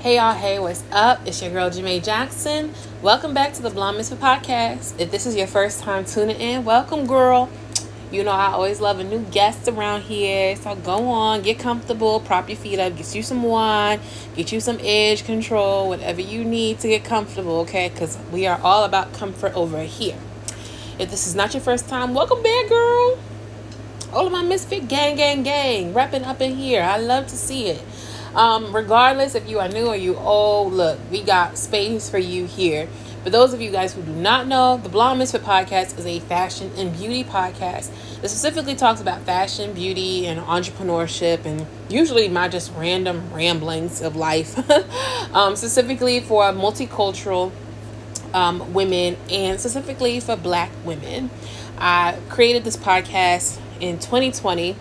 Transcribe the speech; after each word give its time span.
Hey 0.00 0.14
y'all, 0.14 0.32
hey, 0.32 0.60
what's 0.60 0.84
up? 0.92 1.26
It's 1.26 1.42
your 1.42 1.50
girl 1.50 1.70
Jamé 1.70 2.00
Jackson. 2.04 2.72
Welcome 3.02 3.34
back 3.34 3.52
to 3.54 3.62
the 3.62 3.68
Blonde 3.68 3.96
Misfit 3.96 4.20
Podcast. 4.20 4.94
If 5.00 5.10
this 5.10 5.26
is 5.26 5.34
your 5.34 5.48
first 5.48 5.80
time 5.80 6.04
tuning 6.04 6.36
in, 6.40 6.64
welcome, 6.64 7.04
girl. 7.04 7.50
You 8.12 8.22
know 8.22 8.30
I 8.30 8.52
always 8.52 8.80
love 8.80 9.00
a 9.00 9.04
new 9.04 9.18
guest 9.32 9.66
around 9.66 10.02
here, 10.02 10.54
so 10.54 10.76
go 10.76 11.08
on, 11.08 11.42
get 11.42 11.58
comfortable, 11.58 12.20
prop 12.20 12.48
your 12.48 12.56
feet 12.56 12.78
up, 12.78 12.96
get 12.96 13.12
you 13.12 13.24
some 13.24 13.42
wine, 13.42 13.98
get 14.36 14.52
you 14.52 14.60
some 14.60 14.78
edge 14.82 15.24
control, 15.24 15.88
whatever 15.88 16.20
you 16.20 16.44
need 16.44 16.78
to 16.78 16.86
get 16.86 17.02
comfortable, 17.02 17.58
okay? 17.62 17.88
Because 17.88 18.16
we 18.30 18.46
are 18.46 18.60
all 18.62 18.84
about 18.84 19.12
comfort 19.12 19.52
over 19.56 19.82
here. 19.82 20.16
If 21.00 21.10
this 21.10 21.26
is 21.26 21.34
not 21.34 21.54
your 21.54 21.60
first 21.60 21.88
time, 21.88 22.14
welcome 22.14 22.40
back, 22.40 22.68
girl. 22.68 23.18
All 24.12 24.26
of 24.26 24.32
my 24.32 24.42
Misfit 24.42 24.86
gang, 24.86 25.16
gang, 25.16 25.42
gang, 25.42 25.92
repping 25.92 26.24
up 26.24 26.40
in 26.40 26.54
here. 26.54 26.82
I 26.82 26.98
love 26.98 27.26
to 27.26 27.36
see 27.36 27.66
it. 27.66 27.82
Um, 28.34 28.74
regardless 28.74 29.34
if 29.34 29.48
you 29.48 29.58
are 29.58 29.68
new 29.68 29.86
or 29.86 29.96
you 29.96 30.16
old, 30.16 30.72
look, 30.72 30.98
we 31.10 31.22
got 31.22 31.56
space 31.58 32.08
for 32.10 32.18
you 32.18 32.46
here. 32.46 32.88
For 33.24 33.30
those 33.30 33.52
of 33.52 33.60
you 33.60 33.70
guys 33.70 33.94
who 33.94 34.02
do 34.02 34.12
not 34.12 34.46
know, 34.46 34.78
the 34.78 34.88
Blonde 34.88 35.18
Misfit 35.18 35.42
podcast 35.42 35.98
is 35.98 36.06
a 36.06 36.20
fashion 36.20 36.70
and 36.76 36.96
beauty 36.96 37.24
podcast 37.24 37.90
that 38.20 38.28
specifically 38.28 38.74
talks 38.74 39.00
about 39.00 39.22
fashion, 39.22 39.72
beauty, 39.74 40.26
and 40.26 40.40
entrepreneurship, 40.40 41.44
and 41.44 41.66
usually 41.88 42.28
my 42.28 42.48
just 42.48 42.72
random 42.74 43.32
ramblings 43.32 44.00
of 44.00 44.16
life, 44.16 44.58
um, 45.34 45.56
specifically 45.56 46.20
for 46.20 46.44
multicultural 46.52 47.52
um, 48.32 48.72
women 48.72 49.16
and 49.30 49.58
specifically 49.60 50.20
for 50.20 50.36
black 50.36 50.70
women. 50.84 51.30
I 51.76 52.18
created 52.28 52.64
this 52.64 52.76
podcast 52.76 53.60
in 53.80 53.98
2020 53.98 54.70
at 54.70 54.76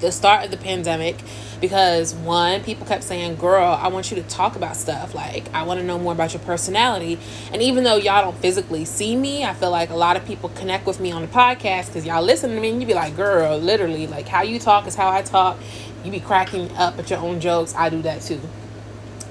the 0.00 0.12
start 0.12 0.44
of 0.44 0.50
the 0.50 0.56
pandemic 0.56 1.16
because 1.60 2.14
one 2.14 2.62
people 2.62 2.86
kept 2.86 3.02
saying 3.02 3.36
girl 3.36 3.64
i 3.80 3.88
want 3.88 4.10
you 4.10 4.16
to 4.16 4.22
talk 4.24 4.54
about 4.54 4.76
stuff. 4.76 5.14
Like 5.14 5.52
i 5.54 5.62
want 5.62 5.80
to 5.80 5.86
know 5.86 5.98
more 5.98 6.12
about 6.12 6.34
your 6.34 6.42
personality. 6.42 7.18
And 7.52 7.62
even 7.62 7.84
though 7.84 7.96
y'all 7.96 8.22
don't 8.22 8.36
physically 8.36 8.84
see 8.84 9.16
me 9.16 9.44
i 9.44 9.54
feel 9.54 9.70
like 9.70 9.90
a 9.90 9.96
lot 9.96 10.16
of 10.16 10.24
people 10.24 10.50
connect 10.50 10.86
with 10.86 11.00
me 11.00 11.10
on 11.10 11.22
the 11.22 11.28
podcast 11.28 11.86
because 11.86 12.04
y'all 12.04 12.22
listen 12.22 12.54
to 12.54 12.60
me 12.60 12.70
and 12.70 12.80
you 12.80 12.86
be 12.86 12.94
like 12.94 13.16
girl 13.16 13.58
literally 13.58 14.06
like 14.06 14.28
how 14.28 14.42
you 14.42 14.58
talk 14.58 14.86
is 14.86 14.94
how 14.94 15.08
i 15.08 15.22
talk. 15.22 15.58
You 16.04 16.10
be 16.12 16.20
cracking 16.20 16.70
up 16.76 16.98
at 16.98 17.10
your 17.10 17.18
own 17.18 17.40
jokes. 17.40 17.74
I 17.74 17.88
do 17.88 18.02
that 18.02 18.22
too. 18.22 18.40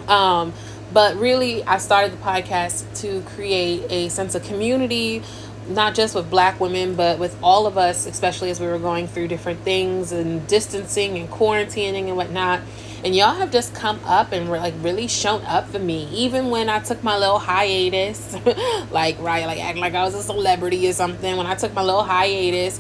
Um 0.07 0.53
but 0.93 1.15
really 1.17 1.63
i 1.65 1.77
started 1.77 2.13
the 2.13 2.17
podcast 2.17 3.01
to 3.01 3.21
create 3.35 3.83
a 3.89 4.09
sense 4.09 4.35
of 4.35 4.43
community 4.43 5.21
not 5.69 5.95
just 5.95 6.15
with 6.15 6.29
black 6.29 6.59
women, 6.59 6.95
but 6.95 7.19
with 7.19 7.37
all 7.41 7.67
of 7.67 7.77
us, 7.77 8.05
especially 8.05 8.49
as 8.49 8.59
we 8.59 8.67
were 8.67 8.79
going 8.79 9.07
through 9.07 9.27
different 9.27 9.61
things 9.61 10.11
and 10.11 10.47
distancing 10.47 11.17
and 11.17 11.29
quarantining 11.29 12.07
and 12.07 12.15
whatnot. 12.15 12.61
And 13.03 13.15
y'all 13.15 13.35
have 13.35 13.51
just 13.51 13.75
come 13.75 13.99
up 14.05 14.31
and 14.31 14.49
were 14.49 14.57
like 14.57 14.73
really 14.81 15.07
shown 15.07 15.43
up 15.43 15.69
for 15.69 15.79
me, 15.79 16.07
even 16.11 16.49
when 16.49 16.69
I 16.69 16.79
took 16.79 17.03
my 17.03 17.17
little 17.17 17.39
hiatus, 17.39 18.35
like 18.91 19.19
right, 19.19 19.45
like 19.45 19.59
acting 19.59 19.81
like 19.81 19.93
I 19.93 20.03
was 20.03 20.15
a 20.15 20.23
celebrity 20.23 20.87
or 20.89 20.93
something. 20.93 21.37
When 21.37 21.45
I 21.45 21.55
took 21.55 21.73
my 21.73 21.83
little 21.83 22.03
hiatus, 22.03 22.79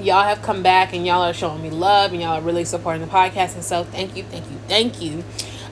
y'all 0.00 0.24
have 0.24 0.42
come 0.42 0.62
back 0.62 0.92
and 0.92 1.06
y'all 1.06 1.22
are 1.22 1.32
showing 1.32 1.62
me 1.62 1.70
love 1.70 2.12
and 2.12 2.20
y'all 2.20 2.38
are 2.38 2.42
really 2.42 2.64
supporting 2.64 3.02
the 3.02 3.08
podcast. 3.08 3.54
And 3.54 3.64
so, 3.64 3.84
thank 3.84 4.16
you, 4.16 4.24
thank 4.24 4.44
you, 4.50 4.58
thank 4.68 5.00
you. 5.00 5.24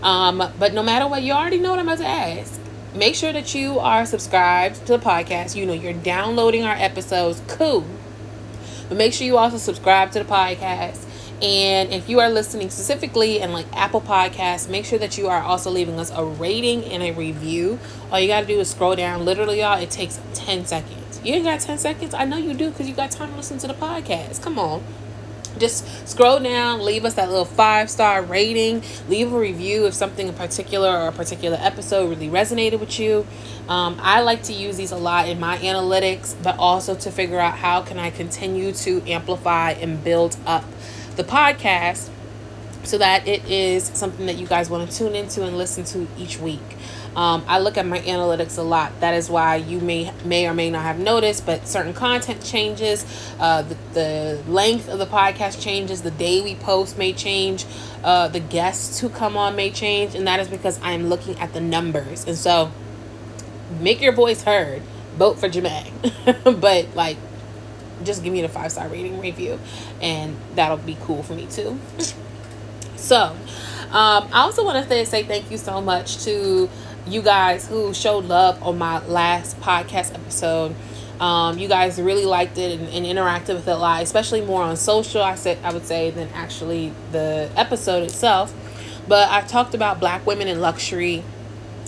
Um, 0.02 0.42
but 0.58 0.72
no 0.72 0.82
matter 0.82 1.06
what, 1.06 1.22
you 1.22 1.32
already 1.32 1.58
know 1.58 1.70
what 1.70 1.78
I'm 1.78 1.88
about 1.88 1.98
to 1.98 2.06
ask 2.06 2.58
make 2.98 3.14
sure 3.14 3.32
that 3.32 3.54
you 3.54 3.78
are 3.78 4.04
subscribed 4.04 4.84
to 4.86 4.98
the 4.98 4.98
podcast. 4.98 5.54
You 5.54 5.64
know, 5.64 5.72
you're 5.72 5.92
downloading 5.92 6.64
our 6.64 6.74
episodes. 6.74 7.40
Cool. 7.46 7.86
But 8.88 8.98
make 8.98 9.12
sure 9.12 9.26
you 9.26 9.38
also 9.38 9.56
subscribe 9.56 10.10
to 10.12 10.18
the 10.18 10.24
podcast. 10.24 11.04
And 11.40 11.92
if 11.92 12.08
you 12.08 12.18
are 12.18 12.28
listening 12.28 12.68
specifically 12.70 13.38
in 13.38 13.52
like 13.52 13.66
Apple 13.72 14.00
Podcasts, 14.00 14.68
make 14.68 14.84
sure 14.84 14.98
that 14.98 15.16
you 15.16 15.28
are 15.28 15.40
also 15.40 15.70
leaving 15.70 16.00
us 16.00 16.10
a 16.10 16.24
rating 16.24 16.84
and 16.86 17.00
a 17.00 17.12
review. 17.12 17.78
All 18.10 18.18
you 18.18 18.26
got 18.26 18.40
to 18.40 18.46
do 18.46 18.58
is 18.58 18.68
scroll 18.68 18.96
down. 18.96 19.24
Literally, 19.24 19.60
y'all, 19.60 19.80
it 19.80 19.90
takes 19.90 20.18
10 20.34 20.66
seconds. 20.66 21.20
You 21.22 21.34
ain't 21.34 21.44
got 21.44 21.60
10 21.60 21.78
seconds? 21.78 22.12
I 22.12 22.24
know 22.24 22.36
you 22.36 22.54
do 22.54 22.70
because 22.70 22.88
you 22.88 22.94
got 22.94 23.12
time 23.12 23.30
to 23.30 23.36
listen 23.36 23.58
to 23.58 23.68
the 23.68 23.74
podcast. 23.74 24.42
Come 24.42 24.58
on 24.58 24.82
just 25.58 26.08
scroll 26.08 26.38
down, 26.40 26.84
leave 26.84 27.04
us 27.04 27.14
that 27.14 27.28
little 27.28 27.44
five 27.44 27.90
star 27.90 28.22
rating, 28.22 28.82
leave 29.08 29.32
a 29.32 29.38
review 29.38 29.86
if 29.86 29.94
something 29.94 30.28
in 30.28 30.34
particular 30.34 30.88
or 30.88 31.08
a 31.08 31.12
particular 31.12 31.58
episode 31.60 32.08
really 32.10 32.28
resonated 32.28 32.80
with 32.80 32.98
you. 32.98 33.26
Um, 33.68 33.98
I 34.00 34.20
like 34.22 34.42
to 34.44 34.52
use 34.52 34.76
these 34.76 34.92
a 34.92 34.96
lot 34.96 35.28
in 35.28 35.38
my 35.38 35.58
analytics, 35.58 36.34
but 36.42 36.58
also 36.58 36.94
to 36.94 37.10
figure 37.10 37.38
out 37.38 37.58
how 37.58 37.82
can 37.82 37.98
I 37.98 38.10
continue 38.10 38.72
to 38.72 39.02
amplify 39.06 39.72
and 39.72 40.02
build 40.02 40.36
up 40.46 40.64
the 41.16 41.24
podcast 41.24 42.10
so 42.84 42.96
that 42.96 43.26
it 43.28 43.44
is 43.50 43.84
something 43.84 44.26
that 44.26 44.38
you 44.38 44.46
guys 44.46 44.70
want 44.70 44.90
to 44.90 44.96
tune 44.96 45.14
into 45.14 45.44
and 45.44 45.58
listen 45.58 45.84
to 45.84 46.06
each 46.16 46.38
week. 46.38 46.77
Um, 47.16 47.44
I 47.48 47.58
look 47.58 47.76
at 47.76 47.86
my 47.86 48.00
analytics 48.00 48.58
a 48.58 48.62
lot. 48.62 49.00
That 49.00 49.14
is 49.14 49.28
why 49.28 49.56
you 49.56 49.80
may 49.80 50.12
may 50.24 50.46
or 50.46 50.54
may 50.54 50.70
not 50.70 50.82
have 50.82 50.98
noticed, 50.98 51.46
but 51.46 51.66
certain 51.66 51.92
content 51.92 52.44
changes, 52.44 53.04
uh, 53.40 53.62
the, 53.62 53.76
the 53.94 54.42
length 54.48 54.88
of 54.88 54.98
the 54.98 55.06
podcast 55.06 55.60
changes, 55.60 56.02
the 56.02 56.10
day 56.10 56.40
we 56.40 56.54
post 56.54 56.98
may 56.98 57.12
change, 57.12 57.66
uh, 58.04 58.28
the 58.28 58.40
guests 58.40 59.00
who 59.00 59.08
come 59.08 59.36
on 59.36 59.56
may 59.56 59.70
change, 59.70 60.14
and 60.14 60.26
that 60.26 60.40
is 60.40 60.48
because 60.48 60.80
I 60.82 60.92
am 60.92 61.08
looking 61.08 61.38
at 61.38 61.52
the 61.52 61.60
numbers. 61.60 62.24
And 62.26 62.36
so, 62.36 62.70
make 63.80 64.00
your 64.00 64.12
voice 64.12 64.42
heard. 64.42 64.82
Vote 65.16 65.38
for 65.38 65.48
Jamé, 65.48 65.90
but 66.60 66.94
like, 66.94 67.16
just 68.04 68.22
give 68.22 68.32
me 68.32 68.42
the 68.42 68.48
five 68.48 68.70
star 68.70 68.88
rating 68.88 69.20
review, 69.20 69.58
and 70.00 70.36
that'll 70.54 70.76
be 70.76 70.96
cool 71.02 71.22
for 71.22 71.34
me 71.34 71.46
too. 71.46 71.78
So, 72.98 73.16
um, 73.90 74.28
I 74.32 74.40
also 74.40 74.64
want 74.64 74.86
to 74.86 75.06
say 75.06 75.22
thank 75.22 75.50
you 75.50 75.56
so 75.56 75.80
much 75.80 76.24
to 76.24 76.68
you 77.08 77.22
guys 77.22 77.66
who 77.66 77.94
showed 77.94 78.26
love 78.26 78.62
on 78.62 78.78
my 78.78 79.04
last 79.06 79.58
podcast 79.60 80.14
episode. 80.14 80.74
Um, 81.20 81.58
you 81.58 81.66
guys 81.66 82.00
really 82.00 82.26
liked 82.26 82.58
it 82.58 82.78
and, 82.78 82.88
and, 82.90 83.04
interacted 83.04 83.54
with 83.54 83.66
it 83.66 83.72
a 83.72 83.76
lot, 83.76 84.02
especially 84.02 84.40
more 84.40 84.62
on 84.62 84.76
social. 84.76 85.20
I 85.20 85.34
said 85.34 85.58
I 85.64 85.72
would 85.72 85.84
say 85.84 86.10
than 86.10 86.28
actually 86.28 86.92
the 87.10 87.50
episode 87.56 88.04
itself. 88.04 88.54
But 89.08 89.28
I 89.30 89.40
talked 89.40 89.74
about 89.74 89.98
black 89.98 90.24
women 90.26 90.46
in 90.46 90.60
luxury, 90.60 91.24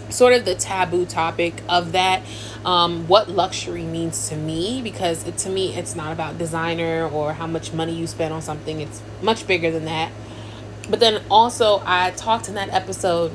sort 0.09 0.33
of 0.33 0.47
the 0.47 0.57
taboo 0.57 1.07
topic 1.07 1.63
of 1.69 1.93
that. 1.93 2.23
Um, 2.65 3.07
what 3.07 3.31
luxury 3.31 3.85
means 3.85 4.29
to 4.31 4.37
me 4.37 4.83
because 4.83 5.27
it, 5.27 5.39
to 5.39 5.49
me 5.49 5.75
it's 5.75 5.95
not 5.95 6.13
about 6.13 6.37
designer 6.37 7.09
or 7.09 7.33
how 7.33 7.47
much 7.47 7.73
money 7.73 7.95
you 7.95 8.07
spend 8.07 8.35
on 8.35 8.43
something. 8.43 8.81
It's 8.81 9.01
much 9.23 9.47
bigger 9.47 9.71
than 9.71 9.85
that. 9.85 10.11
But 10.89 10.99
then 10.99 11.23
also 11.31 11.83
I 11.87 12.11
talked 12.11 12.49
in 12.49 12.55
that 12.57 12.71
episode 12.71 13.31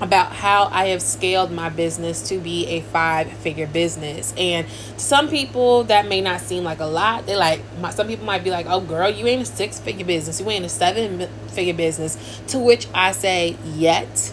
about 0.00 0.32
how 0.32 0.68
I 0.70 0.86
have 0.86 1.02
scaled 1.02 1.50
my 1.50 1.68
business 1.68 2.28
to 2.28 2.38
be 2.38 2.66
a 2.66 2.82
five 2.82 3.32
figure 3.32 3.66
business. 3.66 4.32
And 4.36 4.68
some 4.96 5.28
people, 5.28 5.84
that 5.84 6.06
may 6.06 6.20
not 6.20 6.40
seem 6.40 6.64
like 6.64 6.80
a 6.80 6.86
lot. 6.86 7.26
They 7.26 7.36
like, 7.36 7.62
some 7.90 8.06
people 8.06 8.24
might 8.24 8.44
be 8.44 8.50
like, 8.50 8.66
oh, 8.68 8.80
girl, 8.80 9.10
you 9.10 9.26
ain't 9.26 9.42
a 9.42 9.44
six 9.44 9.80
figure 9.80 10.06
business. 10.06 10.40
You 10.40 10.48
ain't 10.50 10.64
a 10.64 10.68
seven 10.68 11.28
figure 11.48 11.74
business. 11.74 12.40
To 12.48 12.58
which 12.58 12.86
I 12.94 13.12
say, 13.12 13.56
yet. 13.64 14.32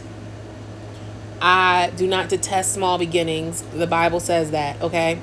I 1.41 1.91
do 1.95 2.07
not 2.07 2.29
detest 2.29 2.73
small 2.73 2.97
beginnings. 2.97 3.61
The 3.61 3.87
Bible 3.87 4.19
says 4.19 4.51
that, 4.51 4.81
okay? 4.81 5.19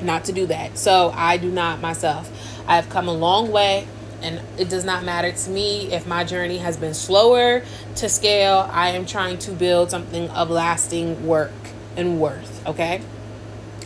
Not 0.00 0.24
to 0.24 0.32
do 0.32 0.46
that. 0.46 0.78
So 0.78 1.12
I 1.14 1.36
do 1.36 1.50
not 1.50 1.80
myself. 1.80 2.30
I 2.68 2.76
have 2.76 2.88
come 2.88 3.08
a 3.08 3.12
long 3.12 3.50
way 3.50 3.86
and 4.22 4.40
it 4.58 4.68
does 4.68 4.84
not 4.84 5.04
matter 5.04 5.32
to 5.32 5.50
me 5.50 5.92
if 5.92 6.06
my 6.06 6.24
journey 6.24 6.58
has 6.58 6.76
been 6.76 6.94
slower 6.94 7.62
to 7.96 8.08
scale. 8.08 8.68
I 8.72 8.90
am 8.90 9.06
trying 9.06 9.38
to 9.38 9.52
build 9.52 9.90
something 9.90 10.28
of 10.30 10.50
lasting 10.50 11.26
work 11.26 11.52
and 11.96 12.20
worth, 12.20 12.66
okay? 12.66 13.02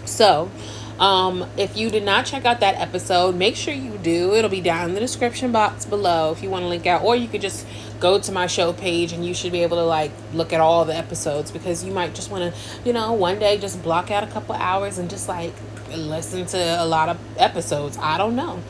So, 0.05 0.51
um, 0.99 1.49
if 1.57 1.77
you 1.77 1.91
did 1.91 2.05
not 2.05 2.25
check 2.25 2.45
out 2.45 2.61
that 2.61 2.77
episode, 2.77 3.35
make 3.35 3.57
sure 3.57 3.75
you 3.75 3.99
do. 3.99 4.35
It'll 4.35 4.51
be 4.51 4.61
down 4.61 4.91
in 4.91 4.95
the 4.95 5.01
description 5.01 5.51
box 5.51 5.85
below 5.85 6.31
if 6.31 6.43
you 6.43 6.51
want 6.51 6.63
to 6.63 6.69
link 6.69 6.87
out, 6.87 7.03
or 7.03 7.17
you 7.17 7.27
could 7.27 7.41
just 7.41 7.67
go 7.99 8.19
to 8.21 8.31
my 8.31 8.47
show 8.47 8.73
page 8.73 9.13
and 9.13 9.27
you 9.27 9.35
should 9.35 9.51
be 9.51 9.63
able 9.63 9.77
to 9.79 9.85
like 9.85 10.13
look 10.33 10.53
at 10.53 10.61
all 10.61 10.85
the 10.85 10.97
episodes 10.97 11.51
because 11.51 11.85
you 11.85 11.93
might 11.93 12.15
just 12.15 12.31
want 12.31 12.55
to, 12.55 12.61
you 12.85 12.93
know, 12.93 13.13
one 13.13 13.39
day 13.39 13.59
just 13.59 13.83
block 13.83 14.11
out 14.11 14.23
a 14.23 14.27
couple 14.29 14.55
hours 14.55 14.99
and 14.99 15.11
just 15.11 15.29
like 15.29 15.53
listen 15.91 16.47
to 16.47 16.59
a 16.59 16.87
lot 16.87 17.09
of 17.09 17.19
episodes. 17.37 17.97
I 17.99 18.19
don't 18.19 18.37
know. 18.37 18.61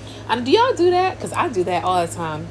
Do 0.43 0.51
y'all 0.51 0.75
do 0.75 0.91
that? 0.91 1.17
Because 1.17 1.33
I 1.33 1.49
do 1.49 1.65
that 1.65 1.85
all 1.85 2.07
the 2.07 2.13
time 2.13 2.47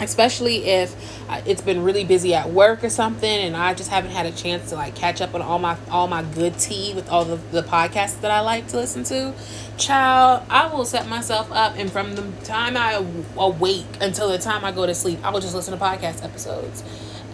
especially 0.00 0.64
if 0.64 0.94
uh, 1.28 1.40
it's 1.46 1.60
been 1.60 1.82
really 1.82 2.04
busy 2.04 2.34
at 2.34 2.50
work 2.50 2.82
or 2.82 2.88
something 2.88 3.30
and 3.30 3.56
i 3.56 3.74
just 3.74 3.90
haven't 3.90 4.10
had 4.10 4.26
a 4.26 4.32
chance 4.32 4.70
to 4.70 4.74
like 4.74 4.94
catch 4.94 5.20
up 5.20 5.34
on 5.34 5.42
all 5.42 5.58
my 5.58 5.76
all 5.90 6.08
my 6.08 6.22
good 6.22 6.58
tea 6.58 6.92
with 6.94 7.08
all 7.08 7.24
the, 7.24 7.36
the 7.52 7.62
podcasts 7.62 8.20
that 8.20 8.30
i 8.30 8.40
like 8.40 8.66
to 8.66 8.76
listen 8.76 9.04
to 9.04 9.32
child 9.76 10.42
i 10.48 10.66
will 10.72 10.84
set 10.84 11.06
myself 11.06 11.50
up 11.52 11.74
and 11.76 11.92
from 11.92 12.14
the 12.16 12.22
time 12.44 12.76
i 12.76 12.94
awake 13.36 13.86
until 14.00 14.28
the 14.28 14.38
time 14.38 14.64
i 14.64 14.72
go 14.72 14.86
to 14.86 14.94
sleep 14.94 15.18
i 15.24 15.30
will 15.30 15.40
just 15.40 15.54
listen 15.54 15.76
to 15.76 15.82
podcast 15.82 16.24
episodes 16.24 16.82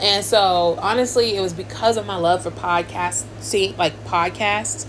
and 0.00 0.24
so 0.24 0.76
honestly 0.80 1.36
it 1.36 1.40
was 1.40 1.52
because 1.52 1.96
of 1.96 2.04
my 2.04 2.16
love 2.16 2.42
for 2.42 2.50
podcasts 2.50 3.24
see 3.40 3.74
like 3.78 3.92
podcasts 4.04 4.86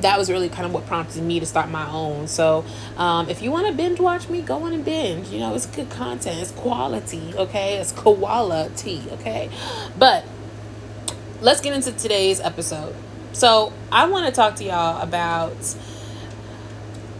that 0.00 0.18
was 0.18 0.30
really 0.30 0.48
kind 0.48 0.64
of 0.64 0.72
what 0.72 0.86
prompted 0.86 1.22
me 1.22 1.38
to 1.40 1.46
start 1.46 1.68
my 1.70 1.88
own. 1.90 2.26
So, 2.26 2.64
um, 2.96 3.28
if 3.28 3.42
you 3.42 3.50
want 3.50 3.66
to 3.66 3.72
binge 3.72 4.00
watch 4.00 4.28
me, 4.28 4.40
go 4.40 4.62
on 4.62 4.72
and 4.72 4.84
binge. 4.84 5.28
You 5.28 5.40
know, 5.40 5.54
it's 5.54 5.66
good 5.66 5.90
content, 5.90 6.40
it's 6.40 6.52
quality, 6.52 7.34
okay? 7.36 7.76
It's 7.76 7.92
koala 7.92 8.70
tea, 8.76 9.02
okay? 9.12 9.50
But 9.98 10.24
let's 11.40 11.60
get 11.60 11.74
into 11.74 11.92
today's 11.92 12.40
episode. 12.40 12.94
So, 13.32 13.72
I 13.90 14.06
want 14.06 14.26
to 14.26 14.32
talk 14.32 14.56
to 14.56 14.64
y'all 14.64 15.00
about 15.00 15.56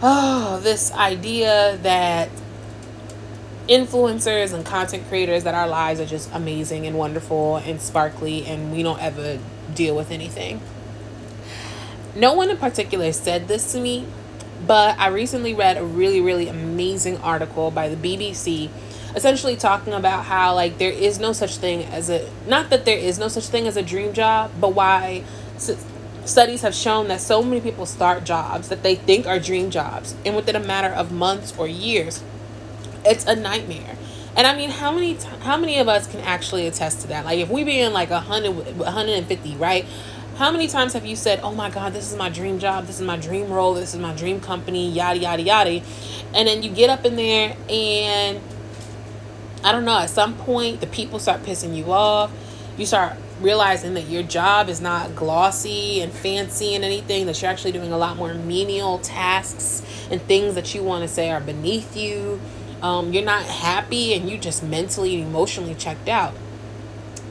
oh, 0.02 0.60
this 0.62 0.92
idea 0.92 1.78
that 1.82 2.28
influencers 3.68 4.52
and 4.52 4.66
content 4.66 5.08
creators 5.08 5.44
that 5.44 5.54
our 5.54 5.68
lives 5.68 6.00
are 6.00 6.06
just 6.06 6.28
amazing 6.34 6.86
and 6.86 6.98
wonderful 6.98 7.56
and 7.58 7.80
sparkly 7.80 8.44
and 8.44 8.72
we 8.72 8.82
don't 8.82 9.00
ever 9.00 9.38
deal 9.74 9.94
with 9.94 10.10
anything. 10.10 10.60
No 12.14 12.34
one 12.34 12.50
in 12.50 12.58
particular 12.58 13.12
said 13.12 13.48
this 13.48 13.72
to 13.72 13.80
me, 13.80 14.06
but 14.66 14.98
I 14.98 15.08
recently 15.08 15.54
read 15.54 15.76
a 15.76 15.84
really, 15.84 16.20
really 16.20 16.48
amazing 16.48 17.18
article 17.18 17.70
by 17.70 17.88
the 17.88 17.96
BBC 17.96 18.70
essentially 19.14 19.56
talking 19.56 19.92
about 19.92 20.24
how 20.24 20.54
like 20.54 20.78
there 20.78 20.92
is 20.92 21.18
no 21.18 21.32
such 21.32 21.56
thing 21.58 21.84
as 21.84 22.08
a 22.08 22.26
not 22.46 22.70
that 22.70 22.86
there 22.86 22.96
is 22.96 23.18
no 23.18 23.28
such 23.28 23.46
thing 23.46 23.66
as 23.66 23.76
a 23.76 23.82
dream 23.82 24.12
job, 24.12 24.50
but 24.60 24.74
why 24.74 25.22
studies 26.24 26.62
have 26.62 26.74
shown 26.74 27.08
that 27.08 27.20
so 27.20 27.42
many 27.42 27.60
people 27.60 27.84
start 27.84 28.24
jobs 28.24 28.68
that 28.68 28.82
they 28.82 28.94
think 28.94 29.26
are 29.26 29.38
dream 29.38 29.70
jobs 29.70 30.14
and 30.24 30.36
within 30.36 30.54
a 30.54 30.60
matter 30.60 30.88
of 30.88 31.10
months 31.10 31.52
or 31.58 31.66
years 31.66 32.22
it's 33.04 33.26
a 33.26 33.34
nightmare. 33.34 33.96
And 34.36 34.46
i 34.46 34.56
mean 34.56 34.70
how 34.70 34.92
many 34.92 35.14
t- 35.14 35.28
how 35.40 35.56
many 35.56 35.78
of 35.78 35.88
us 35.88 36.06
can 36.06 36.20
actually 36.20 36.66
attest 36.66 37.00
to 37.02 37.08
that? 37.08 37.24
Like 37.24 37.38
if 37.38 37.50
we 37.50 37.64
be 37.64 37.80
in 37.80 37.92
like 37.92 38.10
a 38.10 38.22
100 38.22 38.78
150 38.78 39.56
right 39.56 39.84
how 40.36 40.50
many 40.50 40.66
times 40.66 40.92
have 40.92 41.04
you 41.04 41.16
said 41.16 41.40
oh 41.42 41.54
my 41.54 41.70
god 41.70 41.92
this 41.92 42.10
is 42.10 42.16
my 42.16 42.28
dream 42.28 42.58
job 42.58 42.86
this 42.86 43.00
is 43.00 43.06
my 43.06 43.16
dream 43.16 43.50
role 43.50 43.74
this 43.74 43.94
is 43.94 44.00
my 44.00 44.14
dream 44.14 44.40
company 44.40 44.90
yada 44.90 45.18
yada 45.18 45.42
yada 45.42 45.82
and 46.34 46.48
then 46.48 46.62
you 46.62 46.70
get 46.70 46.90
up 46.90 47.04
in 47.04 47.16
there 47.16 47.56
and 47.68 48.40
i 49.62 49.70
don't 49.72 49.84
know 49.84 49.98
at 49.98 50.10
some 50.10 50.34
point 50.36 50.80
the 50.80 50.86
people 50.86 51.18
start 51.18 51.42
pissing 51.42 51.76
you 51.76 51.92
off 51.92 52.30
you 52.76 52.86
start 52.86 53.16
realizing 53.42 53.94
that 53.94 54.08
your 54.08 54.22
job 54.22 54.68
is 54.68 54.80
not 54.80 55.14
glossy 55.14 56.00
and 56.00 56.12
fancy 56.12 56.74
and 56.74 56.84
anything, 56.84 57.26
that 57.26 57.40
you're 57.42 57.50
actually 57.50 57.72
doing 57.72 57.92
a 57.92 57.98
lot 57.98 58.16
more 58.16 58.34
menial 58.34 58.98
tasks 58.98 59.82
and 60.10 60.22
things 60.22 60.54
that 60.54 60.74
you 60.74 60.82
want 60.82 61.02
to 61.02 61.08
say 61.08 61.30
are 61.30 61.40
beneath 61.40 61.96
you. 61.96 62.40
Um, 62.80 63.12
you're 63.12 63.24
not 63.24 63.44
happy 63.44 64.14
and 64.14 64.28
you 64.28 64.38
just 64.38 64.62
mentally 64.62 65.16
and 65.16 65.28
emotionally 65.28 65.74
checked 65.74 66.08
out. 66.08 66.34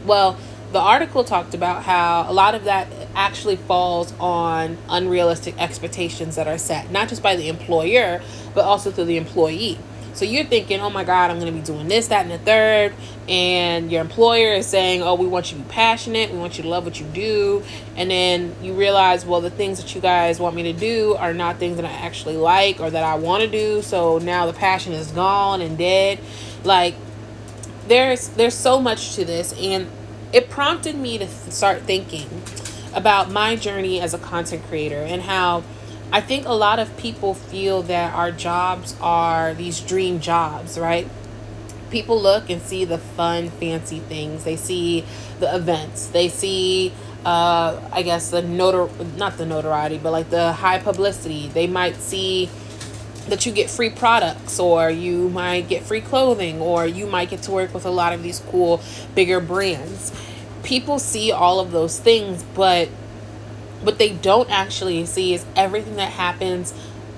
Well, 0.06 0.38
the 0.72 0.80
article 0.80 1.24
talked 1.24 1.54
about 1.54 1.84
how 1.84 2.26
a 2.30 2.34
lot 2.34 2.56
of 2.56 2.64
that 2.64 2.88
actually 3.14 3.58
falls 3.58 4.14
on 4.20 4.78
unrealistic 4.90 5.60
expectations 5.62 6.36
that 6.38 6.48
are 6.48 6.58
set, 6.58 6.92
not 6.92 7.10
just 7.10 7.22
by 7.22 7.36
the 7.36 7.50
employer, 7.50 8.22
but 8.56 8.64
also 8.64 8.92
through 8.92 9.06
the 9.06 9.18
employee. 9.18 9.78
So 10.14 10.26
you're 10.26 10.46
thinking, 10.46 10.82
oh 10.82 10.90
my 10.90 11.04
God, 11.04 11.32
I'm 11.32 11.40
going 11.40 11.54
to 11.54 11.58
be 11.58 11.66
doing 11.66 11.88
this, 11.88 12.08
that, 12.10 12.24
and 12.24 12.32
the 12.32 12.38
third. 12.38 12.94
And 13.30 13.92
your 13.92 14.02
employer 14.02 14.54
is 14.54 14.68
saying, 14.68 15.02
oh, 15.02 15.16
we 15.16 15.26
want 15.26 15.52
you 15.52 15.58
to 15.58 15.64
be 15.64 15.70
passionate. 15.70 16.32
We 16.32 16.38
want 16.38 16.58
you 16.58 16.64
to 16.64 16.70
love 16.70 16.84
what 16.84 17.00
you 17.00 17.06
do. 17.08 17.64
And 17.96 18.12
then 18.12 18.54
you 18.62 18.74
realize, 18.74 19.26
well, 19.26 19.40
the 19.40 19.50
things 19.50 19.82
that 19.82 19.96
you 19.96 20.02
guys 20.02 20.40
want 20.40 20.56
me 20.56 20.64
to 20.64 20.74
do 20.74 21.16
are 21.16 21.34
not 21.34 21.58
things 21.58 21.78
that 21.78 21.86
I 21.86 21.92
actually 21.92 22.36
like 22.36 22.82
or 22.82 22.90
that 22.90 23.04
I 23.04 23.16
want 23.16 23.44
to 23.44 23.50
do. 23.50 23.82
So 23.82 24.18
now 24.18 24.48
the 24.48 24.54
passion 24.54 24.92
is 24.92 25.12
gone 25.12 25.62
and 25.62 25.78
dead. 25.78 26.20
Like, 26.66 26.96
there's 27.88 28.30
there's 28.30 28.54
so 28.54 28.80
much 28.80 29.16
to 29.16 29.26
this 29.26 29.54
and 29.60 29.88
it 30.33 30.50
prompted 30.50 30.95
me 30.95 31.18
to 31.18 31.28
start 31.28 31.81
thinking 31.83 32.44
about 32.94 33.31
my 33.31 33.56
journey 33.56 34.00
as 34.00 34.13
a 34.13 34.18
content 34.18 34.63
creator 34.68 35.01
and 35.01 35.22
how 35.24 35.63
I 36.12 36.19
think 36.19 36.45
a 36.45 36.54
lot 36.54 36.80
of 36.80 36.95
people 36.98 37.33
feel 37.33 37.83
that 37.83 38.13
our 38.13 38.31
jobs 38.31 38.95
are 39.00 39.54
these 39.54 39.80
dream 39.80 40.19
jobs, 40.19 40.78
right? 40.78 41.07
People 41.89 42.22
look 42.22 42.50
and 42.50 42.62
see 42.62 42.83
the 42.83 42.98
fun, 42.98 43.50
fancy 43.50 44.00
things. 44.00 44.44
They 44.44 44.57
see 44.57 45.06
the 45.39 45.54
events. 45.56 46.07
They 46.07 46.28
see, 46.28 46.94
uh, 47.25 47.80
I 47.92 48.01
guess, 48.01 48.30
the 48.30 48.42
notor 48.42 48.89
not 49.16 49.38
the 49.38 49.45
notoriety, 49.45 49.98
but 49.98 50.12
like 50.12 50.30
the 50.30 50.51
high 50.54 50.80
publicity. 50.80 51.48
They 51.48 51.68
might 51.68 51.95
see 51.95 52.50
that 53.28 53.46
you 53.46 53.52
get 53.52 53.70
free 53.70 53.90
products 53.90 54.60
or 54.60 54.90
you 54.90 55.30
might 55.30 55.68
get 55.68 55.84
free 55.84 56.02
clothing 56.02 56.60
or 56.60 56.86
you 56.86 57.06
might 57.06 57.30
get 57.30 57.44
to 57.44 57.52
work 57.52 57.74
with 57.74 57.86
a 57.86 57.90
lot 57.90 58.14
of 58.14 58.24
these 58.24 58.40
cool 58.40 58.82
bigger 59.16 59.40
brands. 59.40 60.12
People 60.64 61.00
see 61.00 61.32
all 61.32 61.60
of 61.60 61.72
those 61.72 62.00
things, 62.00 62.44
but 62.56 62.88
what 63.82 63.98
they 63.98 64.10
don't 64.10 64.50
actually 64.50 65.06
see 65.06 65.34
is 65.34 65.46
everything 65.56 65.96
that 65.96 66.12
happens 66.12 66.74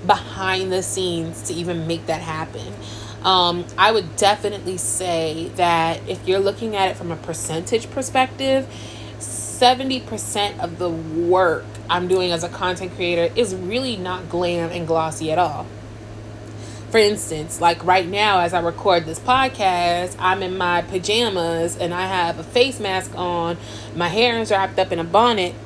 behind 0.06 0.72
the 0.72 0.82
scenes 0.82 1.42
to 1.42 1.54
even 1.54 1.86
make 1.86 2.06
that 2.06 2.20
happen. 2.20 2.74
Um, 3.22 3.64
I 3.78 3.90
would 3.90 4.16
definitely 4.16 4.76
say 4.76 5.50
that 5.56 6.06
if 6.06 6.26
you're 6.28 6.40
looking 6.40 6.76
at 6.76 6.90
it 6.90 6.96
from 6.96 7.10
a 7.10 7.16
percentage 7.16 7.90
perspective, 7.90 8.66
70% 9.18 10.58
of 10.58 10.78
the 10.78 10.90
work 10.90 11.64
I'm 11.88 12.06
doing 12.06 12.32
as 12.32 12.44
a 12.44 12.48
content 12.48 12.94
creator 12.94 13.32
is 13.34 13.54
really 13.54 13.96
not 13.96 14.28
glam 14.28 14.70
and 14.70 14.86
glossy 14.86 15.32
at 15.32 15.38
all. 15.38 15.66
For 16.94 16.98
instance, 16.98 17.60
like 17.60 17.84
right 17.84 18.06
now, 18.06 18.38
as 18.38 18.54
I 18.54 18.60
record 18.60 19.04
this 19.04 19.18
podcast, 19.18 20.14
I'm 20.16 20.44
in 20.44 20.56
my 20.56 20.82
pajamas 20.82 21.76
and 21.76 21.92
I 21.92 22.06
have 22.06 22.38
a 22.38 22.44
face 22.44 22.78
mask 22.78 23.10
on, 23.16 23.56
my 23.96 24.06
hair 24.06 24.38
is 24.38 24.52
wrapped 24.52 24.78
up 24.78 24.92
in 24.92 25.00
a 25.00 25.04
bonnet, 25.04 25.56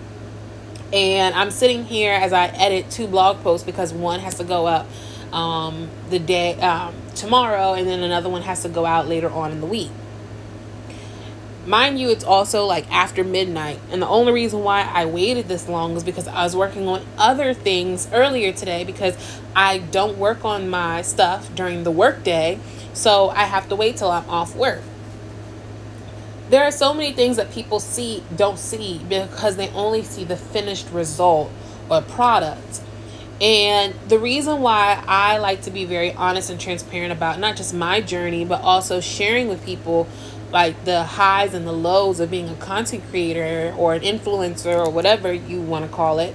and 0.91 1.35
I'm 1.35 1.51
sitting 1.51 1.85
here 1.85 2.15
as 2.15 2.33
I 2.33 2.47
edit 2.47 2.91
two 2.91 3.07
blog 3.07 3.43
posts 3.43 3.67
because 3.67 3.93
one 3.93 4.21
has 4.21 4.37
to 4.37 4.45
go 4.45 4.67
up 4.67 4.87
um, 5.31 5.91
the 6.09 6.19
day 6.19 6.59
um, 6.63 6.95
tomorrow, 7.15 7.75
and 7.75 7.87
then 7.87 8.03
another 8.03 8.31
one 8.31 8.41
has 8.41 8.63
to 8.63 8.71
go 8.71 8.87
out 8.87 9.07
later 9.07 9.29
on 9.29 9.53
in 9.53 9.61
the 9.61 9.67
week. 9.67 9.91
Mind 11.69 12.01
you, 12.01 12.09
it's 12.09 12.25
also 12.25 12.65
like 12.65 12.91
after 12.91 13.23
midnight, 13.23 13.79
and 13.91 14.01
the 14.01 14.09
only 14.09 14.33
reason 14.33 14.65
why 14.65 14.91
I 14.91 15.05
waited 15.05 15.49
this 15.49 15.69
long 15.69 15.95
is 15.99 16.03
because 16.03 16.27
I 16.27 16.43
was 16.43 16.57
working 16.57 16.89
on 16.89 17.05
other 17.19 17.53
things 17.53 18.09
earlier 18.11 18.53
today 18.53 18.85
because 18.85 19.15
I 19.55 19.77
don't 19.77 20.17
work 20.17 20.47
on 20.47 20.71
my 20.71 21.03
stuff 21.03 21.55
during 21.55 21.85
the 21.85 21.91
workday, 21.91 22.59
so 22.95 23.29
I 23.29 23.45
have 23.45 23.69
to 23.69 23.77
wait 23.77 23.99
till 23.99 24.11
I'm 24.11 24.27
off 24.31 24.57
work. 24.57 24.81
There 26.49 26.65
are 26.65 26.71
so 26.71 26.95
many 26.95 27.13
things 27.13 27.37
that 27.37 27.53
people 27.53 27.81
see 27.81 28.25
don't 28.35 28.59
see 28.59 29.03
because 29.07 29.57
they 29.57 29.69
only 29.73 30.03
see 30.05 30.25
the 30.25 30.39
finished 30.39 30.89
result 30.91 31.51
or 31.91 32.01
product. 32.01 32.81
And 33.43 33.95
the 34.09 34.19
reason 34.19 34.63
why 34.63 35.05
I 35.07 35.37
like 35.37 35.63
to 35.63 35.71
be 35.71 35.85
very 35.85 36.13
honest 36.15 36.49
and 36.51 36.59
transparent 36.59 37.13
about 37.13 37.39
not 37.39 37.57
just 37.57 37.73
my 37.75 38.01
journey, 38.01 38.47
but 38.47 38.63
also 38.63 39.01
sharing 39.01 39.49
with 39.49 39.65
people 39.65 40.09
like 40.51 40.85
the 40.85 41.05
highs 41.05 41.55
and 41.55 41.67
the 41.67 41.73
lows 41.73 42.21
of 42.21 42.31
being 42.31 42.49
a 42.49 42.55
content 42.55 43.05
creator 43.11 43.75
or 43.77 43.95
an 43.95 44.03
influencer 44.03 44.87
or 44.87 44.91
whatever 44.91 45.33
you 45.33 45.61
want 45.61 45.85
to 45.85 45.91
call 45.91 46.19
it, 46.19 46.35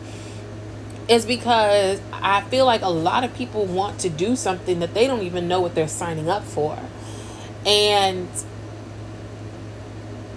is 1.08 1.26
because 1.26 2.00
I 2.14 2.42
feel 2.42 2.66
like 2.66 2.82
a 2.82 2.90
lot 2.90 3.24
of 3.24 3.34
people 3.34 3.66
want 3.66 4.00
to 4.00 4.10
do 4.10 4.36
something 4.36 4.80
that 4.80 4.94
they 4.94 5.08
don't 5.08 5.24
even 5.24 5.48
know 5.48 5.60
what 5.60 5.76
they're 5.76 5.88
signing 5.88 6.30
up 6.30 6.44
for. 6.44 6.80
And 7.66 8.30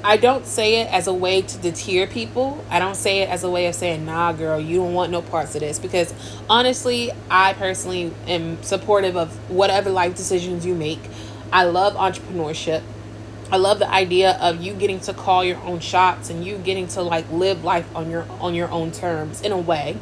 I 0.02 0.16
don't 0.16 0.46
say 0.46 0.80
it 0.80 0.92
as 0.92 1.06
a 1.08 1.14
way 1.14 1.42
to 1.42 1.58
deter 1.58 2.06
people. 2.06 2.64
I 2.70 2.78
don't 2.78 2.94
say 2.94 3.22
it 3.22 3.28
as 3.28 3.42
a 3.42 3.50
way 3.50 3.66
of 3.66 3.74
saying, 3.74 4.06
nah, 4.06 4.32
girl, 4.32 4.60
you 4.60 4.78
don't 4.78 4.94
want 4.94 5.10
no 5.10 5.20
parts 5.20 5.54
of 5.56 5.60
this. 5.60 5.78
Because 5.78 6.14
honestly, 6.48 7.10
I 7.28 7.54
personally 7.54 8.12
am 8.28 8.62
supportive 8.62 9.16
of 9.16 9.50
whatever 9.50 9.90
life 9.90 10.14
decisions 10.14 10.64
you 10.64 10.74
make. 10.74 11.00
I 11.52 11.64
love 11.64 11.94
entrepreneurship. 11.94 12.82
I 13.50 13.58
love 13.58 13.78
the 13.78 13.88
idea 13.88 14.36
of 14.40 14.60
you 14.60 14.74
getting 14.74 14.98
to 15.00 15.14
call 15.14 15.44
your 15.44 15.58
own 15.58 15.78
shots 15.78 16.30
and 16.30 16.44
you 16.44 16.58
getting 16.58 16.88
to 16.88 17.02
like 17.02 17.30
live 17.30 17.62
life 17.62 17.86
on 17.94 18.10
your 18.10 18.26
on 18.40 18.54
your 18.54 18.68
own 18.70 18.90
terms 18.90 19.40
in 19.40 19.52
a 19.52 19.58
way. 19.58 19.96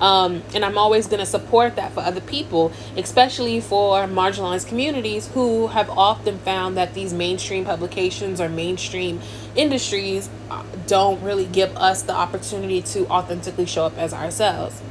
Um, 0.00 0.42
and 0.54 0.64
I'm 0.64 0.76
always 0.76 1.06
going 1.06 1.20
to 1.20 1.26
support 1.26 1.76
that 1.76 1.92
for 1.92 2.00
other 2.00 2.20
people, 2.20 2.70
especially 2.96 3.60
for 3.60 4.04
marginalized 4.04 4.68
communities 4.68 5.28
who 5.28 5.68
have 5.68 5.88
often 5.88 6.38
found 6.38 6.76
that 6.76 6.92
these 6.92 7.14
mainstream 7.14 7.64
publications 7.64 8.40
or 8.40 8.48
mainstream 8.48 9.20
industries 9.54 10.28
uh, 10.50 10.62
don't 10.86 11.22
really 11.22 11.46
give 11.46 11.74
us 11.76 12.02
the 12.02 12.12
opportunity 12.12 12.82
to 12.82 13.06
authentically 13.06 13.64
show 13.64 13.86
up 13.86 13.96
as 13.96 14.12
ourselves. 14.12 14.82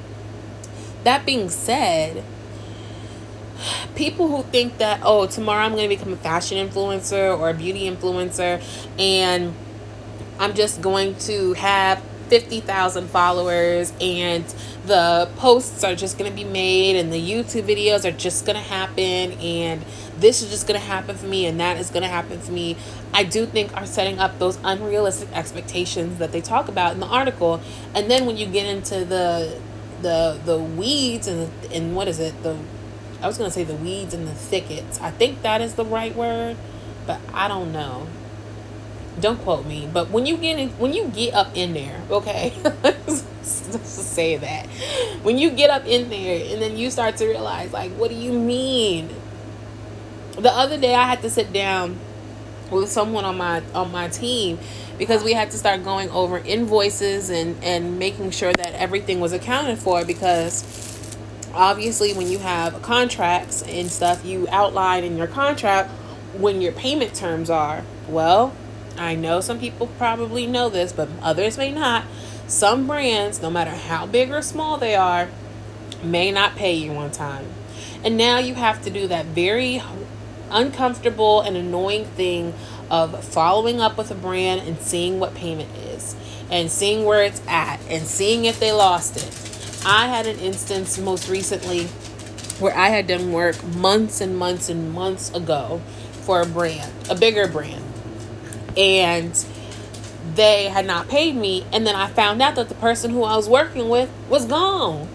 That 1.04 1.24
being 1.24 1.50
said, 1.50 2.24
people 3.96 4.28
who 4.28 4.44
think 4.44 4.78
that, 4.78 5.02
oh, 5.04 5.28
tomorrow 5.28 5.64
I'm 5.64 5.72
going 5.72 5.90
to 5.90 5.96
become 5.96 6.14
a 6.14 6.18
fashion 6.18 6.58
influencer 6.58 7.38
or 7.38 7.50
a 7.50 7.54
beauty 7.54 7.90
influencer 7.90 8.62
and 9.00 9.54
I'm 10.40 10.54
just 10.54 10.82
going 10.82 11.16
to 11.20 11.54
have 11.54 12.04
50,000 12.28 13.08
followers 13.08 13.94
and 14.02 14.44
the 14.86 15.30
posts 15.38 15.84
are 15.84 15.96
just 15.96 16.18
going 16.18 16.30
to 16.30 16.36
be 16.36 16.44
made 16.44 16.96
and 16.96 17.14
the 17.14 17.22
YouTube 17.22 17.64
videos 17.64 18.04
are 18.04 18.16
just 18.16 18.46
going 18.46 18.56
to 18.56 18.62
happen 18.62 19.34
and 19.40 19.84
this 20.18 20.42
is 20.42 20.50
just 20.50 20.68
going 20.68 20.80
to 20.80 20.86
happen 20.86 21.16
for 21.16 21.26
me 21.28 21.46
and 21.46 21.60
that 21.60 21.78
is 21.78 21.90
going 21.90 22.04
to 22.04 22.10
happen 22.10 22.40
for 22.40 22.52
me. 22.52 22.76
I 23.14 23.24
do 23.24 23.46
think 23.46 23.76
are 23.76 23.86
setting 23.86 24.20
up 24.20 24.40
those 24.40 24.58
unrealistic 24.64 25.30
expectations 25.34 26.20
that 26.20 26.32
they 26.32 26.42
talk 26.42 26.68
about 26.68 26.94
in 26.94 27.00
the 27.00 27.06
article. 27.06 27.62
And 27.94 28.10
then 28.10 28.26
when 28.26 28.38
you 28.38 28.48
get 28.48 28.66
into 28.66 29.06
the 29.06 29.60
the 30.02 30.40
the 30.46 30.58
weeds 30.58 31.28
and 31.28 31.52
and 31.72 31.96
what 31.96 32.08
is 32.08 32.20
it? 32.20 32.44
The 32.44 32.58
I 33.26 33.28
was 33.28 33.40
going 33.40 33.50
to 33.50 33.54
say 33.56 33.64
the 33.64 33.74
weeds 33.74 34.14
and 34.14 34.28
the 34.28 34.36
thickets. 34.36 35.02
I 35.02 35.10
think 35.10 35.42
that 35.42 35.60
is 35.60 35.74
the 35.74 35.84
right 35.84 36.16
word, 36.16 36.58
but 37.08 37.20
I 37.34 37.48
don't 37.48 37.74
know. 37.74 38.06
don't 39.20 39.42
quote 39.42 39.66
me, 39.66 39.90
but 39.92 40.12
when 40.12 40.28
you 40.28 40.38
get 40.38 40.60
in, 40.60 40.70
when 40.78 40.94
you 40.94 41.08
get 41.08 41.34
up 41.34 41.58
in 41.58 41.74
there, 41.74 42.04
okay, 42.12 42.54
let's 42.84 43.26
say 43.82 44.38
that 44.38 44.68
when 45.24 45.40
you 45.40 45.50
get 45.50 45.72
up 45.72 45.88
in 45.88 46.12
there 46.12 46.54
and 46.54 46.62
then 46.62 46.78
you 46.78 46.92
start 46.92 47.18
to 47.18 47.26
realize 47.26 47.74
like, 47.74 47.92
what 47.94 48.12
do 48.12 48.16
you 48.16 48.32
mean? 48.32 49.10
The 50.38 50.52
other 50.52 50.78
day 50.78 50.94
I 50.94 51.08
had 51.08 51.24
to 51.24 51.30
sit 51.32 51.52
down 51.52 51.98
with 52.70 52.92
someone 52.92 53.26
on 53.26 53.38
my 53.38 53.64
on 53.74 53.92
my 53.92 54.08
team 54.08 54.60
because 55.00 55.24
we 55.24 55.34
had 55.34 55.50
to 55.50 55.58
start 55.58 55.84
going 55.84 56.12
over 56.12 56.38
invoices 56.38 57.32
and 57.32 57.58
and 57.64 57.98
making 57.98 58.30
sure 58.30 58.54
that 58.54 58.74
everything 58.74 59.20
was 59.20 59.34
accounted 59.34 59.80
for 59.80 60.06
because 60.06 60.95
obviously 61.56 62.14
when 62.14 62.28
you 62.30 62.40
have 62.40 62.82
contracts 62.82 63.62
and 63.64 63.90
stuff 63.90 64.26
you 64.26 64.48
outline 64.50 65.04
in 65.04 65.18
your 65.18 65.28
contract 65.28 65.90
when 66.38 66.62
your 66.62 66.72
payment 66.72 67.14
terms 67.16 67.50
are 67.50 67.84
well 68.08 68.54
I 68.98 69.16
know 69.16 69.42
some 69.42 69.60
people 69.60 69.88
probably 69.98 70.48
know 70.48 70.70
this, 70.70 70.94
but 70.94 71.10
others 71.22 71.58
may 71.58 71.72
not. 71.72 72.06
Some 72.48 72.88
brands, 72.88 73.42
no 73.42 73.50
matter 73.50 73.72
how 73.72 74.06
big 74.06 74.32
or 74.32 74.42
small 74.42 74.78
they 74.78 74.96
are, 74.96 75.30
may 76.04 76.32
not 76.32 76.56
pay 76.56 76.74
you 76.74 76.92
on 76.94 77.12
time. 77.12 77.48
And 78.04 78.18
now 78.18 78.38
you 78.38 78.54
have 78.56 78.82
to 78.84 78.90
do 78.90 79.08
that 79.08 79.26
very 79.26 79.82
uncomfortable 80.52 81.42
and 81.42 81.58
annoying 81.58 82.06
thing 82.06 82.54
of 82.90 83.24
following 83.24 83.82
up 83.82 83.98
with 83.98 84.12
a 84.12 84.16
brand 84.16 84.62
and 84.62 84.80
seeing 84.80 85.20
what 85.20 85.34
payment 85.34 85.76
is 85.76 86.16
and 86.52 86.70
seeing 86.70 87.04
where 87.04 87.24
it's 87.24 87.42
at 87.48 87.80
and 87.90 88.06
seeing 88.06 88.46
if 88.46 88.60
they 88.60 88.72
lost 88.72 89.18
it. 89.18 89.45
I 89.86 90.08
had 90.08 90.26
an 90.26 90.40
instance 90.40 90.98
most 90.98 91.30
recently 91.30 91.86
where 92.60 92.76
I 92.76 92.90
had 92.90 93.06
done 93.06 93.32
work 93.32 93.64
months 93.64 94.20
and 94.20 94.36
months 94.36 94.68
and 94.68 94.92
months 94.92 95.32
ago 95.32 95.80
for 96.22 96.42
a 96.42 96.46
brand, 96.46 96.92
a 97.08 97.14
bigger 97.14 97.48
brand. 97.48 97.84
And 98.76 99.46
they 100.34 100.70
had 100.70 100.88
not 100.88 101.08
paid 101.08 101.36
me. 101.36 101.66
And 101.72 101.86
then 101.86 101.96
i 101.96 102.08
found 102.08 102.42
out 102.42 102.56
that 102.56 102.68
the 102.68 102.76
person 102.76 103.12
who 103.12 103.24
i 103.24 103.36
was 103.36 103.48
working 103.48 103.88
with 103.88 104.10
was 104.28 104.46
gone. 104.46 105.08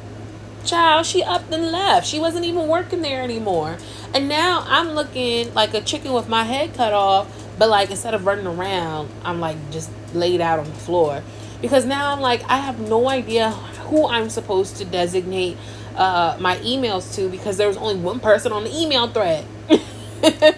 Child 0.65 1.05
she 1.05 1.23
up 1.23 1.51
and 1.51 1.73
left. 1.73 2.07
She 2.07 2.21
wasn't 2.21 2.45
even 2.45 2.69
working 2.69 3.03
there 3.03 3.23
anymore. 3.23 3.77
And 4.15 4.29
now 4.29 4.63
i'm 4.69 4.91
looking 4.91 5.53
like 5.53 5.75
a 5.75 5.81
chicken 5.81 6.13
with 6.13 6.29
my 6.29 6.45
head 6.45 6.75
cut 6.75 6.93
off 6.93 7.27
but 7.59 7.69
like 7.69 7.91
instead 7.91 8.15
of 8.15 8.25
running 8.25 8.47
around 8.47 9.11
i'm 9.23 9.39
like 9.39 9.57
just 9.71 9.91
laid 10.15 10.41
out 10.41 10.59
on 10.59 10.65
the 10.65 10.73
floor 10.73 11.23
because 11.61 11.85
now 11.85 12.13
i'm 12.13 12.21
like 12.21 12.43
i 12.49 12.57
have 12.57 12.79
no 12.81 13.09
idea 13.09 13.51
who 13.51 14.07
i'm 14.07 14.31
supposed 14.31 14.77
to 14.77 14.85
designate 14.85 15.57
uh, 15.97 16.37
my 16.41 16.57
emails 16.59 17.15
to 17.15 17.29
because 17.29 17.57
there 17.57 17.69
was 17.69 17.77
only 17.77 17.97
one 17.97 18.21
person 18.21 18.53
on 18.53 18.65
the 18.65 18.75
email 18.75 19.09
thread 19.09 19.45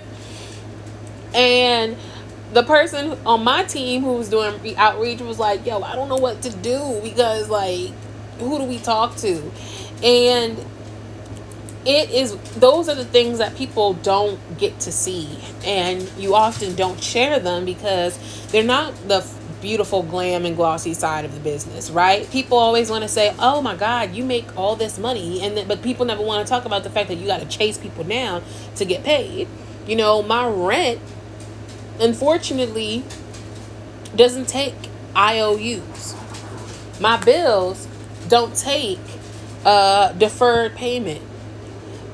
and 1.35 1.97
the 2.53 2.63
person 2.63 3.19
on 3.25 3.43
my 3.43 3.65
team 3.65 4.03
who 4.03 4.13
was 4.15 4.29
doing 4.29 4.61
the 4.63 4.77
outreach 4.77 5.21
was 5.21 5.39
like, 5.39 5.65
yo, 5.67 5.83
I 5.83 5.95
don't 5.95 6.09
know 6.09 6.19
what 6.19 6.43
to 6.43 6.51
do 6.51 7.01
because, 7.03 7.49
like, 7.49 7.91
who 8.39 8.59
do 8.59 8.65
we 8.65 8.79
talk 8.79 9.17
to? 9.17 9.51
And 10.03 10.59
it 11.87 12.11
is, 12.11 12.37
those 12.59 12.89
are 12.89 12.95
the 12.95 13.05
things 13.05 13.39
that 13.39 13.57
people 13.57 13.95
don't 13.95 14.39
get 14.59 14.79
to 14.81 14.93
see. 14.93 15.29
And 15.65 16.03
you 16.19 16.35
often 16.35 16.75
don't 16.75 17.03
share 17.03 17.41
them 17.41 17.65
because 17.65 18.19
they're 18.49 18.63
not 18.63 18.95
the 19.09 19.21
beautiful 19.63 20.03
glam 20.03 20.45
and 20.45 20.57
glossy 20.57 20.93
side 20.93 21.25
of 21.25 21.33
the 21.33 21.41
business, 21.41 21.91
right? 21.91 22.31
People 22.31 22.59
always 22.59 22.91
want 22.91 23.03
to 23.03 23.09
say, 23.09 23.35
"Oh 23.39 23.63
my 23.63 23.75
god, 23.75 24.15
you 24.15 24.25
make 24.25 24.47
all 24.59 24.77
this 24.77 24.99
money." 24.99 25.41
And 25.41 25.57
then, 25.57 25.67
but 25.69 25.81
people 25.81 26.05
never 26.05 26.23
want 26.23 26.47
to 26.47 26.51
talk 26.51 26.67
about 26.67 26.83
the 26.83 26.91
fact 26.91 27.09
that 27.09 27.15
you 27.15 27.27
got 27.27 27.41
to 27.41 27.47
chase 27.47 27.79
people 27.79 28.05
down 28.05 28.43
to 28.77 28.85
get 28.85 29.05
paid. 29.05 29.49
You 29.87 29.97
know, 29.97 30.23
my 30.23 30.47
rent 30.47 31.01
unfortunately 32.01 33.05
doesn't 34.15 34.49
take 34.49 34.75
IOUs. 35.17 36.15
My 37.01 37.17
bills 37.17 37.89
don't 38.29 38.55
take 38.55 39.01
uh, 39.65 40.13
deferred 40.13 40.75
payment. 40.75 41.23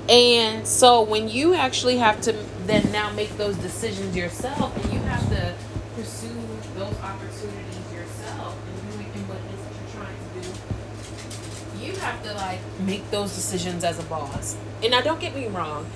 And 0.08 0.66
so 0.66 1.02
when 1.02 1.28
you 1.28 1.54
actually 1.54 1.98
have 1.98 2.20
to 2.22 2.32
then 2.66 2.90
now 2.92 3.10
make 3.12 3.36
those 3.36 3.56
decisions 3.56 4.16
yourself 4.16 4.76
and 4.76 4.92
you 4.92 5.00
have 5.00 5.28
to 5.30 5.54
pursue 5.94 6.28
those 6.74 6.94
opportunities 7.00 7.92
yourself 7.92 8.56
and 8.66 8.92
doing 8.92 9.28
what 9.28 9.38
it 9.38 9.52
is 9.52 9.60
that 9.64 9.72
you're 9.74 9.92
trying 9.96 10.16
to 10.16 10.40
do, 10.40 11.80
you 11.80 11.86
have 11.98 12.22
to 12.22 12.34
like 12.34 12.60
make 12.80 13.10
those 13.10 13.34
decisions 13.34 13.84
as 13.84 13.98
a 13.98 14.02
boss. 14.04 14.56
And 14.82 14.92
now 14.92 15.00
don't 15.00 15.20
get 15.20 15.34
me 15.34 15.46
wrong, 15.46 15.86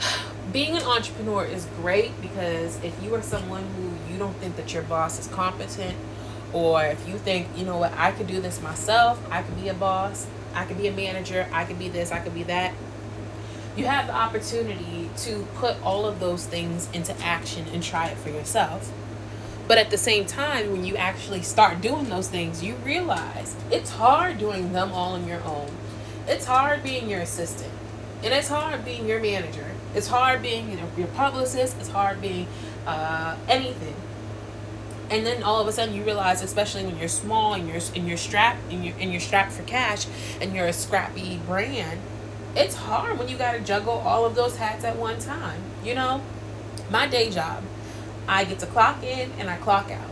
being 0.52 0.76
an 0.76 0.82
entrepreneur 0.82 1.44
is 1.44 1.66
great 1.76 2.20
because 2.20 2.82
if 2.82 3.00
you 3.02 3.14
are 3.14 3.22
someone 3.22 3.64
who 3.76 4.12
you 4.12 4.18
don't 4.18 4.36
think 4.36 4.56
that 4.56 4.72
your 4.72 4.82
boss 4.82 5.18
is 5.18 5.26
competent 5.28 5.96
or 6.52 6.84
if 6.84 7.08
you 7.08 7.18
think 7.18 7.48
you 7.56 7.64
know 7.64 7.78
what? 7.78 7.92
I 7.94 8.12
could 8.12 8.26
do 8.26 8.40
this 8.40 8.60
myself. 8.62 9.20
I 9.30 9.42
could 9.42 9.60
be 9.60 9.68
a 9.68 9.74
boss. 9.74 10.26
I 10.54 10.64
could 10.64 10.78
be 10.78 10.86
a 10.86 10.92
manager. 10.92 11.48
I 11.52 11.64
could 11.64 11.78
be 11.78 11.88
this. 11.88 12.12
I 12.12 12.20
could 12.20 12.34
be 12.34 12.44
that 12.44 12.74
you 13.76 13.86
have 13.86 14.06
the 14.06 14.14
opportunity 14.14 15.10
to 15.16 15.46
put 15.56 15.80
all 15.82 16.06
of 16.06 16.20
those 16.20 16.46
things 16.46 16.88
into 16.92 17.16
action 17.20 17.66
and 17.72 17.82
try 17.82 18.06
it 18.06 18.16
for 18.16 18.30
yourself 18.30 18.92
but 19.66 19.78
at 19.78 19.90
the 19.90 19.98
same 19.98 20.24
time 20.26 20.70
when 20.70 20.84
you 20.84 20.96
actually 20.96 21.42
start 21.42 21.80
doing 21.80 22.08
those 22.08 22.28
things 22.28 22.62
you 22.62 22.74
realize 22.76 23.56
it's 23.70 23.90
hard 23.90 24.38
doing 24.38 24.72
them 24.72 24.92
all 24.92 25.12
on 25.12 25.26
your 25.26 25.42
own 25.44 25.70
it's 26.26 26.46
hard 26.46 26.82
being 26.82 27.08
your 27.08 27.20
assistant 27.20 27.72
and 28.22 28.32
it's 28.32 28.48
hard 28.48 28.84
being 28.84 29.06
your 29.06 29.20
manager 29.20 29.74
it's 29.94 30.08
hard 30.08 30.42
being 30.42 30.70
you 30.70 30.76
know, 30.76 30.88
your 30.96 31.06
publicist. 31.08 31.76
It's 31.78 31.88
hard 31.88 32.20
being 32.20 32.48
uh, 32.86 33.36
anything. 33.48 33.94
And 35.10 35.24
then 35.24 35.42
all 35.42 35.60
of 35.60 35.68
a 35.68 35.72
sudden 35.72 35.94
you 35.94 36.02
realize, 36.02 36.42
especially 36.42 36.84
when 36.84 36.98
you're 36.98 37.08
small 37.08 37.54
and 37.54 37.68
you're 37.68 37.80
and 37.94 38.08
you're 38.08 38.16
strapped 38.16 38.72
and 38.72 38.84
you're 38.84 38.94
and 38.98 39.12
you're 39.12 39.20
strapped 39.20 39.52
for 39.52 39.62
cash 39.62 40.06
and 40.40 40.54
you're 40.54 40.66
a 40.66 40.72
scrappy 40.72 41.38
brand, 41.46 42.00
it's 42.56 42.74
hard 42.74 43.18
when 43.18 43.28
you 43.28 43.36
got 43.36 43.52
to 43.52 43.60
juggle 43.60 43.94
all 44.04 44.24
of 44.24 44.34
those 44.34 44.56
hats 44.56 44.82
at 44.84 44.96
one 44.96 45.18
time. 45.18 45.60
You 45.84 45.94
know, 45.94 46.22
my 46.90 47.06
day 47.06 47.30
job, 47.30 47.62
I 48.26 48.44
get 48.44 48.58
to 48.60 48.66
clock 48.66 49.02
in 49.02 49.30
and 49.38 49.50
I 49.50 49.56
clock 49.56 49.90
out. 49.90 50.10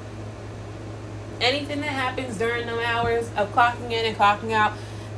Anything 1.41 1.81
that 1.81 1.91
happens 1.91 2.39
during 2.39 2.67
the 2.67 2.85
hours 2.85 3.31
of 3.37 3.53
clocking 3.53 3.91
in 3.91 4.05
and 4.05 4.17
clocking 4.17 4.53
out, 4.53 4.75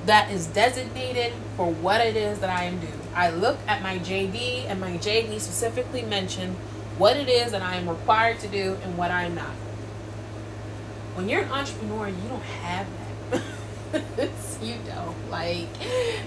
that 0.07 0.31
is 0.31 0.47
designated 0.47 1.33
for 1.57 1.71
what 1.71 2.01
it 2.01 2.17
is 2.17 2.41
that 2.41 2.51
I 2.51 2.65
am 2.65 2.79
doing. 2.79 3.01
I 3.15 3.31
look 3.31 3.59
at 3.67 3.83
my 3.83 3.99
JD, 3.99 4.67
and 4.67 4.81
my 4.81 4.99
JD 4.99 5.41
specifically 5.41 6.03
mentioned 6.03 6.57
what 6.99 7.17
it 7.17 7.29
is 7.29 7.53
that 7.53 7.63
I 7.63 7.77
am 7.77 7.89
required 7.89 8.41
to 8.41 8.49
do 8.49 8.77
and 8.83 8.97
what 8.99 9.11
I 9.11 9.25
am 9.25 9.35
not. 9.35 9.55
When 11.15 11.29
you're 11.29 11.43
an 11.43 11.51
entrepreneur, 11.51 12.09
you 12.09 12.29
don't 12.29 12.43
have 12.43 12.87
that. 13.31 13.43
you 14.63 14.75
don't. 14.87 15.31
Like, 15.31 15.69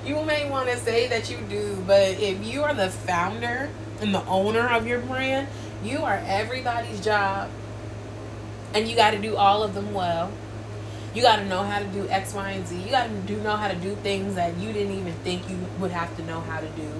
you 0.05 0.21
may 0.24 0.50
want 0.50 0.69
to 0.69 0.77
say 0.77 1.07
that 1.07 1.29
you 1.29 1.38
do, 1.50 1.83
but 1.86 2.19
if 2.19 2.43
you 2.45 2.63
are 2.63 2.74
the 2.74 2.89
founder 2.89 3.69
and 4.00 4.13
the 4.13 4.24
owner 4.25 4.67
of 4.67 4.88
your 4.88 5.00
brand, 5.00 5.47
you 5.88 6.03
are 6.03 6.22
everybody's 6.25 7.03
job, 7.03 7.50
and 8.74 8.88
you 8.88 8.96
got 8.96 9.12
to 9.12 9.20
do 9.20 9.36
all 9.36 9.63
of 9.63 9.74
them 9.74 9.94
well 9.94 10.32
you 11.17 11.24
got 11.24 11.38
to 11.38 11.46
know 11.46 11.63
how 11.63 11.79
to 11.79 11.86
do 11.86 12.08
X, 12.10 12.36
Y, 12.36 12.51
and 12.51 12.67
Z. 12.67 12.79
You 12.79 12.91
got 12.91 13.08
to 13.08 13.13
do 13.22 13.38
know 13.41 13.56
how 13.56 13.67
to 13.67 13.75
do 13.75 13.96
things 13.96 14.36
that 14.36 14.56
you 14.58 14.72
didn't 14.72 14.94
even 14.94 15.13
think 15.13 15.50
you 15.50 15.58
would 15.79 15.89
have 15.89 16.15
to 16.17 16.24
know 16.24 16.41
how 16.41 16.60
to 16.60 16.67
do. 16.70 16.91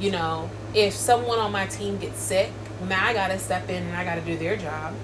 You 0.00 0.10
know, 0.10 0.50
if 0.74 0.94
someone 0.94 1.38
on 1.38 1.52
my 1.52 1.66
team 1.66 1.98
gets 1.98 2.18
sick, 2.18 2.50
now 2.88 3.06
I 3.06 3.14
got 3.14 3.28
to 3.28 3.38
step 3.38 3.68
in 3.70 3.84
and 3.84 3.96
I 3.96 4.04
got 4.04 4.16
to 4.16 4.20
do 4.20 4.36
their 4.36 4.56
job. 4.56 4.94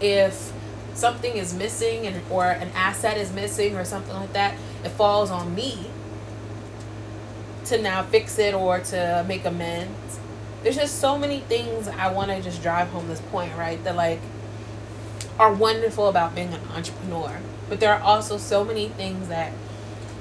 If 0.00 0.52
something 0.94 1.36
is 1.36 1.54
missing 1.54 2.04
and 2.04 2.20
or 2.32 2.46
an 2.46 2.70
asset 2.74 3.16
is 3.16 3.32
missing 3.32 3.76
or 3.76 3.84
something 3.84 4.14
like 4.14 4.32
that, 4.32 4.56
it 4.82 4.88
falls 4.88 5.30
on 5.30 5.54
me 5.54 5.86
to 7.66 7.80
now 7.80 8.02
fix 8.02 8.40
it 8.40 8.54
or 8.54 8.80
to 8.80 9.24
make 9.28 9.44
amends. 9.44 10.18
There's 10.62 10.76
just 10.76 10.98
so 10.98 11.16
many 11.16 11.40
things 11.40 11.88
I 11.88 12.12
want 12.12 12.30
to 12.30 12.40
just 12.42 12.62
drive 12.62 12.88
home 12.88 13.08
this 13.08 13.20
point, 13.20 13.56
right? 13.56 13.82
That 13.84 13.96
like 13.96 14.20
are 15.38 15.52
wonderful 15.52 16.08
about 16.08 16.34
being 16.34 16.52
an 16.52 16.60
entrepreneur. 16.74 17.38
But 17.68 17.80
there 17.80 17.94
are 17.94 18.00
also 18.00 18.38
so 18.38 18.64
many 18.64 18.88
things 18.88 19.28
that 19.28 19.52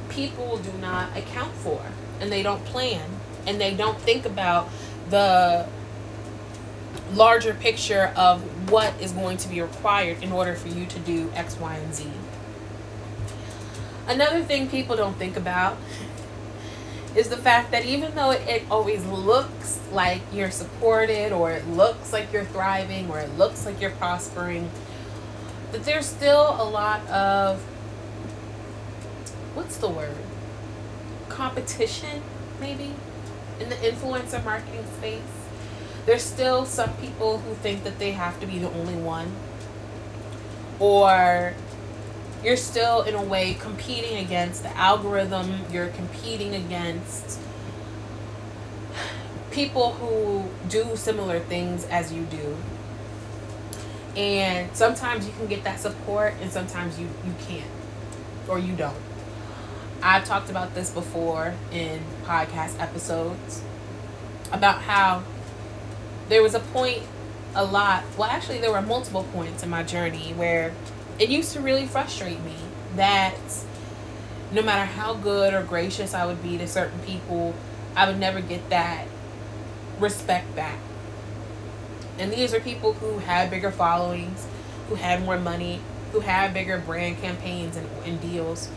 people 0.09 0.57
do 0.57 0.71
not 0.73 1.15
account 1.17 1.53
for 1.55 1.81
and 2.19 2.31
they 2.31 2.43
don't 2.43 2.63
plan 2.65 3.19
and 3.45 3.59
they 3.59 3.73
don't 3.73 3.99
think 3.99 4.25
about 4.25 4.69
the 5.09 5.67
larger 7.13 7.53
picture 7.53 8.11
of 8.15 8.69
what 8.69 8.93
is 9.01 9.11
going 9.11 9.37
to 9.37 9.47
be 9.47 9.61
required 9.61 10.21
in 10.21 10.31
order 10.31 10.53
for 10.53 10.67
you 10.67 10.85
to 10.85 10.99
do 10.99 11.31
X, 11.33 11.57
Y, 11.59 11.75
and 11.75 11.95
Z. 11.95 12.11
Another 14.07 14.43
thing 14.43 14.69
people 14.69 14.95
don't 14.95 15.17
think 15.17 15.37
about 15.37 15.77
is 17.17 17.29
the 17.29 17.37
fact 17.37 17.71
that 17.71 17.83
even 17.85 18.15
though 18.15 18.31
it 18.31 18.63
always 18.69 19.03
looks 19.05 19.79
like 19.91 20.21
you're 20.31 20.51
supported 20.51 21.33
or 21.33 21.51
it 21.51 21.67
looks 21.67 22.13
like 22.13 22.31
you're 22.31 22.45
thriving 22.45 23.09
or 23.09 23.19
it 23.19 23.37
looks 23.37 23.65
like 23.65 23.81
you're 23.81 23.91
prospering, 23.91 24.69
that 25.71 25.83
there's 25.83 26.05
still 26.05 26.55
a 26.59 26.63
lot 26.63 27.05
of 27.07 27.59
what's 29.55 29.77
the 29.77 29.89
word 29.89 30.15
competition 31.27 32.21
maybe 32.59 32.93
in 33.59 33.69
the 33.69 33.75
influencer 33.75 34.43
marketing 34.45 34.85
space 34.97 35.21
there's 36.07 36.23
still 36.23 36.65
some 36.65 36.93
people 36.97 37.39
who 37.39 37.53
think 37.55 37.83
that 37.83 37.99
they 37.99 38.13
have 38.13 38.39
to 38.39 38.47
be 38.47 38.59
the 38.59 38.71
only 38.71 38.95
one. 38.95 39.29
Or 40.79 41.53
you're 42.43 42.57
still, 42.57 43.01
in 43.01 43.15
a 43.15 43.23
way, 43.23 43.55
competing 43.59 44.17
against 44.17 44.63
the 44.63 44.75
algorithm, 44.77 45.61
you're 45.71 45.89
competing 45.89 46.55
against 46.55 47.39
people 49.51 49.93
who 49.93 50.49
do 50.69 50.95
similar 50.95 51.39
things 51.39 51.85
as 51.85 52.13
you 52.13 52.23
do. 52.23 52.57
And 54.15 54.75
sometimes 54.75 55.27
you 55.27 55.33
can 55.33 55.47
get 55.47 55.63
that 55.63 55.79
support, 55.79 56.35
and 56.41 56.51
sometimes 56.51 56.99
you, 56.99 57.07
you 57.25 57.33
can't, 57.47 57.69
or 58.47 58.59
you 58.59 58.75
don't. 58.75 58.95
I've 60.01 60.25
talked 60.25 60.49
about 60.49 60.75
this 60.75 60.91
before 60.91 61.55
in 61.71 62.01
podcast 62.23 62.79
episodes 62.79 63.61
about 64.51 64.83
how 64.83 65.23
there 66.29 66.41
was 66.43 66.53
a 66.53 66.59
point 66.59 67.01
a 67.55 67.65
lot 67.65 68.03
well 68.17 68.29
actually 68.29 68.59
there 68.59 68.71
were 68.71 68.81
multiple 68.81 69.25
points 69.33 69.63
in 69.63 69.69
my 69.69 69.81
journey 69.83 70.31
where 70.33 70.73
it 71.19 71.29
used 71.29 71.53
to 71.53 71.59
really 71.59 71.85
frustrate 71.85 72.41
me 72.41 72.55
that 72.95 73.37
no 74.51 74.61
matter 74.61 74.85
how 74.85 75.13
good 75.13 75.53
or 75.53 75.63
gracious 75.63 76.13
I 76.13 76.25
would 76.25 76.41
be 76.41 76.57
to 76.57 76.67
certain 76.67 76.99
people, 76.99 77.53
I 77.95 78.07
would 78.07 78.19
never 78.19 78.41
get 78.41 78.69
that 78.69 79.07
respect 79.99 80.55
back. 80.55 80.79
And 82.19 82.31
these 82.31 82.53
are 82.53 82.59
people 82.59 82.93
who 82.93 83.19
had 83.19 83.49
bigger 83.49 83.71
followings, 83.71 84.47
who 84.89 84.95
had 84.95 85.23
more 85.23 85.37
money, 85.37 85.81
who 86.11 86.21
had 86.21 86.53
bigger 86.53 86.77
brand 86.77 87.21
campaigns 87.21 87.75
and, 87.75 87.87
and 88.05 88.21
deals. 88.21 88.69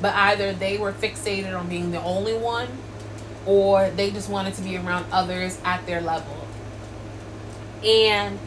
But 0.00 0.14
either 0.14 0.52
they 0.52 0.78
were 0.78 0.92
fixated 0.92 1.58
on 1.58 1.68
being 1.68 1.90
the 1.90 2.00
only 2.00 2.36
one 2.36 2.68
or 3.46 3.90
they 3.90 4.10
just 4.10 4.28
wanted 4.28 4.54
to 4.54 4.62
be 4.62 4.76
around 4.76 5.06
others 5.12 5.58
at 5.64 5.86
their 5.86 6.00
level. 6.00 6.46
And 7.84 8.38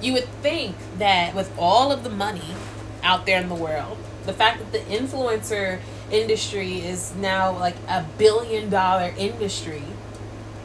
you 0.00 0.12
would 0.14 0.28
think 0.42 0.76
that 0.98 1.34
with 1.34 1.52
all 1.58 1.92
of 1.92 2.04
the 2.04 2.10
money 2.10 2.54
out 3.02 3.26
there 3.26 3.40
in 3.40 3.48
the 3.48 3.54
world, 3.54 3.98
the 4.26 4.32
fact 4.32 4.58
that 4.58 4.72
the 4.72 4.78
influencer 4.94 5.80
industry 6.10 6.80
is 6.80 7.14
now 7.14 7.56
like 7.58 7.76
a 7.88 8.04
billion 8.18 8.70
dollar 8.70 9.14
industry, 9.16 9.82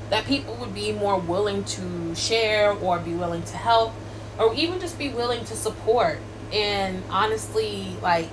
that 0.10 0.26
people 0.26 0.56
would 0.56 0.74
be 0.74 0.92
more 0.92 1.18
willing 1.18 1.64
to 1.64 2.16
share 2.16 2.72
or 2.72 3.00
be 3.00 3.14
willing 3.14 3.44
to 3.44 3.58
help 3.58 3.94
or 4.38 4.54
even 4.54 4.80
just 4.80 4.98
be 4.98 5.10
willing 5.10 5.44
to 5.46 5.56
support 5.56 6.20
and 6.52 7.04
honestly 7.10 7.96
like 8.02 8.30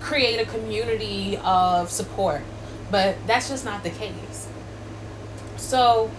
create 0.00 0.40
a 0.40 0.50
community 0.50 1.38
of 1.44 1.90
support. 1.90 2.42
But 2.90 3.16
that's 3.26 3.48
just 3.48 3.64
not 3.64 3.82
the 3.84 3.90
case. 3.90 4.48
So, 5.56 6.10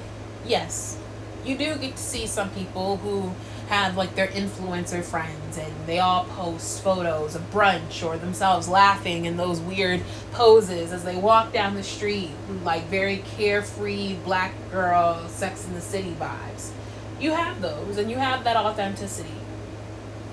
yes, 0.45 0.97
you 1.45 1.57
do 1.57 1.75
get 1.77 1.95
to 1.95 2.01
see 2.01 2.27
some 2.27 2.49
people 2.51 2.97
who 2.97 3.31
have 3.69 3.95
like 3.97 4.15
their 4.15 4.27
influencer 4.27 5.03
friends 5.03 5.57
and 5.57 5.73
they 5.85 5.99
all 5.99 6.25
post 6.25 6.83
photos 6.83 7.35
of 7.35 7.41
brunch 7.51 8.05
or 8.05 8.17
themselves 8.17 8.67
laughing 8.67 9.25
in 9.25 9.37
those 9.37 9.59
weird 9.61 10.01
poses 10.31 10.91
as 10.91 11.03
they 11.03 11.15
walk 11.15 11.53
down 11.53 11.75
the 11.75 11.83
street. 11.83 12.31
Like 12.63 12.83
very 12.85 13.23
carefree 13.37 14.15
black 14.25 14.53
girl 14.71 15.27
sex 15.29 15.65
in 15.65 15.73
the 15.73 15.81
city 15.81 16.15
vibes. 16.19 16.71
You 17.19 17.31
have 17.31 17.61
those 17.61 17.97
and 17.97 18.11
you 18.11 18.17
have 18.17 18.43
that 18.43 18.57
authenticity. 18.57 19.29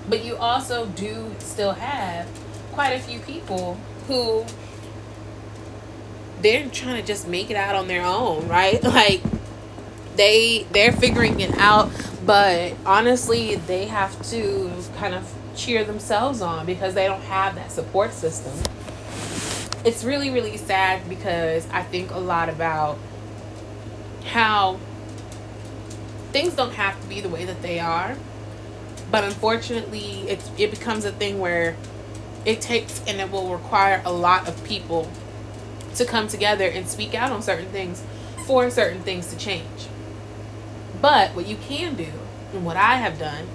But 0.09 0.25
you 0.25 0.35
also 0.35 0.87
do 0.87 1.33
still 1.39 1.73
have 1.73 2.27
quite 2.73 2.91
a 2.91 2.99
few 2.99 3.19
people 3.19 3.77
who 4.07 4.45
they're 6.41 6.67
trying 6.69 6.99
to 6.99 7.07
just 7.07 7.27
make 7.27 7.49
it 7.49 7.55
out 7.55 7.75
on 7.75 7.87
their 7.87 8.05
own 8.05 8.47
right? 8.47 8.83
Like 8.91 9.21
they 10.15 10.65
they're 10.71 10.91
figuring 10.91 11.39
it 11.39 11.57
out 11.57 11.89
but 12.25 12.73
honestly 12.85 13.55
they 13.55 13.85
have 13.85 14.21
to 14.29 14.71
kind 14.97 15.13
of 15.13 15.33
cheer 15.55 15.83
themselves 15.83 16.41
on 16.41 16.65
because 16.65 16.93
they 16.93 17.05
don't 17.07 17.21
have 17.23 17.55
that 17.55 17.71
support 17.71 18.13
system. 18.13 18.53
It's 19.83 20.03
really 20.03 20.29
really 20.29 20.57
sad 20.57 21.07
because 21.09 21.67
i 21.71 21.81
think 21.81 22.11
a 22.11 22.19
lot 22.19 22.49
about 22.49 22.97
how 24.25 24.79
things 26.31 26.53
don't 26.53 26.73
have 26.73 26.99
to 27.01 27.07
be 27.07 27.19
the 27.19 27.29
way 27.29 27.45
that 27.45 27.61
they 27.61 27.79
are 27.79 28.15
but 29.09 29.23
unfortunately 29.23 30.23
it's 30.27 30.49
it 30.57 30.71
becomes 30.71 31.03
a 31.03 31.11
thing 31.11 31.39
where 31.39 31.75
it 32.45 32.61
takes 32.61 33.01
and 33.05 33.19
it 33.19 33.29
will 33.31 33.51
require 33.51 34.01
a 34.05 34.11
lot 34.11 34.47
of 34.47 34.63
people 34.63 35.09
to 35.95 36.05
come 36.05 36.27
together 36.27 36.65
and 36.65 36.87
speak 36.87 37.13
out 37.13 37.31
on 37.31 37.41
certain 37.41 37.67
things 37.69 38.03
for 38.45 38.69
certain 38.69 39.01
things 39.01 39.27
to 39.27 39.37
change 39.37 39.87
but 41.01 41.35
what 41.35 41.47
you 41.47 41.55
can 41.55 41.95
do, 41.95 42.11
and 42.53 42.65
what 42.65 42.77
I 42.77 42.97
have 42.97 43.17
done, 43.17 43.47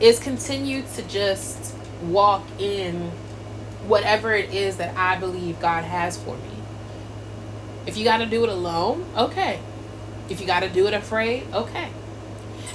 is 0.00 0.18
continue 0.18 0.82
to 0.94 1.02
just 1.02 1.74
walk 2.02 2.42
in 2.58 3.12
whatever 3.86 4.32
it 4.32 4.52
is 4.52 4.76
that 4.78 4.96
I 4.96 5.18
believe 5.18 5.60
God 5.60 5.84
has 5.84 6.16
for 6.16 6.36
me. 6.36 6.50
If 7.86 7.96
you 7.96 8.04
got 8.04 8.18
to 8.18 8.26
do 8.26 8.42
it 8.44 8.48
alone, 8.48 9.04
okay. 9.16 9.60
If 10.28 10.40
you 10.40 10.46
got 10.46 10.60
to 10.60 10.68
do 10.68 10.86
it 10.86 10.94
afraid, 10.94 11.44
okay. 11.52 11.90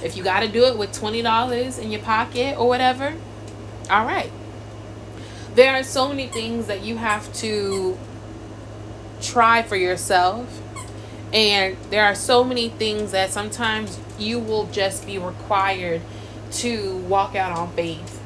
If 0.02 0.16
you 0.16 0.22
got 0.22 0.40
to 0.40 0.48
do 0.48 0.64
it 0.64 0.78
with 0.78 0.92
$20 0.92 1.78
in 1.78 1.90
your 1.90 2.02
pocket 2.02 2.56
or 2.56 2.68
whatever, 2.68 3.14
all 3.90 4.04
right. 4.04 4.30
There 5.54 5.74
are 5.74 5.82
so 5.82 6.08
many 6.08 6.28
things 6.28 6.66
that 6.66 6.82
you 6.82 6.98
have 6.98 7.32
to 7.34 7.98
try 9.20 9.62
for 9.62 9.76
yourself 9.76 10.62
and 11.32 11.76
there 11.90 12.04
are 12.04 12.14
so 12.14 12.42
many 12.42 12.68
things 12.68 13.12
that 13.12 13.30
sometimes 13.30 13.98
you 14.18 14.38
will 14.38 14.66
just 14.66 15.06
be 15.06 15.18
required 15.18 16.00
to 16.50 16.96
walk 16.98 17.34
out 17.34 17.56
on 17.56 17.70
faith 17.72 18.22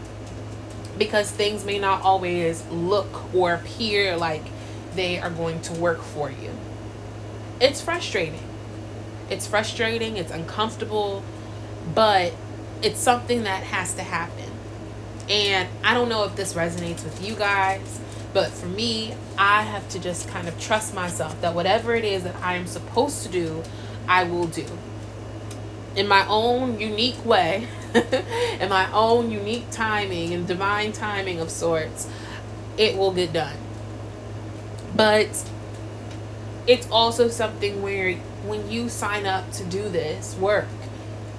because 0.99 1.31
things 1.31 1.65
may 1.65 1.79
not 1.79 2.03
always 2.03 2.65
look 2.67 3.35
or 3.35 3.55
appear 3.55 4.17
like 4.17 4.45
they 4.95 5.19
are 5.19 5.31
going 5.31 5.61
to 5.63 5.73
work 5.75 6.03
for 6.03 6.31
you. 6.31 6.51
It's 7.61 7.81
frustrating. 7.81 8.43
It's 9.31 9.47
frustrating, 9.47 10.17
it's 10.17 10.31
uncomfortable, 10.31 11.23
but 11.95 12.35
it's 12.83 13.01
something 13.01 13.45
that 13.45 13.63
has 13.65 13.95
to 13.95 14.03
happen. 14.03 14.51
And 15.29 15.69
I 15.83 15.95
don't 15.95 16.09
know 16.09 16.25
if 16.25 16.37
this 16.37 16.55
resonates 16.55 17.03
with 17.03 17.25
you 17.27 17.35
guys, 17.35 18.01
but 18.33 18.51
for 18.51 18.67
me, 18.67 19.15
I 19.37 19.63
have 19.63 19.89
to 19.91 19.99
just 19.99 20.29
kind 20.29 20.49
of 20.49 20.59
trust 20.61 20.95
myself 20.95 21.41
that 21.43 21.55
whatever 21.55 21.95
it 21.95 22.05
is 22.05 22.25
that 22.25 22.37
I 22.37 22.55
am 22.55 22.67
supposed 22.67 23.23
to 23.25 23.29
do, 23.29 23.63
I 24.09 24.25
will 24.25 24.47
do. 24.47 24.67
In 25.95 26.09
my 26.09 26.27
own 26.27 26.81
unique 26.81 27.23
way, 27.25 27.69
in 28.61 28.71
my 28.71 28.91
own 28.93 29.31
unique 29.31 29.71
timing 29.71 30.33
and 30.33 30.47
divine 30.47 30.93
timing 30.93 31.41
of 31.41 31.51
sorts, 31.51 32.09
it 32.79 32.97
will 32.97 33.13
get 33.13 33.33
done. 33.33 33.57
But 34.95 35.45
it's 36.67 36.89
also 36.91 37.29
something 37.29 37.83
where 37.83 38.15
when 38.47 38.71
you 38.71 38.89
sign 38.89 39.27
up 39.27 39.51
to 39.53 39.65
do 39.65 39.89
this 39.89 40.35
work, 40.37 40.69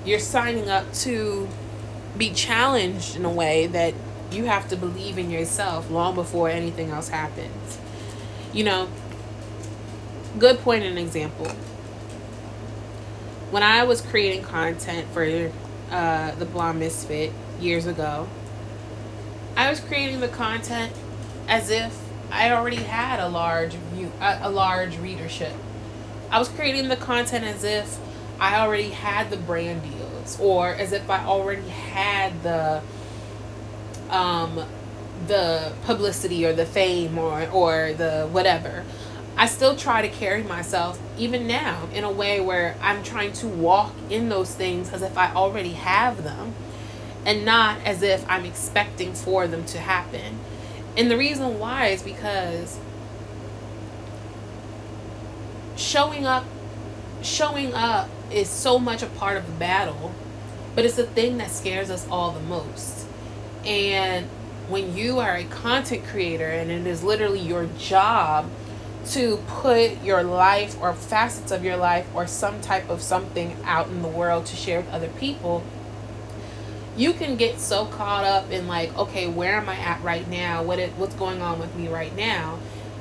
you're 0.05 0.19
signing 0.19 0.69
up 0.69 0.91
to 0.93 1.47
be 2.17 2.29
challenged 2.31 3.15
in 3.15 3.25
a 3.25 3.31
way 3.31 3.65
that 3.67 3.93
you 4.33 4.45
have 4.45 4.67
to 4.69 4.75
believe 4.75 5.17
in 5.17 5.29
yourself 5.29 5.89
long 5.89 6.15
before 6.15 6.49
anything 6.49 6.89
else 6.89 7.09
happens. 7.09 7.77
You 8.51 8.63
know, 8.63 8.89
good 10.39 10.59
point 10.59 10.83
and 10.83 10.97
example. 10.97 11.47
When 13.51 13.63
I 13.63 13.83
was 13.83 14.01
creating 14.01 14.43
content 14.43 15.07
for 15.13 15.51
uh, 15.91 16.31
the 16.35 16.45
Blonde 16.45 16.79
Misfit 16.79 17.31
years 17.59 17.85
ago, 17.85 18.27
I 19.55 19.69
was 19.69 19.79
creating 19.79 20.19
the 20.19 20.27
content 20.27 20.91
as 21.47 21.69
if 21.69 21.99
I 22.31 22.51
already 22.51 22.77
had 22.77 23.19
a 23.19 23.29
large 23.29 23.73
view, 23.73 24.11
a, 24.19 24.39
a 24.43 24.49
large 24.49 24.97
readership. 24.97 25.53
I 26.31 26.39
was 26.39 26.47
creating 26.47 26.87
the 26.87 26.95
content 26.95 27.45
as 27.45 27.63
if 27.63 27.99
I 28.39 28.59
already 28.59 28.89
had 28.89 29.29
the 29.29 29.37
brand 29.37 29.83
deals, 29.83 30.39
or 30.39 30.69
as 30.69 30.91
if 30.91 31.07
I 31.09 31.23
already 31.23 31.69
had 31.69 32.41
the 32.41 32.81
um, 34.13 34.63
the 35.27 35.73
publicity 35.85 36.45
or 36.45 36.53
the 36.53 36.65
fame 36.65 37.17
or 37.17 37.49
or 37.49 37.93
the 37.93 38.29
whatever. 38.31 38.85
I 39.35 39.47
still 39.47 39.75
try 39.75 40.03
to 40.03 40.09
carry 40.09 40.43
myself 40.43 40.99
even 41.17 41.47
now 41.47 41.89
in 41.91 42.03
a 42.03 42.11
way 42.11 42.39
where 42.39 42.77
I'm 42.81 43.01
trying 43.03 43.33
to 43.33 43.47
walk 43.47 43.93
in 44.09 44.29
those 44.29 44.53
things 44.53 44.93
as 44.93 45.01
if 45.01 45.17
I 45.17 45.33
already 45.33 45.73
have 45.73 46.23
them 46.23 46.53
and 47.25 47.43
not 47.43 47.79
as 47.83 48.03
if 48.03 48.23
I'm 48.29 48.45
expecting 48.45 49.13
for 49.13 49.47
them 49.47 49.65
to 49.65 49.79
happen. 49.79 50.39
And 50.95 51.09
the 51.09 51.17
reason 51.17 51.57
why 51.57 51.87
is 51.87 52.03
because 52.03 52.79
showing 55.75 56.27
up 56.27 56.45
showing 57.23 57.73
up 57.73 58.09
is 58.31 58.49
so 58.49 58.77
much 58.77 59.01
a 59.01 59.07
part 59.07 59.37
of 59.37 59.47
the 59.47 59.53
battle, 59.53 60.13
but 60.75 60.85
it's 60.85 60.95
the 60.95 61.07
thing 61.07 61.37
that 61.37 61.49
scares 61.49 61.89
us 61.89 62.07
all 62.09 62.31
the 62.31 62.41
most. 62.41 63.07
And 63.65 64.27
when 64.69 64.95
you 64.95 65.19
are 65.19 65.35
a 65.35 65.43
content 65.45 66.05
creator 66.05 66.47
and 66.47 66.71
it 66.71 66.87
is 66.87 67.03
literally 67.03 67.39
your 67.39 67.67
job 67.77 68.49
to 69.05 69.37
put 69.47 70.01
your 70.01 70.23
life 70.23 70.77
or 70.81 70.93
facets 70.93 71.51
of 71.51 71.63
your 71.63 71.75
life 71.75 72.07
or 72.15 72.25
some 72.25 72.61
type 72.61 72.89
of 72.89 73.01
something 73.01 73.57
out 73.65 73.87
in 73.87 74.01
the 74.01 74.07
world 74.07 74.45
to 74.45 74.55
share 74.55 74.79
with 74.79 74.89
other 74.89 75.09
people 75.09 75.63
you 76.95 77.13
can 77.13 77.35
get 77.35 77.59
so 77.59 77.85
caught 77.85 78.23
up 78.23 78.51
in 78.51 78.67
like 78.67 78.95
okay 78.97 79.27
where 79.27 79.55
am 79.55 79.67
i 79.67 79.75
at 79.75 80.01
right 80.03 80.27
now? 80.29 80.63
What 80.63 80.79
it, 80.79 80.91
what's 80.91 81.15
going 81.15 81.41
on 81.41 81.59
with 81.59 81.75
me 81.75 81.87
right 81.87 82.15
now? 82.15 82.59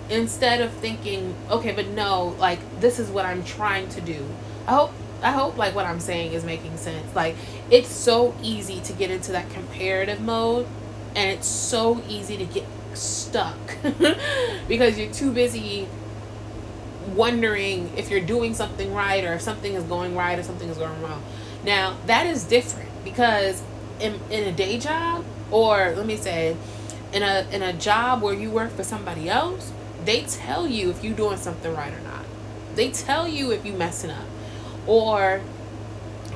Instead 0.09 0.61
of 0.61 0.73
thinking 0.73 1.35
okay 1.51 1.73
but 1.73 1.89
no 1.89 2.35
like 2.39 2.59
this 2.81 2.99
is 2.99 3.09
what 3.11 3.27
i'm 3.27 3.45
trying 3.45 3.89
to 3.91 4.01
do. 4.01 4.27
I 4.67 4.75
hope 4.75 4.93
i 5.23 5.31
hope 5.31 5.57
like 5.57 5.75
what 5.75 5.87
i'm 5.87 6.01
saying 6.01 6.33
is 6.33 6.45
making 6.45 6.77
sense. 6.77 7.15
Like 7.15 7.37
it's 7.73 7.89
so 7.89 8.35
easy 8.43 8.81
to 8.83 8.93
get 8.93 9.11
into 9.11 9.33
that 9.33 9.49
comparative 9.51 10.21
mode 10.21 10.67
and 11.17 11.31
it's 11.31 11.49
so 11.49 12.03
easy 12.07 12.37
to 12.37 12.45
get 12.45 12.67
stuck 12.93 13.57
because 14.69 14.99
you're 14.99 15.13
too 15.13 15.33
busy 15.33 15.89
wondering 17.15 17.91
if 17.97 18.11
you're 18.11 18.21
doing 18.21 18.55
something 18.55 18.93
right 18.95 19.25
or 19.25 19.33
if 19.33 19.41
something 19.41 19.73
is 19.73 19.85
going 19.85 20.15
right 20.15 20.39
or 20.39 20.43
something 20.43 20.69
is 20.69 20.77
going 20.77 21.03
wrong. 21.03 21.23
Now, 21.65 21.97
that 22.07 22.27
is 22.27 22.45
different 22.45 22.91
because 23.05 23.63
in, 23.99 24.21
in 24.31 24.45
a 24.45 24.53
day 24.53 24.79
job 24.79 25.25
or 25.51 25.95
let 25.97 26.05
me 26.05 26.17
say 26.17 26.57
in 27.13 27.23
a 27.23 27.47
in 27.53 27.63
a 27.63 27.73
job 27.73 28.23
where 28.23 28.35
you 28.35 28.51
work 28.51 28.71
for 28.73 28.85
somebody 28.85 29.31
else, 29.31 29.73
they 30.05 30.23
tell 30.23 30.67
you 30.67 30.91
if 30.91 31.03
you're 31.03 31.17
doing 31.17 31.39
something 31.39 31.75
right 31.75 31.93
or 31.93 32.01
not. 32.01 32.25
They 32.75 32.91
tell 32.91 33.27
you 33.27 33.51
if 33.51 33.65
you're 33.65 33.77
messing 33.77 34.11
up 34.11 34.27
or 34.87 35.41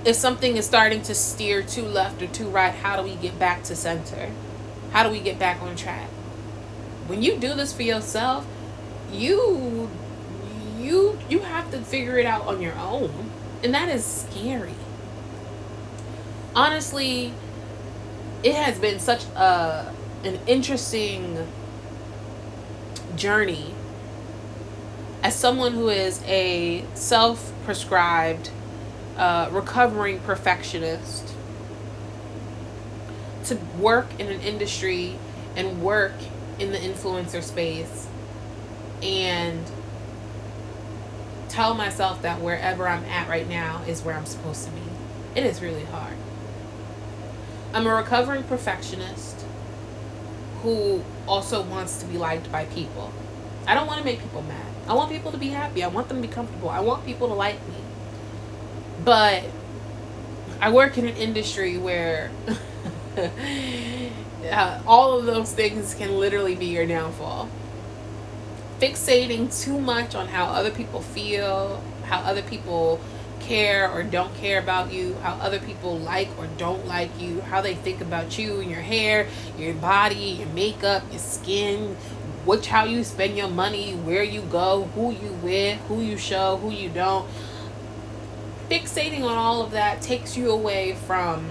if 0.05 0.17
something 0.17 0.57
is 0.57 0.67
starting 0.67 1.03
to 1.03 1.15
steer 1.15 1.63
too 1.63 1.83
left 1.83 2.23
or 2.23 2.27
too 2.27 2.49
right, 2.49 2.73
how 2.75 2.97
do 2.97 3.03
we 3.03 3.17
get 3.17 3.39
back 3.39 3.63
to 3.65 3.77
center? 3.77 4.31
How 4.93 5.03
do 5.03 5.11
we 5.11 5.21
get 5.21 5.39
back 5.39 5.61
on 5.63 5.77
track? 5.77 6.09
When 7.07 7.23
you 7.23 7.37
do 7.37 7.55
this 7.55 7.73
for 7.73 7.83
yourself, 7.83 8.47
you 9.11 9.91
you 10.79 11.19
you 11.29 11.41
have 11.41 11.71
to 11.71 11.81
figure 11.81 12.19
it 12.19 12.27
out 12.27 12.47
on 12.47 12.61
your 12.61 12.75
own. 12.75 13.31
And 13.63 13.75
that 13.75 13.89
is 13.89 14.05
scary. 14.05 14.75
Honestly, 16.55 17.33
it 18.43 18.55
has 18.55 18.79
been 18.79 18.99
such 18.99 19.25
a 19.37 19.93
an 20.25 20.39
interesting 20.47 21.47
journey 23.17 23.75
as 25.23 25.35
someone 25.35 25.73
who 25.73 25.89
is 25.89 26.23
a 26.25 26.85
self-prescribed 26.95 28.51
uh, 29.17 29.49
recovering 29.51 30.21
perfectionist 30.21 31.35
to 33.45 33.57
work 33.79 34.07
in 34.19 34.29
an 34.29 34.41
industry 34.41 35.19
and 35.55 35.83
work 35.83 36.15
in 36.59 36.73
the 36.73 36.79
influencer 36.79 37.43
space 37.43 38.09
and 39.03 39.65
tell 41.49 41.75
myself 41.75 42.23
that 42.23 42.41
wherever 42.41 42.89
I'm 42.89 43.05
at 43.05 43.29
right 43.29 43.49
now 43.49 43.83
is 43.87 44.03
where 44.03 44.15
I'm 44.15 44.27
supposed 44.27 44.65
to 44.65 44.71
be. 44.71 44.81
It 45.35 45.45
is 45.45 45.63
really 45.63 45.85
hard. 45.85 46.17
I'm 47.73 47.87
a 47.87 47.95
recovering 47.95 48.43
perfectionist 48.45 49.45
who 50.63 51.05
also 51.27 51.63
wants 51.63 51.99
to 51.99 52.07
be 52.07 52.19
liked 52.19 52.51
by 52.51 52.65
people. 52.67 53.13
I 53.67 53.75
don't 53.75 53.87
want 53.87 53.99
to 53.99 54.05
make 54.05 54.21
people 54.21 54.43
mad. 54.43 54.67
I 54.89 54.95
want 54.95 55.11
people 55.11 55.33
to 55.33 55.39
be 55.39 55.49
happy. 55.49 55.83
I 55.83 55.89
want 55.89 56.09
them 56.09 56.23
to 56.23 56.29
be 56.29 56.33
comfortable. 56.33 56.71
I 56.71 56.81
want 56.81 57.05
people 57.05 57.29
to 57.29 57.35
like 57.35 57.61
me. 57.69 57.86
But 59.07 59.45
I 60.61 60.73
work 60.73 60.99
in 60.99 61.07
an 61.07 61.17
industry 61.17 61.79
where 61.79 62.29
uh, 63.17 64.83
all 64.85 65.17
of 65.17 65.27
those 65.27 65.53
things 65.53 65.95
can 65.95 66.19
literally 66.19 66.57
be 66.57 66.67
your 66.67 66.87
downfall. 66.87 67.49
Fixating 68.81 69.63
too 69.63 69.79
much 69.79 70.17
on 70.17 70.27
how 70.27 70.47
other 70.47 70.73
people 70.73 71.03
feel, 71.03 71.81
how 72.07 72.19
other 72.19 72.43
people 72.43 72.99
care 73.39 73.89
or 73.89 74.03
don't 74.03 74.35
care 74.35 74.59
about 74.59 74.93
you, 74.93 75.15
how 75.23 75.35
other 75.35 75.61
people 75.61 75.97
like 76.01 76.29
or 76.37 76.49
don't 76.59 76.85
like 76.89 77.21
you, 77.21 77.43
how 77.43 77.61
they 77.61 77.77
think 77.77 78.01
about 78.01 78.37
you 78.37 78.59
and 78.59 78.69
your 78.69 78.81
hair, 78.81 79.29
your 79.57 79.75
body, 79.75 80.39
your 80.41 80.49
makeup, 80.49 81.05
your 81.13 81.21
skin, 81.21 81.95
which 82.45 82.67
how 82.67 82.83
you 82.83 83.05
spend 83.05 83.39
your 83.39 83.49
money, 83.49 83.93
where 83.93 84.25
you 84.25 84.41
go, 84.43 84.91
who 84.97 85.13
you 85.13 85.31
with, 85.45 85.79
who 85.83 86.03
you 86.03 86.17
show, 86.17 86.57
who 86.57 86.73
you 86.73 86.89
don't. 86.89 87.29
Fixating 88.71 89.23
on 89.23 89.39
all 89.39 89.63
of 89.63 89.71
that 89.73 90.03
takes 90.03 90.37
you 90.37 90.51
away 90.51 90.95
from 90.95 91.47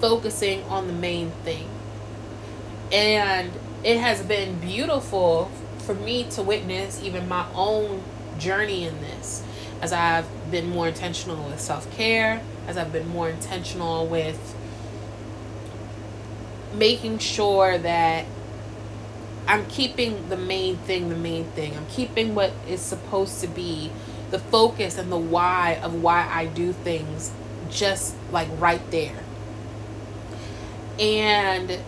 focusing 0.00 0.62
on 0.64 0.86
the 0.86 0.92
main 0.92 1.30
thing. 1.44 1.68
And 2.90 3.52
it 3.84 3.98
has 3.98 4.22
been 4.22 4.58
beautiful 4.58 5.50
for 5.78 5.94
me 5.94 6.24
to 6.30 6.42
witness 6.42 7.02
even 7.02 7.28
my 7.28 7.46
own 7.54 8.02
journey 8.38 8.84
in 8.84 9.00
this 9.00 9.44
as 9.82 9.92
I've 9.92 10.26
been 10.50 10.70
more 10.70 10.88
intentional 10.88 11.44
with 11.48 11.60
self 11.60 11.90
care, 11.96 12.40
as 12.66 12.76
I've 12.76 12.92
been 12.92 13.08
more 13.08 13.28
intentional 13.28 14.06
with 14.06 14.54
making 16.74 17.18
sure 17.18 17.76
that 17.78 18.24
I'm 19.46 19.66
keeping 19.66 20.28
the 20.28 20.36
main 20.36 20.76
thing 20.76 21.08
the 21.08 21.16
main 21.16 21.44
thing. 21.46 21.76
I'm 21.76 21.86
keeping 21.86 22.34
what 22.34 22.52
is 22.68 22.80
supposed 22.80 23.40
to 23.40 23.48
be 23.48 23.90
the 24.32 24.38
focus 24.38 24.98
and 24.98 25.12
the 25.12 25.16
why 25.16 25.78
of 25.82 26.02
why 26.02 26.26
I 26.28 26.46
do 26.46 26.72
things 26.72 27.30
just 27.70 28.16
like 28.32 28.48
right 28.58 28.80
there. 28.90 29.22
And 30.98 31.78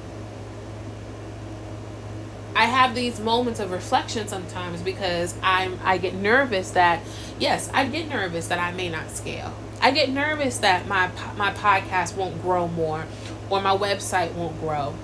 I 2.55 2.67
have 2.67 2.95
these 2.95 3.19
moments 3.19 3.61
of 3.61 3.73
reflection 3.73 4.29
sometimes 4.29 4.83
because 4.83 5.35
I'm 5.43 5.81
I 5.83 5.99
get 5.99 6.15
nervous 6.15 6.71
that 6.73 7.01
yes, 7.39 7.71
I 7.75 7.87
get 7.87 8.09
nervous 8.09 8.47
that 8.49 8.59
I 8.59 8.73
may 8.73 8.89
not 8.89 9.11
scale. 9.11 9.53
I 9.81 9.91
get 9.91 10.11
nervous 10.11 10.59
that 10.59 10.87
my 10.87 11.11
my 11.37 11.53
podcast 11.53 12.15
won't 12.15 12.41
grow 12.43 12.69
more 12.69 13.07
or 13.51 13.61
my 13.61 13.77
website 13.77 14.33
won't 14.35 14.61
grow. 14.61 14.95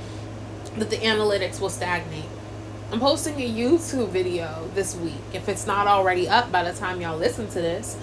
That 0.77 0.91
the 0.91 0.99
analytics 0.99 1.61
will 1.61 1.71
stagnate. 1.71 2.30
I'm 2.93 2.99
posting 2.99 3.41
a 3.41 3.49
YouTube 3.49 4.09
video 4.09 4.69
this 4.75 4.97
week. 4.97 5.23
If 5.33 5.49
it's 5.49 5.65
not 5.65 5.87
already 5.87 6.29
up 6.29 6.51
by 6.51 6.65
the 6.65 6.77
time 6.77 7.01
y'all 7.01 7.17
listen 7.17 7.47
to 7.47 7.61
this, 7.61 7.97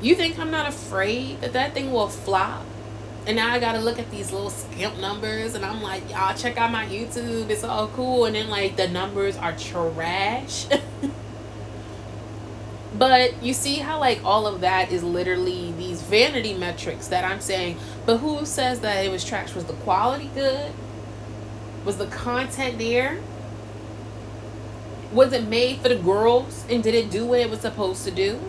you 0.00 0.14
think 0.14 0.38
I'm 0.38 0.52
not 0.52 0.68
afraid 0.68 1.40
that 1.40 1.52
that 1.54 1.74
thing 1.74 1.90
will 1.90 2.06
flop? 2.06 2.64
And 3.26 3.34
now 3.34 3.52
I 3.52 3.58
gotta 3.58 3.80
look 3.80 3.98
at 3.98 4.08
these 4.12 4.30
little 4.30 4.50
skimp 4.50 4.98
numbers, 4.98 5.56
and 5.56 5.64
I'm 5.64 5.82
like, 5.82 6.08
y'all 6.08 6.32
check 6.32 6.58
out 6.58 6.70
my 6.70 6.86
YouTube. 6.86 7.50
It's 7.50 7.64
all 7.64 7.88
cool, 7.88 8.24
and 8.24 8.36
then 8.36 8.48
like 8.48 8.76
the 8.76 8.86
numbers 8.86 9.36
are 9.36 9.52
trash. 9.56 10.66
but 12.96 13.42
you 13.42 13.52
see 13.52 13.76
how 13.76 13.98
like 13.98 14.24
all 14.24 14.46
of 14.46 14.60
that 14.60 14.92
is 14.92 15.02
literally 15.02 15.72
these 15.72 16.02
vanity 16.02 16.54
metrics 16.54 17.08
that 17.08 17.24
I'm 17.24 17.40
saying. 17.40 17.78
But 18.06 18.18
who 18.18 18.46
says 18.46 18.78
that 18.80 19.04
it 19.04 19.10
was 19.10 19.24
trash? 19.24 19.56
Was 19.56 19.64
the 19.64 19.72
quality 19.72 20.30
good? 20.36 20.70
Was 21.84 21.98
the 21.98 22.06
content 22.06 22.78
there? 22.78 23.18
Was 25.12 25.32
it 25.32 25.46
made 25.46 25.80
for 25.80 25.88
the 25.88 25.96
girls, 25.96 26.64
and 26.70 26.82
did 26.82 26.94
it 26.94 27.10
do 27.10 27.26
what 27.26 27.40
it 27.40 27.50
was 27.50 27.60
supposed 27.60 28.04
to 28.04 28.10
do? 28.10 28.40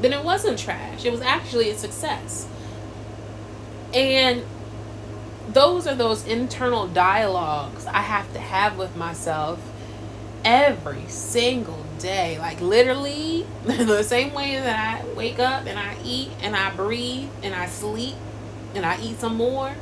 Then 0.00 0.12
it 0.12 0.24
wasn't 0.24 0.58
trash. 0.58 1.04
It 1.04 1.12
was 1.12 1.20
actually 1.20 1.70
a 1.70 1.76
success. 1.76 2.46
And 3.92 4.44
those 5.48 5.86
are 5.86 5.94
those 5.94 6.26
internal 6.26 6.86
dialogues 6.86 7.86
I 7.86 8.00
have 8.00 8.32
to 8.34 8.38
have 8.38 8.78
with 8.78 8.96
myself 8.96 9.60
every 10.44 11.06
single 11.08 11.84
day. 11.98 12.38
Like 12.38 12.60
literally 12.60 13.46
the 13.64 14.02
same 14.02 14.32
way 14.32 14.56
that 14.56 15.02
I 15.02 15.14
wake 15.14 15.38
up 15.38 15.66
and 15.66 15.78
I 15.78 15.96
eat 16.04 16.30
and 16.40 16.54
I 16.54 16.74
breathe 16.74 17.28
and 17.42 17.54
I 17.54 17.66
sleep 17.66 18.14
and 18.74 18.86
I 18.86 19.00
eat 19.00 19.18
some 19.18 19.36
more. 19.36 19.74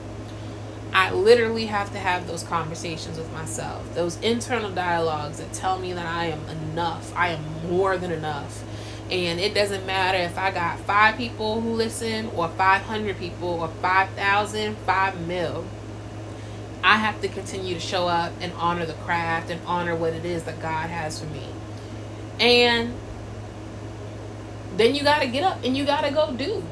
I 0.93 1.13
literally 1.13 1.67
have 1.67 1.93
to 1.93 1.99
have 1.99 2.27
those 2.27 2.43
conversations 2.43 3.19
with 3.19 3.33
myself. 3.33 3.95
Those 3.95 4.19
internal 4.21 4.71
dialogues 4.71 5.39
that 5.39 5.53
tell 5.53 5.79
me 5.79 5.93
that 5.93 6.07
I 6.07 6.27
am 6.27 6.49
enough. 6.49 7.15
I 7.15 7.29
am 7.29 7.69
more 7.69 7.97
than 7.99 8.11
enough. 8.11 8.65
And 9.11 9.41
it 9.41 9.55
doesn't 9.55 9.87
matter 9.87 10.19
if 10.19 10.37
I 10.39 10.51
got 10.51 10.81
five 10.81 11.17
people 11.17 11.61
who 11.61 11.73
listen, 11.73 12.31
or 12.37 12.49
500 12.49 13.19
people, 13.19 13.49
or 13.49 13.69
5,000, 13.69 14.77
5 14.77 15.27
mil. 15.27 15.65
I 16.83 16.97
have 16.97 17.21
to 17.23 17.29
continue 17.29 17.75
to 17.75 17.81
show 17.81 18.07
up 18.07 18.33
and 18.41 18.53
honor 18.55 18.87
the 18.87 18.95
craft 18.95 19.51
and 19.51 19.61
honor 19.67 19.97
what 19.97 20.13
it 20.13 20.25
is 20.25 20.45
that 20.45 20.61
God 20.61 20.91
has 20.91 21.21
for 21.21 21.27
me. 21.27 21.47
And 22.39 22.95
then 24.77 24.95
you 24.95 25.03
got 25.03 25.21
to 25.21 25.27
get 25.27 25.43
up 25.43 25.65
and 25.65 25.77
you 25.77 25.85
got 25.85 26.03
to 26.03 26.11
go 26.11 26.33
do. 26.33 26.63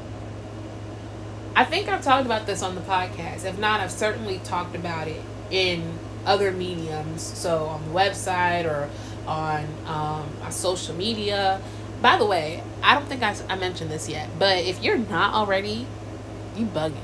I 1.57 1.65
think 1.65 1.89
I've 1.89 2.03
talked 2.03 2.27
about 2.27 2.45
this 2.45 2.61
on 2.61 2.75
the 2.75 2.81
podcast. 2.81 3.43
If 3.43 3.57
not, 3.57 3.79
I've 3.79 3.91
certainly 3.91 4.37
talked 4.43 4.75
about 4.75 5.07
it 5.07 5.19
in 5.49 5.97
other 6.23 6.51
mediums. 6.51 7.23
So 7.23 7.65
on 7.65 7.83
the 7.83 7.89
website 7.89 8.65
or 8.65 8.87
on 9.25 9.65
um, 9.87 10.29
my 10.39 10.51
social 10.51 10.93
media. 10.93 11.59
By 11.99 12.19
the 12.19 12.27
way, 12.27 12.61
I 12.83 12.93
don't 12.93 13.07
think 13.07 13.23
I, 13.23 13.35
I 13.49 13.55
mentioned 13.55 13.89
this 13.89 14.07
yet, 14.07 14.29
but 14.37 14.65
if 14.65 14.83
you're 14.83 14.99
not 14.99 15.33
already, 15.33 15.87
you 16.55 16.67
bugging. 16.67 17.01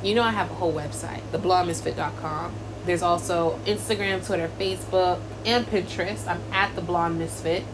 You 0.00 0.14
know 0.14 0.22
I 0.22 0.30
have 0.30 0.48
a 0.52 0.54
whole 0.54 0.72
website, 0.72 1.22
theblondemisfit.com. 1.32 2.54
There's 2.86 3.02
also 3.02 3.58
Instagram, 3.66 4.24
Twitter, 4.24 4.48
Facebook, 4.60 5.18
and 5.44 5.66
Pinterest. 5.66 6.28
I'm 6.28 6.40
at 6.52 6.76
the 6.76 6.82
Blonde 6.82 7.18
Misfit. 7.18 7.64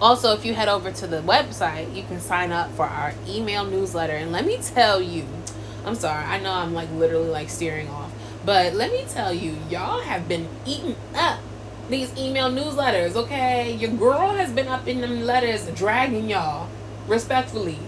Also, 0.00 0.34
if 0.34 0.44
you 0.44 0.52
head 0.52 0.68
over 0.68 0.92
to 0.92 1.06
the 1.06 1.22
website, 1.22 1.94
you 1.96 2.02
can 2.02 2.20
sign 2.20 2.52
up 2.52 2.70
for 2.72 2.84
our 2.84 3.14
email 3.26 3.64
newsletter. 3.64 4.12
And 4.12 4.30
let 4.30 4.44
me 4.44 4.58
tell 4.58 5.00
you, 5.00 5.24
I'm 5.86 5.94
sorry, 5.94 6.24
I 6.24 6.38
know 6.38 6.52
I'm 6.52 6.74
like 6.74 6.90
literally 6.92 7.30
like 7.30 7.48
steering 7.48 7.88
off, 7.88 8.12
but 8.44 8.74
let 8.74 8.92
me 8.92 9.06
tell 9.08 9.32
you, 9.32 9.56
y'all 9.70 10.02
have 10.02 10.28
been 10.28 10.48
eating 10.66 10.96
up 11.14 11.40
these 11.88 12.14
email 12.18 12.50
newsletters, 12.50 13.14
okay? 13.14 13.74
Your 13.74 13.92
girl 13.92 14.30
has 14.30 14.52
been 14.52 14.68
up 14.68 14.86
in 14.86 15.00
them 15.00 15.22
letters 15.22 15.66
dragging 15.70 16.28
y'all, 16.28 16.68
respectfully, 17.06 17.78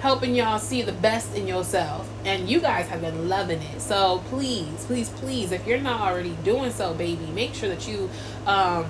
helping 0.00 0.34
y'all 0.34 0.58
see 0.58 0.82
the 0.82 0.92
best 0.92 1.34
in 1.34 1.46
yourself. 1.46 2.08
And 2.24 2.50
you 2.50 2.60
guys 2.60 2.88
have 2.88 3.00
been 3.00 3.28
loving 3.28 3.62
it. 3.62 3.80
So 3.80 4.22
please, 4.28 4.84
please, 4.84 5.08
please, 5.08 5.52
if 5.52 5.66
you're 5.66 5.80
not 5.80 6.00
already 6.00 6.36
doing 6.44 6.70
so, 6.70 6.92
baby, 6.92 7.26
make 7.34 7.54
sure 7.54 7.68
that 7.68 7.88
you 7.88 8.10
um, 8.46 8.86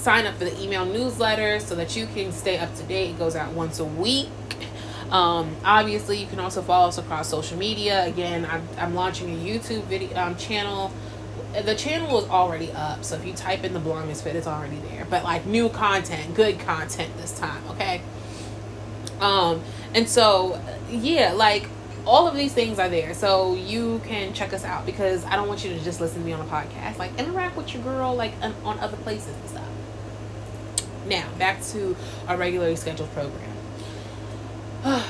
sign 0.00 0.26
up 0.26 0.34
for 0.36 0.44
the 0.44 0.62
email 0.62 0.86
newsletter 0.86 1.60
so 1.60 1.74
that 1.74 1.94
you 1.94 2.06
can 2.06 2.32
stay 2.32 2.58
up 2.58 2.74
to 2.76 2.82
date. 2.84 3.10
It 3.10 3.18
goes 3.18 3.36
out 3.36 3.52
once 3.52 3.78
a 3.78 3.84
week. 3.84 4.28
Um, 5.10 5.56
obviously, 5.64 6.18
you 6.18 6.26
can 6.26 6.40
also 6.40 6.62
follow 6.62 6.88
us 6.88 6.96
across 6.96 7.28
social 7.28 7.58
media. 7.58 8.06
Again, 8.06 8.46
I'm, 8.46 8.66
I'm 8.78 8.94
launching 8.94 9.28
a 9.30 9.36
YouTube 9.36 9.82
video 9.84 10.16
um, 10.16 10.36
channel. 10.36 10.92
The 11.64 11.74
channel 11.74 12.16
is 12.20 12.28
already 12.30 12.70
up, 12.70 13.04
so 13.04 13.16
if 13.16 13.26
you 13.26 13.32
type 13.32 13.64
in 13.64 13.72
the 13.72 13.80
Blonde 13.80 14.06
Misfit, 14.06 14.36
it's 14.36 14.46
already 14.46 14.76
there. 14.88 15.04
But 15.04 15.24
like 15.24 15.46
new 15.46 15.68
content, 15.68 16.34
good 16.34 16.60
content 16.60 17.16
this 17.16 17.36
time, 17.36 17.62
okay? 17.70 18.02
Um, 19.20 19.60
and 19.92 20.08
so 20.08 20.62
yeah, 20.88 21.32
like 21.32 21.68
all 22.06 22.28
of 22.28 22.36
these 22.36 22.52
things 22.54 22.78
are 22.78 22.88
there, 22.88 23.14
so 23.14 23.54
you 23.56 24.00
can 24.04 24.32
check 24.32 24.52
us 24.52 24.64
out 24.64 24.86
because 24.86 25.24
I 25.24 25.34
don't 25.34 25.48
want 25.48 25.64
you 25.64 25.70
to 25.74 25.80
just 25.84 26.00
listen 26.00 26.20
to 26.20 26.24
me 26.24 26.32
on 26.32 26.40
a 26.40 26.48
podcast. 26.48 26.98
Like 26.98 27.18
interact 27.18 27.56
with 27.56 27.74
your 27.74 27.82
girl, 27.82 28.14
like 28.14 28.32
on 28.42 28.78
other 28.78 28.96
places 28.98 29.34
and 29.34 29.50
stuff. 29.50 29.66
Now 31.06 31.28
back 31.38 31.62
to 31.66 31.96
our 32.28 32.36
regularly 32.36 32.76
scheduled 32.76 33.10
program. 33.12 33.56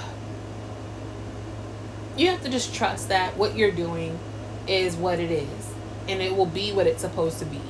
you 2.16 2.28
have 2.28 2.42
to 2.42 2.48
just 2.48 2.74
trust 2.74 3.08
that 3.08 3.36
what 3.36 3.56
you're 3.56 3.70
doing 3.70 4.18
is 4.66 4.96
what 4.96 5.18
it 5.18 5.30
is 5.30 5.72
and 6.08 6.20
it 6.20 6.36
will 6.36 6.46
be 6.46 6.72
what 6.72 6.86
it's 6.86 7.00
supposed 7.00 7.38
to 7.38 7.44
be. 7.44 7.60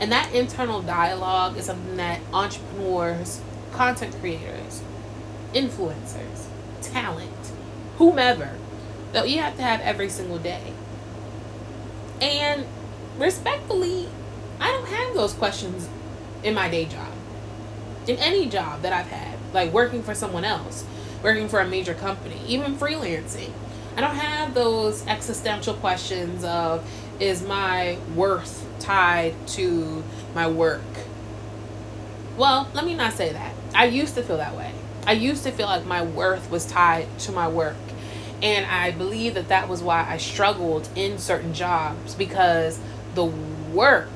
And 0.00 0.10
that 0.12 0.34
internal 0.34 0.82
dialogue 0.82 1.56
is 1.56 1.66
something 1.66 1.96
that 1.96 2.20
entrepreneurs, 2.32 3.40
content 3.72 4.14
creators, 4.20 4.82
influencers, 5.54 6.46
talent, 6.82 7.52
whomever, 7.96 8.50
that 9.12 9.28
you 9.28 9.38
have 9.38 9.56
to 9.56 9.62
have 9.62 9.80
every 9.80 10.08
single 10.08 10.38
day. 10.38 10.72
And 12.20 12.66
respectfully, 13.18 14.08
I 14.60 14.70
don't 14.72 14.88
have 14.88 15.14
those 15.14 15.32
questions 15.32 15.88
in 16.42 16.54
my 16.54 16.68
day 16.68 16.84
job. 16.84 17.13
In 18.06 18.16
any 18.16 18.46
job 18.46 18.82
that 18.82 18.92
I've 18.92 19.08
had, 19.08 19.38
like 19.52 19.72
working 19.72 20.02
for 20.02 20.14
someone 20.14 20.44
else 20.44 20.84
working 21.24 21.48
for 21.48 21.58
a 21.58 21.66
major 21.66 21.94
company, 21.94 22.38
even 22.46 22.76
freelancing. 22.76 23.50
I 23.96 24.02
don't 24.02 24.16
have 24.16 24.52
those 24.52 25.04
existential 25.06 25.72
questions 25.74 26.44
of 26.44 26.86
is 27.18 27.42
my 27.42 27.96
worth 28.14 28.66
tied 28.78 29.34
to 29.48 30.04
my 30.34 30.46
work? 30.46 30.82
Well, 32.36 32.68
let 32.74 32.84
me 32.84 32.94
not 32.94 33.14
say 33.14 33.32
that. 33.32 33.54
I 33.74 33.86
used 33.86 34.14
to 34.16 34.22
feel 34.22 34.36
that 34.36 34.54
way. 34.54 34.72
I 35.06 35.12
used 35.12 35.44
to 35.44 35.50
feel 35.50 35.66
like 35.66 35.86
my 35.86 36.02
worth 36.02 36.50
was 36.50 36.66
tied 36.66 37.18
to 37.20 37.32
my 37.32 37.48
work. 37.48 37.76
And 38.42 38.66
I 38.66 38.90
believe 38.90 39.34
that 39.34 39.48
that 39.48 39.68
was 39.68 39.82
why 39.82 40.06
I 40.06 40.18
struggled 40.18 40.88
in 40.94 41.18
certain 41.18 41.54
jobs 41.54 42.14
because 42.14 42.78
the 43.14 43.24
work 43.24 44.10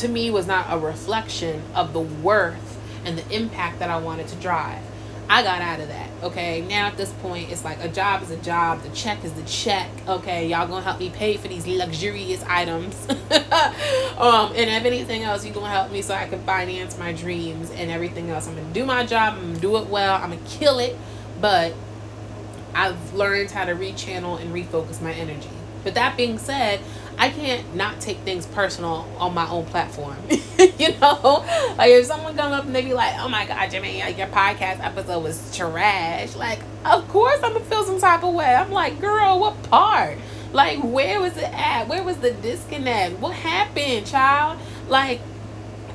to 0.00 0.08
me 0.08 0.30
was 0.30 0.46
not 0.46 0.66
a 0.70 0.78
reflection 0.78 1.62
of 1.74 1.92
the 1.92 2.00
worth 2.00 2.78
and 3.04 3.18
the 3.18 3.34
impact 3.34 3.80
that 3.80 3.90
I 3.90 3.98
wanted 3.98 4.28
to 4.28 4.36
drive. 4.36 4.82
I 5.28 5.42
got 5.42 5.60
out 5.60 5.78
of 5.78 5.88
that. 5.88 6.10
Okay. 6.22 6.62
Now 6.62 6.86
at 6.86 6.96
this 6.96 7.12
point, 7.12 7.52
it's 7.52 7.64
like 7.64 7.78
a 7.84 7.88
job 7.88 8.22
is 8.22 8.30
a 8.30 8.36
job. 8.38 8.82
The 8.82 8.88
check 8.90 9.24
is 9.24 9.32
the 9.34 9.44
check. 9.44 9.88
Okay. 10.08 10.48
Y'all 10.48 10.66
gonna 10.66 10.82
help 10.82 10.98
me 10.98 11.10
pay 11.10 11.36
for 11.36 11.48
these 11.48 11.66
luxurious 11.66 12.42
items. 12.44 12.96
um, 14.18 14.52
and 14.56 14.68
if 14.70 14.84
anything 14.84 15.22
else, 15.22 15.44
you 15.44 15.52
gonna 15.52 15.68
help 15.68 15.92
me 15.92 16.02
so 16.02 16.14
I 16.14 16.26
can 16.26 16.42
finance 16.44 16.98
my 16.98 17.12
dreams 17.12 17.70
and 17.70 17.90
everything 17.90 18.30
else. 18.30 18.48
I'm 18.48 18.56
gonna 18.56 18.72
do 18.72 18.84
my 18.84 19.06
job. 19.06 19.34
I'm 19.34 19.48
gonna 19.48 19.60
do 19.60 19.76
it 19.76 19.86
well. 19.86 20.14
I'm 20.14 20.30
gonna 20.30 20.40
kill 20.48 20.80
it. 20.80 20.96
But 21.40 21.74
I've 22.74 23.14
learned 23.14 23.50
how 23.50 23.66
to 23.66 23.74
rechannel 23.74 24.40
and 24.40 24.52
refocus 24.52 25.00
my 25.00 25.12
energy. 25.12 25.50
But 25.84 25.94
that 25.94 26.16
being 26.16 26.38
said, 26.38 26.80
I 27.18 27.28
can't 27.28 27.74
not 27.74 28.00
take 28.00 28.18
things 28.18 28.46
personal 28.46 29.06
on 29.18 29.34
my 29.34 29.48
own 29.48 29.66
platform. 29.66 30.16
you 30.30 30.96
know, 30.98 31.44
like 31.76 31.90
if 31.90 32.06
someone 32.06 32.36
come 32.36 32.52
up 32.52 32.64
and 32.64 32.74
they 32.74 32.82
be 32.82 32.94
like, 32.94 33.14
"Oh 33.18 33.28
my 33.28 33.46
God, 33.46 33.70
Jimmy, 33.70 33.98
your 33.98 34.28
podcast 34.28 34.82
episode 34.82 35.22
was 35.22 35.54
trash," 35.56 36.34
like 36.34 36.60
of 36.84 37.06
course 37.08 37.40
I'm 37.42 37.52
gonna 37.52 37.64
feel 37.66 37.84
some 37.84 38.00
type 38.00 38.22
of 38.24 38.32
way. 38.34 38.46
I'm 38.46 38.70
like, 38.70 39.00
girl, 39.00 39.38
what 39.38 39.62
part? 39.64 40.16
Like 40.52 40.78
where 40.82 41.20
was 41.20 41.36
it 41.36 41.44
at? 41.52 41.88
Where 41.88 42.02
was 42.02 42.16
the 42.18 42.32
disconnect? 42.32 43.18
What 43.18 43.34
happened, 43.34 44.06
child? 44.06 44.58
Like 44.88 45.20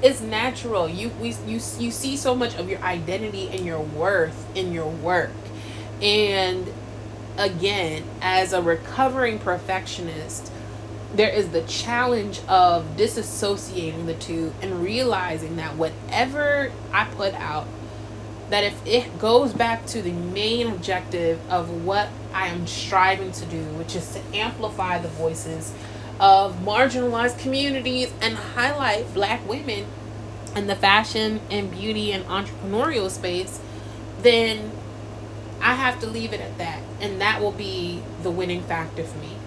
it's 0.03 0.21
natural. 0.21 0.87
You 0.87 1.09
we 1.19 1.29
you 1.47 1.59
you 1.79 1.91
see 1.91 2.17
so 2.17 2.35
much 2.35 2.55
of 2.55 2.69
your 2.69 2.79
identity 2.81 3.49
and 3.51 3.65
your 3.65 3.79
worth 3.79 4.45
in 4.55 4.71
your 4.73 4.87
work, 4.87 5.31
and 6.01 6.71
again, 7.37 8.03
as 8.21 8.53
a 8.53 8.61
recovering 8.61 9.39
perfectionist 9.39 10.51
there 11.15 11.29
is 11.29 11.49
the 11.49 11.61
challenge 11.61 12.41
of 12.47 12.97
disassociating 12.97 14.05
the 14.05 14.13
two 14.13 14.53
and 14.61 14.83
realizing 14.83 15.55
that 15.55 15.75
whatever 15.75 16.71
I 16.91 17.05
put 17.05 17.33
out, 17.35 17.67
that 18.49 18.63
if 18.63 18.85
it 18.85 19.17
goes 19.17 19.53
back 19.53 19.85
to 19.87 20.01
the 20.01 20.11
main 20.11 20.67
objective 20.67 21.39
of 21.49 21.85
what 21.85 22.09
I 22.33 22.47
am 22.47 22.67
striving 22.67 23.31
to 23.31 23.45
do, 23.45 23.63
which 23.75 23.95
is 23.95 24.13
to 24.13 24.37
amplify 24.37 24.99
the 24.99 25.07
voices 25.07 25.73
of 26.19 26.57
marginalized 26.57 27.39
communities 27.39 28.11
and 28.21 28.35
highlight 28.35 29.13
black 29.13 29.47
women 29.47 29.85
in 30.55 30.67
the 30.67 30.75
fashion 30.75 31.41
and 31.49 31.71
beauty 31.71 32.11
and 32.11 32.25
entrepreneurial 32.25 33.09
space, 33.09 33.59
then 34.21 34.71
I 35.61 35.75
have 35.75 35.99
to 36.01 36.07
leave 36.07 36.33
it 36.33 36.39
at 36.39 36.57
that. 36.57 36.81
And 36.99 37.19
that 37.21 37.41
will 37.41 37.51
be 37.51 38.01
the 38.23 38.31
winning 38.31 38.63
factor 38.63 39.03
for 39.03 39.17
me. 39.19 39.37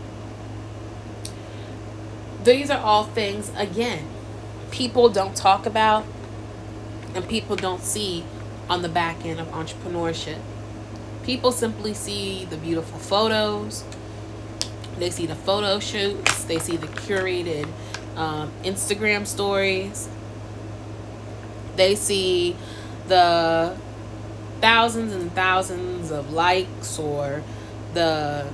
These 2.44 2.70
are 2.70 2.78
all 2.78 3.04
things, 3.04 3.50
again, 3.56 4.06
people 4.70 5.08
don't 5.08 5.36
talk 5.36 5.66
about 5.66 6.04
and 7.14 7.28
people 7.28 7.56
don't 7.56 7.82
see 7.82 8.24
on 8.68 8.82
the 8.82 8.88
back 8.88 9.24
end 9.24 9.40
of 9.40 9.48
entrepreneurship. 9.48 10.38
People 11.22 11.52
simply 11.52 11.94
see 11.94 12.44
the 12.46 12.56
beautiful 12.56 12.98
photos, 12.98 13.84
they 14.98 15.10
see 15.10 15.26
the 15.26 15.34
photo 15.34 15.78
shoots, 15.78 16.44
they 16.44 16.58
see 16.58 16.76
the 16.76 16.86
curated 16.86 17.68
um, 18.16 18.50
Instagram 18.62 19.26
stories, 19.26 20.08
they 21.76 21.94
see 21.94 22.56
the 23.08 23.76
thousands 24.60 25.14
and 25.14 25.32
thousands 25.32 26.10
of 26.10 26.32
likes 26.32 26.98
or 26.98 27.42
the 27.94 28.46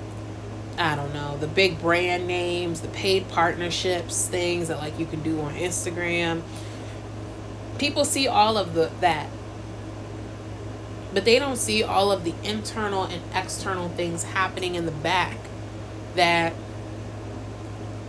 I 0.76 0.96
don't 0.96 1.14
know, 1.14 1.36
the 1.38 1.46
big 1.46 1.80
brand 1.80 2.26
names, 2.26 2.80
the 2.80 2.88
paid 2.88 3.28
partnerships, 3.28 4.26
things 4.26 4.68
that 4.68 4.78
like 4.78 4.98
you 4.98 5.06
can 5.06 5.22
do 5.22 5.40
on 5.40 5.54
Instagram. 5.54 6.42
People 7.78 8.04
see 8.04 8.26
all 8.26 8.56
of 8.56 8.74
the 8.74 8.90
that. 9.00 9.28
But 11.12 11.24
they 11.24 11.38
don't 11.38 11.56
see 11.56 11.84
all 11.84 12.10
of 12.10 12.24
the 12.24 12.34
internal 12.42 13.04
and 13.04 13.22
external 13.32 13.88
things 13.90 14.24
happening 14.24 14.74
in 14.74 14.84
the 14.84 14.92
back 14.92 15.36
that 16.16 16.54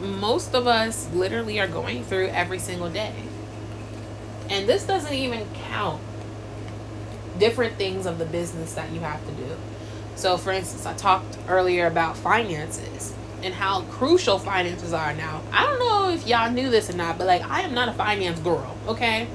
most 0.01 0.55
of 0.55 0.65
us 0.65 1.08
literally 1.13 1.60
are 1.60 1.67
going 1.67 2.03
through 2.03 2.27
every 2.27 2.60
single 2.60 2.89
day. 2.89 3.13
And 4.49 4.67
this 4.67 4.86
doesn't 4.86 5.13
even 5.13 5.47
count 5.53 6.01
different 7.39 7.78
things 7.78 8.06
of 8.06 8.17
the 8.17 8.26
business 8.26 8.74
that 8.74 8.91
you 8.91 9.00
have 9.02 9.26
to 9.26 9.32
do. 9.34 9.56
So, 10.15 10.38
for 10.38 10.52
instance, 10.52 10.86
I 10.86 10.93
talked 10.93 11.38
earlier 11.48 11.88
about 11.88 12.17
finances 12.17 13.13
and 13.43 13.54
how 13.54 13.82
crucial 13.84 14.39
finances 14.39 14.93
are 14.93 15.13
now. 15.13 15.41
I 15.52 15.63
don't 15.63 15.80
know 15.80 16.10
if 16.10 16.26
y'all 16.26 16.52
knew 16.52 16.69
this 16.69 16.89
or 16.89 16.95
not, 16.95 17.17
but 17.17 17.28
like, 17.28 17.43
I 17.43 17.62
am 17.62 17.74
not 17.74 17.89
a 17.89 17.93
finance 17.93 18.39
girl, 18.39 18.76
okay? 18.88 19.28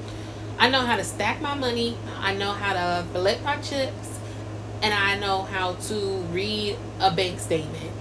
I 0.59 0.69
know 0.69 0.81
how 0.81 0.97
to 0.97 1.03
stack 1.03 1.41
my 1.41 1.53
money, 1.55 1.97
I 2.19 2.33
know 2.33 2.51
how 2.51 2.73
to 2.73 3.07
flip 3.13 3.41
my 3.43 3.57
chips, 3.57 4.19
and 4.81 4.93
I 4.93 5.17
know 5.17 5.43
how 5.43 5.73
to 5.73 5.95
read 6.31 6.77
a 6.99 7.11
bank 7.11 7.39
statement. 7.39 7.91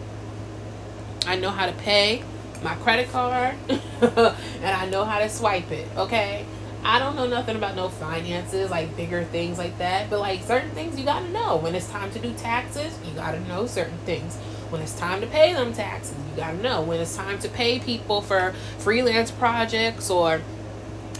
I 1.27 1.37
know 1.37 1.51
how 1.51 1.67
to 1.67 1.73
pay 1.73 2.23
my 2.63 2.75
credit 2.77 3.11
card, 3.11 3.55
and 3.69 4.37
I 4.65 4.89
know 4.91 5.05
how 5.05 5.21
to 5.21 5.29
swipe 5.29 5.71
it, 5.71 5.87
okay? 5.97 6.45
I 6.83 6.99
don't 6.99 7.15
know 7.15 7.27
nothing 7.27 7.57
about 7.57 7.77
no 7.77 7.89
finances, 7.89 8.71
like 8.71 8.97
bigger 8.97 9.25
things 9.25 9.59
like 9.59 9.77
that. 9.79 10.09
But 10.09 10.21
like 10.21 10.43
certain 10.43 10.71
things 10.71 10.99
you 10.99 11.05
gotta 11.05 11.29
know. 11.29 11.57
When 11.57 11.75
it's 11.75 11.89
time 11.89 12.11
to 12.13 12.19
do 12.19 12.33
taxes, 12.35 12.99
you 13.05 13.13
gotta 13.15 13.41
know 13.41 13.67
certain 13.67 13.99
things. 13.99 14.37
When 14.71 14.81
it's 14.81 14.99
time 14.99 15.21
to 15.21 15.27
pay 15.27 15.53
them 15.53 15.73
taxes, 15.73 16.17
you 16.31 16.37
gotta 16.37 16.57
know. 16.57 16.81
When 16.81 17.01
it's 17.01 17.17
time 17.17 17.39
to 17.41 17.49
pay 17.49 17.79
people 17.79 18.23
for 18.23 18.55
freelance 18.79 19.31
projects 19.31 20.11
or 20.11 20.41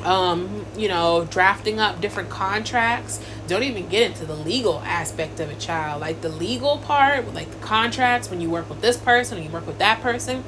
um, 0.05 0.65
you 0.77 0.89
know, 0.89 1.27
drafting 1.31 1.79
up 1.79 2.01
different 2.01 2.31
contracts. 2.31 3.21
Don't 3.47 3.63
even 3.63 3.89
get 3.89 4.03
into 4.03 4.25
the 4.25 4.35
legal 4.35 4.81
aspect 4.81 5.41
of 5.41 5.51
a 5.51 5.55
child. 5.55 6.01
Like 6.01 6.21
the 6.21 6.29
legal 6.29 6.79
part, 6.79 7.33
like 7.35 7.51
the 7.51 7.59
contracts, 7.59 8.31
when 8.31 8.41
you 8.41 8.49
work 8.49 8.69
with 8.69 8.81
this 8.81 8.97
person 8.97 9.39
or 9.39 9.43
you 9.43 9.51
work 9.51 9.67
with 9.67 9.79
that 9.79 10.01
person. 10.01 10.45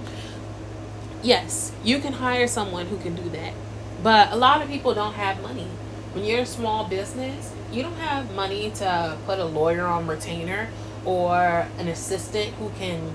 Yes, 1.22 1.72
you 1.84 1.98
can 2.00 2.14
hire 2.14 2.48
someone 2.48 2.86
who 2.86 2.96
can 2.98 3.14
do 3.14 3.28
that. 3.30 3.52
But 4.02 4.32
a 4.32 4.36
lot 4.36 4.62
of 4.62 4.68
people 4.68 4.94
don't 4.94 5.14
have 5.14 5.40
money. 5.42 5.68
When 6.12 6.24
you're 6.24 6.40
a 6.40 6.46
small 6.46 6.84
business, 6.84 7.52
you 7.70 7.82
don't 7.82 7.96
have 7.96 8.34
money 8.34 8.70
to 8.70 9.16
put 9.24 9.38
a 9.38 9.44
lawyer 9.44 9.86
on 9.86 10.06
retainer 10.06 10.68
or 11.04 11.68
an 11.78 11.88
assistant 11.88 12.54
who 12.54 12.70
can 12.70 13.12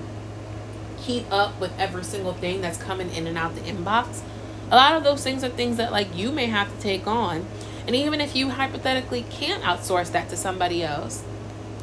keep 0.98 1.30
up 1.32 1.58
with 1.60 1.72
every 1.78 2.04
single 2.04 2.32
thing 2.32 2.60
that's 2.60 2.78
coming 2.78 3.10
in 3.10 3.26
and 3.26 3.38
out 3.38 3.54
the 3.54 3.60
inbox. 3.60 4.22
A 4.70 4.76
lot 4.76 4.94
of 4.94 5.04
those 5.04 5.22
things 5.22 5.44
are 5.44 5.48
things 5.48 5.76
that 5.76 5.92
like 5.92 6.16
you 6.16 6.32
may 6.32 6.46
have 6.46 6.74
to 6.74 6.80
take 6.80 7.06
on. 7.06 7.46
And 7.86 7.94
even 7.94 8.20
if 8.20 8.34
you 8.34 8.50
hypothetically 8.50 9.24
can't 9.30 9.62
outsource 9.62 10.12
that 10.12 10.28
to 10.30 10.36
somebody 10.36 10.82
else, 10.82 11.22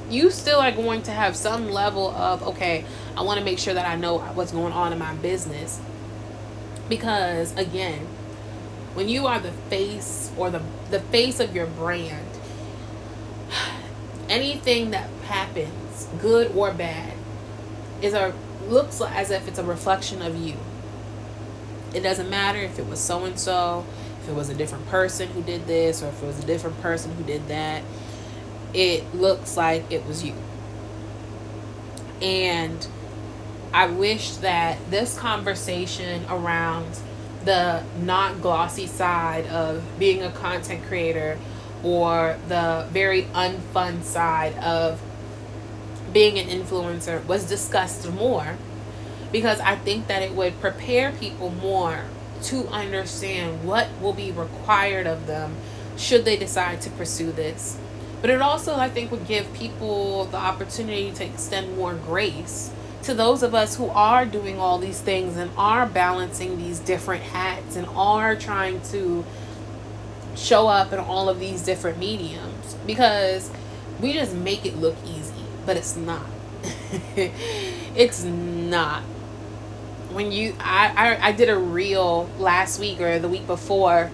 you 0.10 0.30
still 0.30 0.60
are 0.60 0.72
going 0.72 1.02
to 1.04 1.12
have 1.12 1.36
some 1.36 1.72
level 1.72 2.12
of 2.12 2.44
okay, 2.44 2.86
I 3.18 3.24
want 3.24 3.40
to 3.40 3.46
make 3.46 3.58
sure 3.58 3.74
that 3.74 3.88
I 3.88 3.96
know 3.96 4.20
what's 4.20 4.52
going 4.52 4.74
on 4.74 4.94
in 4.94 5.00
my 5.00 5.16
business. 5.16 5.80
Because 6.88 7.56
again, 7.58 8.08
when 8.96 9.08
you 9.08 9.28
are 9.28 9.40
the 9.40 9.52
face 9.70 10.32
or 10.38 10.50
the 10.50 10.62
the 10.90 11.00
face 11.00 11.40
of 11.40 11.56
your 11.56 11.68
brand 11.68 12.28
anything 14.30 14.92
that 14.92 15.10
happens 15.26 16.08
good 16.20 16.52
or 16.56 16.74
bad 16.74 17.14
is 18.02 18.14
a 18.14 18.34
looks 18.68 19.02
as 19.02 19.32
if 19.32 19.48
it's 19.48 19.60
a 19.60 19.64
reflection 19.64 20.22
of 20.22 20.36
you. 20.36 20.56
It 21.94 22.02
doesn't 22.02 22.30
matter 22.30 22.60
if 22.60 22.80
it 22.80 22.88
was 22.88 23.00
so 23.00 23.24
and 23.26 23.40
so 23.40 23.86
if 24.22 24.30
it 24.30 24.34
was 24.34 24.50
a 24.50 24.54
different 24.56 24.88
person 24.88 25.30
who 25.30 25.44
did 25.44 25.68
this 25.68 26.02
or 26.02 26.08
if 26.08 26.22
it 26.22 26.26
was 26.26 26.44
a 26.44 26.48
different 26.48 26.82
person 26.82 27.14
who 27.16 27.24
did 27.24 27.48
that 27.48 27.84
it 28.74 29.16
looks 29.16 29.56
like 29.56 29.90
it 29.92 30.06
was 30.06 30.24
you. 30.24 30.34
And 32.22 32.88
i 33.74 33.86
wish 33.86 34.38
that 34.38 34.78
this 34.90 35.18
conversation 35.18 36.26
around 36.30 37.00
the 37.46 37.84
not 38.00 38.42
glossy 38.42 38.88
side 38.88 39.46
of 39.48 39.84
being 40.00 40.24
a 40.24 40.32
content 40.32 40.84
creator 40.86 41.38
or 41.84 42.38
the 42.48 42.88
very 42.92 43.24
unfun 43.34 44.04
side 44.04 44.58
of 44.58 45.02
being 46.12 46.40
an 46.40 46.48
influencer 46.48 47.24
was 47.26 47.48
discussed 47.48 48.10
more 48.12 48.58
because 49.32 49.60
I 49.60 49.76
think 49.76 50.08
that 50.08 50.22
it 50.22 50.34
would 50.34 50.60
prepare 50.60 51.12
people 51.12 51.50
more 51.50 52.06
to 52.44 52.68
understand 52.68 53.64
what 53.64 53.88
will 54.02 54.14
be 54.14 54.32
required 54.32 55.08
of 55.08 55.28
them 55.28 55.56
should 55.98 56.26
they 56.26 56.38
decide 56.38 56.82
to 56.82 56.90
pursue 56.92 57.32
this. 57.32 57.78
But 58.22 58.30
it 58.30 58.42
also, 58.42 58.76
I 58.76 58.90
think, 58.90 59.12
would 59.12 59.28
give 59.28 59.54
people 59.54 60.26
the 60.26 60.38
opportunity 60.38 61.12
to 61.12 61.26
extend 61.26 61.76
more 61.78 61.94
grace 61.94 62.72
to 63.06 63.14
those 63.14 63.44
of 63.44 63.54
us 63.54 63.78
who 63.78 63.88
are 63.90 64.26
doing 64.26 64.60
all 64.60 64.80
these 64.80 65.00
things 65.00 65.38
and 65.38 65.52
are 65.58 65.86
balancing 65.86 66.58
these 66.58 66.80
different 66.80 67.24
hats 67.24 67.76
and 67.76 67.86
are 67.90 68.36
trying 68.36 68.82
to 68.82 69.24
show 70.36 70.68
up 70.68 70.92
in 70.92 71.00
all 71.00 71.30
of 71.30 71.40
these 71.40 71.62
different 71.62 72.00
mediums 72.00 72.76
because 72.86 73.52
we 74.02 74.12
just 74.12 74.34
make 74.34 74.66
it 74.66 74.76
look 74.78 74.96
easy, 75.06 75.34
but 75.66 75.78
it's 75.78 75.96
not. 75.96 76.26
it's 77.16 78.24
not. 78.24 79.04
When 80.12 80.32
you, 80.32 80.56
I, 80.60 81.18
I, 81.22 81.28
I 81.28 81.32
did 81.32 81.50
a 81.50 81.58
reel 81.58 82.28
last 82.40 82.80
week 82.80 83.00
or 83.02 83.20
the 83.20 83.28
week 83.28 83.46
before, 83.46 84.10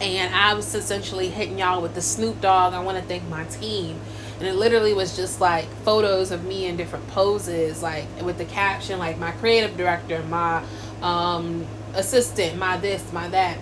and 0.00 0.34
I 0.34 0.52
was 0.54 0.74
essentially 0.74 1.30
hitting 1.30 1.58
y'all 1.58 1.80
with 1.80 1.94
the 1.94 2.02
Snoop 2.02 2.40
Dogg. 2.40 2.74
I 2.74 2.80
want 2.80 2.98
to 2.98 3.04
thank 3.04 3.26
my 3.28 3.44
team 3.44 3.98
and 4.38 4.46
it 4.46 4.54
literally 4.54 4.94
was 4.94 5.16
just 5.16 5.40
like 5.40 5.66
photos 5.84 6.30
of 6.30 6.44
me 6.44 6.66
in 6.66 6.76
different 6.76 7.06
poses 7.08 7.82
like 7.82 8.06
with 8.22 8.38
the 8.38 8.44
caption 8.44 8.98
like 8.98 9.18
my 9.18 9.32
creative 9.32 9.76
director 9.76 10.22
my 10.24 10.64
um, 11.02 11.66
assistant 11.94 12.58
my 12.58 12.76
this 12.76 13.12
my 13.12 13.28
that. 13.28 13.58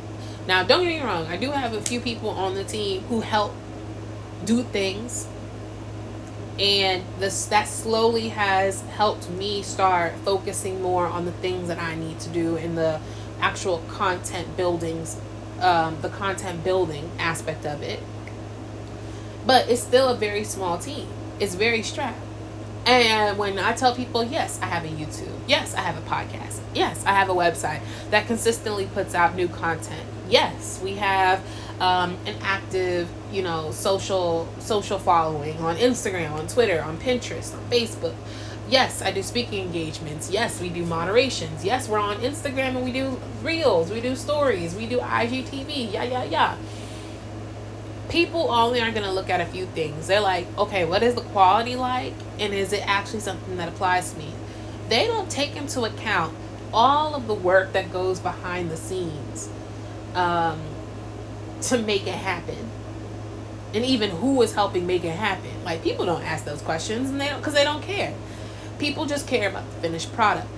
Now 0.47 0.63
don't 0.63 0.85
get 0.85 0.89
me 0.89 1.01
wrong 1.01 1.27
i 1.27 1.37
do 1.37 1.51
have 1.51 1.73
a 1.73 1.81
few 1.81 2.01
people 2.01 2.31
on 2.31 2.55
the 2.55 2.65
team 2.65 3.03
who 3.03 3.21
help 3.21 3.55
do 4.45 4.63
things. 4.63 5.27
And 6.59 7.05
this 7.19 7.47
that 7.47 7.69
slowly 7.69 8.31
has 8.31 8.81
helped 8.81 9.29
me 9.29 9.63
start 9.63 10.15
focusing 10.25 10.81
more 10.81 11.07
on 11.07 11.27
the 11.27 11.33
things 11.33 11.69
that 11.69 11.79
i 11.79 11.95
need 11.95 12.19
to 12.21 12.31
do 12.31 12.57
in 12.57 12.77
the 12.77 12.99
actual 13.41 13.83
content 13.89 14.57
buildings 14.57 15.21
um, 15.61 15.99
the 16.01 16.09
content 16.09 16.65
building 16.65 17.11
aspect 17.19 17.67
of 17.67 17.83
it 17.83 18.01
but 19.47 19.69
it's 19.71 19.83
still 19.83 20.09
a 20.09 20.17
very 20.17 20.45
small 20.45 20.79
team. 20.79 21.07
It's 21.39 21.55
very 21.55 21.83
strapped. 21.83 22.19
And 22.87 23.37
when 23.37 23.59
I 23.59 23.73
tell 23.73 23.95
people, 23.95 24.23
yes, 24.23 24.61
I 24.63 24.67
have 24.67 24.85
a 24.85 24.89
YouTube. 24.89 25.37
Yes, 25.49 25.75
I 25.75 25.81
have 25.81 25.97
a 25.97 26.09
podcast. 26.09 26.61
Yes, 26.73 27.05
I 27.05 27.13
have 27.13 27.29
a 27.29 27.35
website 27.35 27.81
that 28.11 28.27
consistently 28.27 28.87
puts 28.87 29.15
out 29.15 29.35
new 29.35 29.49
content. 29.49 30.05
Yes, 30.29 30.81
we 30.83 30.95
have 30.95 31.45
um, 31.81 32.17
an 32.27 32.37
active, 32.43 33.09
you 33.33 33.43
know, 33.43 33.73
social 33.73 34.49
social 34.61 34.99
following 34.99 35.59
on 35.59 35.77
Instagram, 35.77 36.33
on 36.33 36.47
Twitter, 36.47 36.81
on 36.81 36.97
Pinterest, 36.99 37.55
on 37.55 37.71
Facebook. 37.71 38.15
Yes, 38.69 39.03
I 39.03 39.11
do 39.11 39.23
speaking 39.23 39.65
engagements. 39.65 40.31
Yes, 40.31 40.61
we 40.61 40.69
do 40.69 40.85
moderations. 40.85 41.65
Yes, 41.65 41.89
we're 41.89 41.99
on 41.99 42.17
Instagram 42.19 42.77
and 42.77 42.85
we 42.85 42.93
do 42.93 43.21
reels, 43.43 43.91
we 43.91 44.01
do 44.01 44.17
stories, 44.17 44.75
we 44.75 44.87
do 44.87 44.99
IGTV. 44.99 45.93
Yeah, 45.93 46.03
yeah, 46.03 46.25
yeah 46.25 46.57
people 48.09 48.51
only 48.51 48.81
are 48.81 48.91
going 48.91 49.05
to 49.05 49.13
look 49.13 49.31
at 49.31 49.41
a 49.41 49.47
few 49.47 49.67
things. 49.67 50.07
They're 50.07 50.21
like, 50.21 50.47
okay, 50.59 50.85
what 50.85 51.03
is 51.03 51.15
the 51.15 51.23
quality 51.23 51.77
like? 51.77 52.15
And 52.39 52.53
is 52.53 52.73
it 52.73 52.87
actually 52.87 53.21
something 53.21 53.57
that 53.57 53.69
applies 53.69 54.13
to 54.13 54.19
me? 54.19 54.33
They 54.89 55.07
don't 55.07 55.31
take 55.31 55.57
into 55.57 55.83
account 55.85 56.35
all 56.73 57.15
of 57.15 57.27
the 57.27 57.35
work 57.35 57.73
that 57.73 57.93
goes 57.93 58.21
behind 58.21 58.71
the 58.71 58.77
scenes 58.77 59.49
um, 60.15 60.61
to 61.63 61.79
make 61.79 62.07
it 62.07 62.15
happen. 62.15 62.71
And 63.75 63.85
even 63.85 64.11
who 64.11 64.41
is 64.43 64.55
helping 64.55 64.87
make 64.87 65.05
it 65.05 65.17
happen. 65.17 65.65
Like 65.65 65.83
people 65.83 66.07
don't 66.07 66.23
ask 66.23 66.45
those 66.45 66.63
questions 66.63 67.11
and 67.11 67.21
they 67.21 67.29
don't 67.29 67.39
because 67.39 67.55
they 67.55 67.65
don't 67.65 67.83
care. 67.83 68.15
People 68.79 69.07
just 69.07 69.27
care 69.27 69.49
about 69.49 69.69
the 69.71 69.81
finished 69.81 70.13
product. 70.13 70.49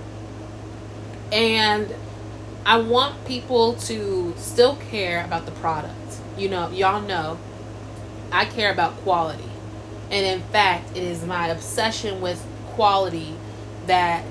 And 1.31 1.93
I 2.65 2.77
want 2.77 3.25
people 3.25 3.73
to 3.73 4.33
still 4.37 4.75
care 4.75 5.23
about 5.23 5.45
the 5.45 5.51
product 5.53 6.08
you 6.39 6.49
know, 6.49 6.69
y'all 6.69 7.01
know 7.01 7.37
I 8.31 8.45
care 8.45 8.71
about 8.71 8.95
quality. 8.97 9.43
And 10.11 10.25
in 10.25 10.41
fact, 10.49 10.95
it 10.95 11.03
is 11.03 11.25
my 11.25 11.47
obsession 11.47 12.21
with 12.21 12.43
quality 12.69 13.35
that 13.87 14.23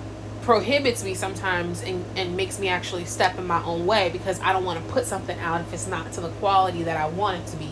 prohibits 0.43 1.05
me 1.05 1.15
sometimes 1.15 1.83
and, 1.83 2.05
and 2.17 2.37
makes 2.37 2.59
me 2.59 2.69
actually 2.69 3.05
step 3.05 3.39
in 3.39 3.47
my 3.47 3.63
own 3.65 3.87
way 3.87 4.09
because 4.09 4.41
I 4.41 4.53
don't 4.53 4.65
want 4.65 4.85
to 4.85 4.93
put 4.93 5.05
something 5.05 5.39
out 5.41 5.61
if 5.61 5.73
it's 5.73 5.87
not 5.87 6.13
to 6.13 6.21
the 6.21 6.31
quality 6.31 6.83
that 6.85 6.97
I 6.97 7.07
want 7.07 7.43
it 7.43 7.47
to 7.49 7.57
be. 7.57 7.71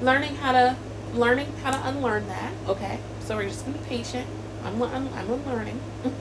Learning 0.00 0.36
how 0.36 0.52
to 0.52 0.76
learning 1.12 1.52
how 1.64 1.72
to 1.72 1.88
unlearn 1.88 2.28
that, 2.28 2.52
okay? 2.68 3.00
So 3.20 3.36
we're 3.36 3.48
just 3.48 3.66
gonna 3.66 3.76
be 3.76 3.84
patient. 3.84 4.26
I'm 4.64 4.80
I'm, 4.82 5.12
I'm 5.12 5.30
unlearning. 5.30 5.80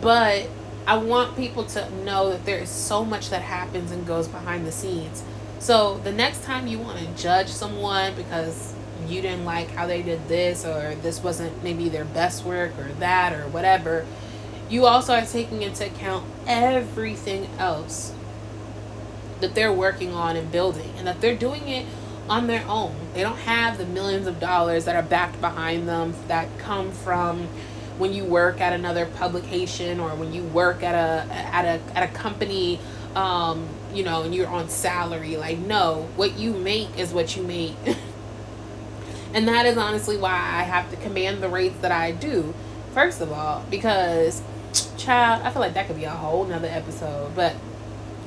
but 0.00 0.48
I 0.86 0.96
want 0.98 1.36
people 1.36 1.64
to 1.64 1.90
know 2.04 2.30
that 2.30 2.44
there 2.44 2.58
is 2.58 2.68
so 2.68 3.04
much 3.04 3.30
that 3.30 3.42
happens 3.42 3.90
and 3.90 4.06
goes 4.06 4.28
behind 4.28 4.66
the 4.66 4.72
scenes 4.72 5.22
so 5.58 5.98
the 5.98 6.12
next 6.12 6.44
time 6.44 6.66
you 6.66 6.78
want 6.78 6.98
to 6.98 7.22
judge 7.22 7.48
someone 7.48 8.14
because 8.14 8.74
you 9.08 9.22
didn't 9.22 9.44
like 9.44 9.70
how 9.70 9.86
they 9.86 10.02
did 10.02 10.28
this 10.28 10.64
or 10.64 10.94
this 10.96 11.22
wasn't 11.22 11.62
maybe 11.62 11.88
their 11.88 12.04
best 12.04 12.44
work 12.44 12.76
or 12.78 12.88
that 12.98 13.32
or 13.32 13.48
whatever, 13.48 14.06
you 14.68 14.86
also 14.86 15.14
are 15.14 15.24
taking 15.24 15.62
into 15.62 15.86
account 15.86 16.24
everything 16.46 17.48
else 17.58 18.12
that 19.40 19.54
they're 19.54 19.72
working 19.72 20.12
on 20.12 20.36
and 20.36 20.50
building 20.50 20.92
and 20.96 21.06
that 21.06 21.20
they're 21.20 21.36
doing 21.36 21.68
it 21.68 21.86
on 22.28 22.46
their 22.46 22.66
own. 22.66 22.94
They 23.14 23.22
don't 23.22 23.38
have 23.38 23.78
the 23.78 23.86
millions 23.86 24.26
of 24.26 24.40
dollars 24.40 24.86
that 24.86 24.96
are 24.96 25.02
backed 25.02 25.40
behind 25.40 25.88
them 25.88 26.14
that 26.26 26.48
come 26.58 26.90
from 26.90 27.46
when 27.98 28.12
you 28.12 28.24
work 28.24 28.60
at 28.60 28.72
another 28.72 29.06
publication 29.06 30.00
or 30.00 30.10
when 30.10 30.32
you 30.32 30.42
work 30.42 30.82
at 30.82 30.94
a 30.94 31.32
at 31.32 31.64
a 31.64 31.96
at 31.96 32.10
a 32.10 32.12
company 32.12 32.78
um, 33.14 33.66
you 33.96 34.04
know, 34.04 34.22
and 34.22 34.34
you're 34.34 34.48
on 34.48 34.68
salary. 34.68 35.36
Like, 35.36 35.58
no, 35.58 36.08
what 36.16 36.38
you 36.38 36.52
make 36.52 36.98
is 36.98 37.12
what 37.12 37.36
you 37.36 37.42
make. 37.42 37.76
and 39.34 39.48
that 39.48 39.66
is 39.66 39.78
honestly 39.78 40.16
why 40.16 40.32
I 40.32 40.62
have 40.62 40.90
to 40.90 40.96
command 40.96 41.42
the 41.42 41.48
rates 41.48 41.78
that 41.80 41.92
I 41.92 42.12
do. 42.12 42.54
First 42.92 43.20
of 43.20 43.32
all, 43.32 43.64
because, 43.70 44.42
child, 44.96 45.42
I 45.42 45.50
feel 45.50 45.60
like 45.60 45.74
that 45.74 45.86
could 45.86 45.96
be 45.96 46.04
a 46.04 46.10
whole 46.10 46.44
nother 46.44 46.68
episode. 46.68 47.34
But 47.34 47.56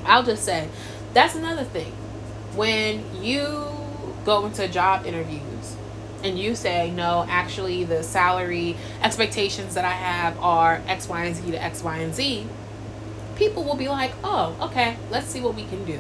I'll 0.06 0.24
just 0.24 0.44
say, 0.44 0.70
that's 1.14 1.36
another 1.36 1.64
thing. 1.64 1.94
when 2.56 3.04
you 3.24 3.68
go 4.26 4.46
into 4.46 4.68
job 4.68 5.06
interviews 5.06 5.76
and 6.24 6.38
you 6.38 6.56
say, 6.56 6.92
no, 6.92 7.26
actually, 7.30 7.84
the 7.84 8.04
salary 8.04 8.76
expectations 9.02 9.76
that 9.76 9.86
I 9.86 9.92
have 9.92 10.38
are 10.40 10.82
X, 10.88 11.08
Y, 11.08 11.26
and 11.26 11.36
Z 11.36 11.52
to 11.52 11.64
X, 11.64 11.84
Y, 11.84 11.98
and 11.98 12.14
Z, 12.14 12.48
people 13.40 13.64
will 13.64 13.76
be 13.78 13.88
like, 13.88 14.12
oh, 14.24 14.56
okay, 14.62 14.98
let's 15.10 15.28
see 15.28 15.40
what 15.40 15.56
we 15.56 15.64
can 15.64 15.86
do. 15.86 16.00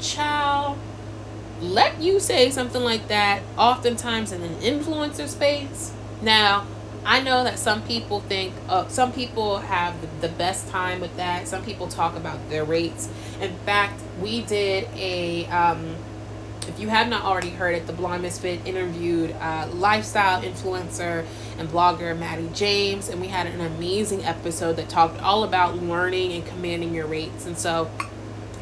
Child, 0.00 0.76
let 1.62 2.00
you 2.00 2.20
say 2.20 2.50
something 2.50 2.82
like 2.82 3.08
that 3.08 3.42
oftentimes 3.56 4.32
in 4.32 4.42
an 4.42 4.56
influencer 4.56 5.28
space. 5.28 5.92
Now, 6.20 6.66
I 7.04 7.22
know 7.22 7.44
that 7.44 7.58
some 7.58 7.82
people 7.82 8.20
think, 8.20 8.52
uh, 8.68 8.88
some 8.88 9.12
people 9.12 9.58
have 9.58 9.94
the, 10.20 10.28
best 10.28 10.68
time 10.68 11.00
with 11.00 11.16
that. 11.16 11.48
Some 11.48 11.64
people 11.64 11.86
talk 11.86 12.16
about 12.16 12.50
their 12.50 12.64
rates. 12.64 13.08
In 13.40 13.54
fact, 13.58 14.02
we 14.20 14.42
did 14.42 14.88
a, 14.96 15.46
um, 15.46 15.96
if 16.68 16.78
you 16.78 16.88
have 16.88 17.08
not 17.08 17.24
already 17.24 17.50
heard 17.50 17.74
it, 17.74 17.86
the 17.86 17.92
Blonde 17.92 18.22
Misfit 18.22 18.66
interviewed 18.66 19.32
uh, 19.32 19.68
lifestyle 19.72 20.42
influencer 20.42 21.24
and 21.58 21.68
blogger 21.68 22.16
Mattie 22.18 22.50
James, 22.54 23.08
and 23.08 23.20
we 23.20 23.28
had 23.28 23.46
an 23.46 23.60
amazing 23.60 24.24
episode 24.24 24.76
that 24.76 24.88
talked 24.88 25.20
all 25.20 25.44
about 25.44 25.76
learning 25.82 26.32
and 26.32 26.46
commanding 26.46 26.94
your 26.94 27.06
rates. 27.06 27.46
And 27.46 27.56
so, 27.56 27.90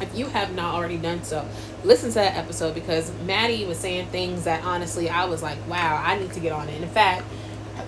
if 0.01 0.17
you 0.17 0.27
have 0.27 0.55
not 0.55 0.75
already 0.75 0.97
done 0.97 1.23
so, 1.23 1.47
listen 1.83 2.09
to 2.09 2.15
that 2.15 2.35
episode 2.35 2.73
because 2.73 3.11
Mattie 3.25 3.65
was 3.65 3.77
saying 3.77 4.07
things 4.07 4.45
that 4.45 4.63
honestly 4.63 5.09
I 5.09 5.25
was 5.25 5.43
like, 5.43 5.57
wow, 5.67 6.01
I 6.03 6.17
need 6.17 6.31
to 6.33 6.39
get 6.39 6.51
on 6.51 6.69
it. 6.69 6.75
And 6.75 6.83
in 6.83 6.89
fact, 6.89 7.25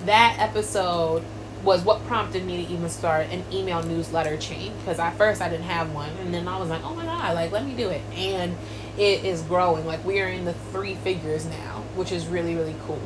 that 0.06 0.36
episode 0.40 1.24
was 1.64 1.84
what 1.84 2.04
prompted 2.08 2.44
me 2.44 2.66
to 2.66 2.74
even 2.74 2.90
start 2.90 3.28
an 3.28 3.44
email 3.52 3.84
newsletter 3.84 4.36
chain 4.38 4.74
because 4.80 4.98
at 4.98 5.16
first 5.16 5.42
I 5.42 5.50
didn't 5.50 5.66
have 5.66 5.94
one 5.94 6.10
and 6.20 6.34
then 6.34 6.48
I 6.48 6.58
was 6.58 6.70
like, 6.70 6.84
oh 6.84 6.96
my 6.96 7.06
god, 7.06 7.36
like 7.36 7.52
let 7.52 7.66
me 7.66 7.76
do 7.76 7.90
it. 7.90 8.02
And 8.16 8.56
it 8.98 9.24
is 9.26 9.42
growing. 9.44 9.86
Like 9.86 10.04
we 10.06 10.20
are 10.20 10.28
in 10.28 10.46
the 10.46 10.54
three 10.54 10.96
figures 10.96 11.46
now, 11.46 11.84
which 11.96 12.12
is 12.12 12.28
really, 12.28 12.56
really 12.56 12.76
cool. 12.86 13.02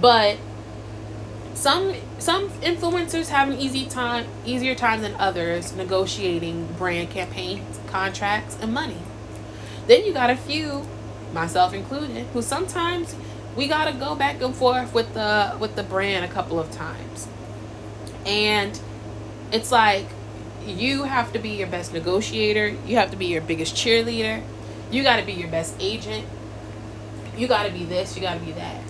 But 0.00 0.38
some 1.54 1.94
some 2.18 2.48
influencers 2.60 3.28
have 3.28 3.48
an 3.48 3.58
easy 3.58 3.86
time 3.86 4.26
easier 4.44 4.74
time 4.74 5.02
than 5.02 5.14
others 5.16 5.74
negotiating 5.74 6.66
brand 6.78 7.10
campaigns, 7.10 7.78
contracts, 7.86 8.56
and 8.60 8.72
money. 8.72 8.98
Then 9.86 10.04
you 10.04 10.12
got 10.12 10.30
a 10.30 10.36
few, 10.36 10.86
myself 11.32 11.74
included, 11.74 12.26
who 12.32 12.42
sometimes 12.42 13.14
we 13.56 13.68
gotta 13.68 13.92
go 13.92 14.14
back 14.14 14.40
and 14.40 14.54
forth 14.54 14.94
with 14.94 15.14
the 15.14 15.56
with 15.60 15.76
the 15.76 15.82
brand 15.82 16.24
a 16.24 16.28
couple 16.28 16.58
of 16.58 16.70
times. 16.70 17.28
And 18.24 18.78
it's 19.52 19.70
like 19.70 20.06
you 20.66 21.04
have 21.04 21.32
to 21.32 21.38
be 21.38 21.50
your 21.50 21.68
best 21.68 21.92
negotiator, 21.92 22.68
you 22.86 22.96
have 22.96 23.10
to 23.10 23.16
be 23.16 23.26
your 23.26 23.42
biggest 23.42 23.74
cheerleader, 23.74 24.42
you 24.90 25.02
gotta 25.02 25.24
be 25.24 25.32
your 25.32 25.48
best 25.48 25.74
agent, 25.80 26.26
you 27.36 27.48
gotta 27.48 27.72
be 27.72 27.84
this, 27.84 28.16
you 28.16 28.22
gotta 28.22 28.40
be 28.40 28.52
that. 28.52 28.82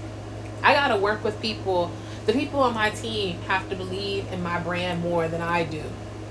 I 0.63 0.75
gotta 0.75 0.97
work 0.97 1.25
with 1.25 1.41
people. 1.41 1.91
The 2.27 2.33
people 2.33 2.61
on 2.61 2.75
my 2.75 2.91
team 2.91 3.41
have 3.43 3.69
to 3.71 3.77
believe 3.77 4.31
in 4.33 4.43
my 4.43 4.61
brand 4.61 5.03
more 5.03 5.27
than 5.29 5.41
I 5.41 5.65
do 5.65 5.83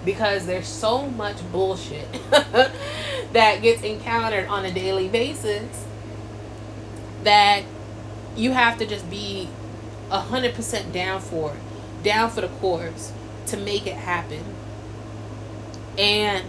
because 0.06 0.46
there's 0.46 0.68
so 0.68 1.08
much 1.08 1.38
bullshit 1.52 2.08
that 2.32 3.62
gets 3.62 3.84
encountered 3.84 4.48
on 4.48 4.66
a 4.66 4.72
daily 4.72 5.08
basis 5.08 5.86
that 7.24 7.64
you 8.36 8.52
have 8.52 8.78
to 8.80 8.86
just 8.86 9.10
be 9.10 9.50
a 10.10 10.20
hundred 10.20 10.56
percent 10.56 10.92
down 10.92 11.22
for 11.22 11.56
down 12.04 12.30
for 12.30 12.42
the 12.42 12.48
course 12.48 13.12
to 13.48 13.58
make 13.58 13.86
it 13.86 13.96
happen. 13.96 14.44
And 15.98 16.46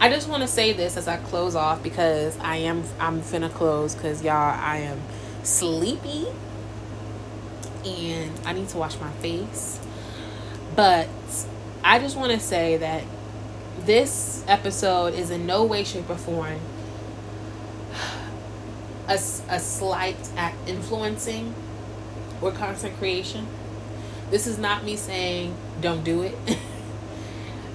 I 0.00 0.10
just 0.10 0.28
want 0.28 0.42
to 0.42 0.48
say 0.48 0.72
this 0.72 0.96
as 0.96 1.08
I 1.08 1.16
close 1.16 1.54
off 1.56 1.82
because 1.82 2.38
I 2.38 2.56
am 2.56 2.84
I'm 3.00 3.20
finna 3.20 3.52
close 3.52 3.94
because 3.94 4.22
y'all 4.22 4.34
I 4.34 4.78
am 4.78 5.00
sleepy 5.42 6.26
and 7.84 8.30
I 8.44 8.52
need 8.52 8.68
to 8.68 8.78
wash 8.78 8.98
my 9.00 9.10
face. 9.12 9.80
But 10.76 11.08
I 11.82 11.98
just 11.98 12.16
want 12.16 12.32
to 12.32 12.40
say 12.40 12.76
that 12.76 13.02
this 13.80 14.44
episode 14.46 15.14
is 15.14 15.30
in 15.30 15.46
no 15.46 15.64
way, 15.64 15.82
shape, 15.82 16.08
or 16.08 16.16
form 16.16 16.60
a, 19.08 19.14
a 19.14 19.58
slight 19.58 20.30
at 20.36 20.54
influencing 20.66 21.54
or 22.40 22.52
content 22.52 22.96
creation. 22.98 23.46
This 24.30 24.46
is 24.46 24.58
not 24.58 24.84
me 24.84 24.96
saying 24.96 25.56
don't 25.80 26.04
do 26.04 26.22
it. 26.22 26.36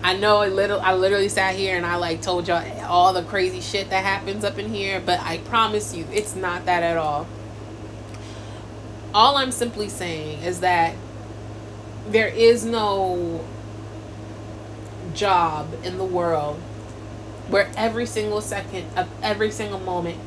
I 0.04 0.18
know 0.18 0.44
a 0.44 0.50
little 0.50 0.82
I 0.82 0.94
literally 0.94 1.30
sat 1.30 1.56
here 1.56 1.78
and 1.78 1.86
I 1.86 1.96
like 1.96 2.22
told 2.22 2.48
y'all 2.48 2.64
all 2.84 3.14
the 3.14 3.24
crazy 3.24 3.62
shit 3.62 3.90
that 3.90 4.04
happens 4.04 4.44
up 4.44 4.58
in 4.60 4.70
here, 4.70 5.02
but 5.04 5.22
I 5.22 5.38
promise 5.40 5.96
you 5.96 6.06
it's 6.12 6.36
not 6.36 6.66
that 6.66 6.84
at 6.84 6.98
all. 6.98 7.26
All 9.14 9.38
I'm 9.38 9.52
simply 9.52 9.88
saying 9.88 10.44
is 10.44 10.60
that 10.60 10.96
there 12.10 12.28
is 12.28 12.66
no 12.66 13.46
job 15.14 15.74
in 15.84 15.98
the 15.98 16.04
world 16.04 16.58
where 17.48 17.72
every 17.78 18.06
single 18.06 18.42
second 18.42 18.86
of 18.98 19.08
every 19.22 19.52
single 19.52 19.80
moment 19.80 20.18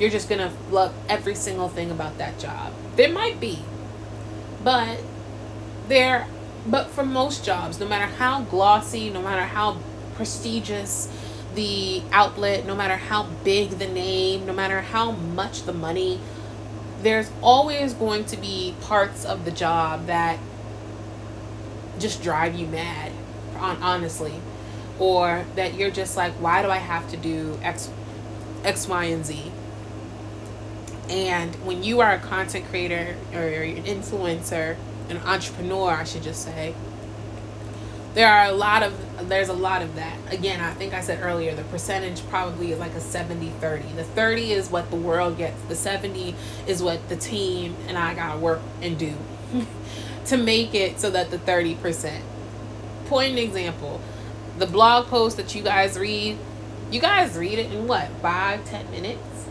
you're 0.00 0.10
just 0.10 0.28
gonna 0.28 0.52
love 0.70 0.94
every 1.08 1.34
single 1.34 1.68
thing 1.68 1.90
about 1.90 2.16
that 2.18 2.38
job. 2.38 2.72
There 2.96 3.12
might 3.12 3.38
be, 3.38 3.60
but 4.64 4.98
there, 5.88 6.26
but 6.66 6.88
for 6.88 7.04
most 7.04 7.44
jobs, 7.44 7.80
no 7.80 7.88
matter 7.88 8.06
how 8.06 8.42
glossy, 8.42 9.10
no 9.10 9.22
matter 9.22 9.42
how 9.42 9.78
prestigious 10.14 11.08
the 11.54 12.02
outlet, 12.12 12.66
no 12.66 12.74
matter 12.76 12.96
how 12.96 13.24
big 13.44 13.70
the 13.70 13.86
name, 13.86 14.46
no 14.46 14.52
matter 14.52 14.80
how 14.80 15.10
much 15.10 15.64
the 15.64 15.72
money, 15.72 16.20
there's 17.02 17.30
always 17.42 17.94
going 17.94 18.24
to 18.26 18.36
be 18.36 18.74
parts 18.82 19.24
of 19.24 19.44
the 19.44 19.50
job 19.50 20.06
that 20.06 20.38
just 21.98 22.22
drive 22.22 22.54
you 22.54 22.66
mad, 22.66 23.12
honestly, 23.56 24.34
or 24.98 25.44
that 25.56 25.74
you're 25.74 25.90
just 25.90 26.16
like, 26.16 26.32
why 26.34 26.62
do 26.62 26.68
I 26.68 26.76
have 26.76 27.10
to 27.10 27.16
do 27.16 27.58
X, 27.62 27.90
X, 28.64 28.86
Y, 28.86 29.04
and 29.04 29.24
Z? 29.24 29.50
And 31.08 31.56
when 31.66 31.82
you 31.82 32.00
are 32.00 32.12
a 32.12 32.18
content 32.18 32.66
creator 32.66 33.16
or 33.34 33.40
an 33.40 33.84
influencer, 33.84 34.76
an 35.10 35.18
entrepreneur, 35.18 35.90
I 35.90 36.04
should 36.04 36.22
just 36.22 36.44
say, 36.44 36.74
there 38.14 38.28
are 38.28 38.46
a 38.46 38.52
lot 38.52 38.82
of 38.82 39.28
there's 39.28 39.48
a 39.48 39.54
lot 39.54 39.82
of 39.82 39.94
that. 39.96 40.16
Again, 40.32 40.60
I 40.60 40.72
think 40.74 40.94
I 40.94 41.00
said 41.00 41.22
earlier 41.22 41.54
the 41.54 41.62
percentage 41.64 42.26
probably 42.28 42.72
is 42.72 42.78
like 42.78 42.92
a 42.92 43.00
70-30. 43.00 43.94
The 43.94 44.04
30 44.04 44.52
is 44.52 44.70
what 44.70 44.90
the 44.90 44.96
world 44.96 45.36
gets. 45.36 45.60
The 45.64 45.76
70 45.76 46.34
is 46.66 46.82
what 46.82 47.08
the 47.08 47.16
team 47.16 47.76
and 47.86 47.96
I 47.96 48.14
got 48.14 48.34
to 48.34 48.38
work 48.38 48.60
and 48.82 48.98
do 48.98 49.14
to 50.26 50.36
make 50.36 50.74
it 50.74 50.98
so 50.98 51.10
that 51.10 51.30
the 51.30 51.38
30%. 51.38 52.20
Point 53.06 53.32
an 53.32 53.38
example. 53.38 54.00
The 54.58 54.66
blog 54.66 55.06
post 55.06 55.36
that 55.36 55.54
you 55.54 55.62
guys 55.62 55.98
read, 55.98 56.38
you 56.90 57.00
guys 57.00 57.36
read 57.36 57.58
it 57.58 57.70
in 57.70 57.86
what? 57.86 58.08
Five, 58.22 58.64
ten 58.64 58.90
minutes? 58.90 59.46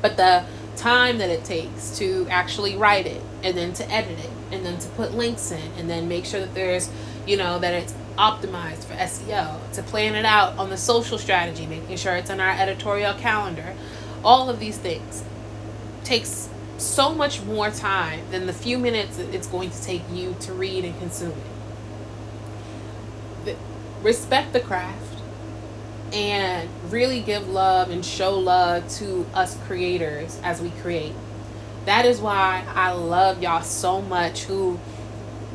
But 0.00 0.16
the 0.16 0.44
time 0.76 1.18
that 1.18 1.30
it 1.30 1.44
takes 1.44 1.98
to 1.98 2.26
actually 2.30 2.76
write 2.76 3.06
it 3.06 3.22
and 3.42 3.56
then 3.56 3.72
to 3.74 3.90
edit 3.90 4.18
it 4.18 4.30
and 4.50 4.64
then 4.64 4.78
to 4.78 4.88
put 4.90 5.14
links 5.14 5.50
in 5.50 5.72
and 5.78 5.88
then 5.90 6.08
make 6.08 6.24
sure 6.24 6.40
that 6.40 6.54
there's 6.54 6.88
you 7.26 7.36
know 7.36 7.58
that 7.58 7.74
it's 7.74 7.94
optimized 8.16 8.84
for 8.84 8.94
SEO 8.94 9.58
to 9.72 9.82
plan 9.82 10.14
it 10.14 10.24
out 10.24 10.56
on 10.58 10.70
the 10.70 10.76
social 10.76 11.18
strategy 11.18 11.66
making 11.66 11.96
sure 11.96 12.14
it's 12.16 12.30
on 12.30 12.40
our 12.40 12.52
editorial 12.52 13.14
calendar 13.14 13.74
all 14.24 14.48
of 14.48 14.58
these 14.58 14.78
things 14.78 15.22
takes 16.04 16.48
so 16.78 17.14
much 17.14 17.42
more 17.42 17.70
time 17.70 18.20
than 18.30 18.46
the 18.46 18.52
few 18.52 18.78
minutes 18.78 19.18
it's 19.18 19.46
going 19.46 19.70
to 19.70 19.82
take 19.82 20.02
you 20.12 20.34
to 20.40 20.52
read 20.52 20.84
and 20.84 20.98
consume 20.98 21.32
it 23.44 23.56
respect 24.02 24.52
the 24.52 24.60
craft 24.60 25.16
and 26.12 26.68
really 26.90 27.20
give 27.20 27.48
love 27.48 27.90
and 27.90 28.04
show 28.04 28.38
love 28.38 28.88
to 28.88 29.26
us 29.34 29.58
creators 29.66 30.40
as 30.42 30.60
we 30.60 30.70
create. 30.70 31.12
That 31.86 32.04
is 32.04 32.20
why 32.20 32.64
I 32.74 32.92
love 32.92 33.42
y'all 33.42 33.62
so 33.62 34.02
much 34.02 34.42
who 34.42 34.78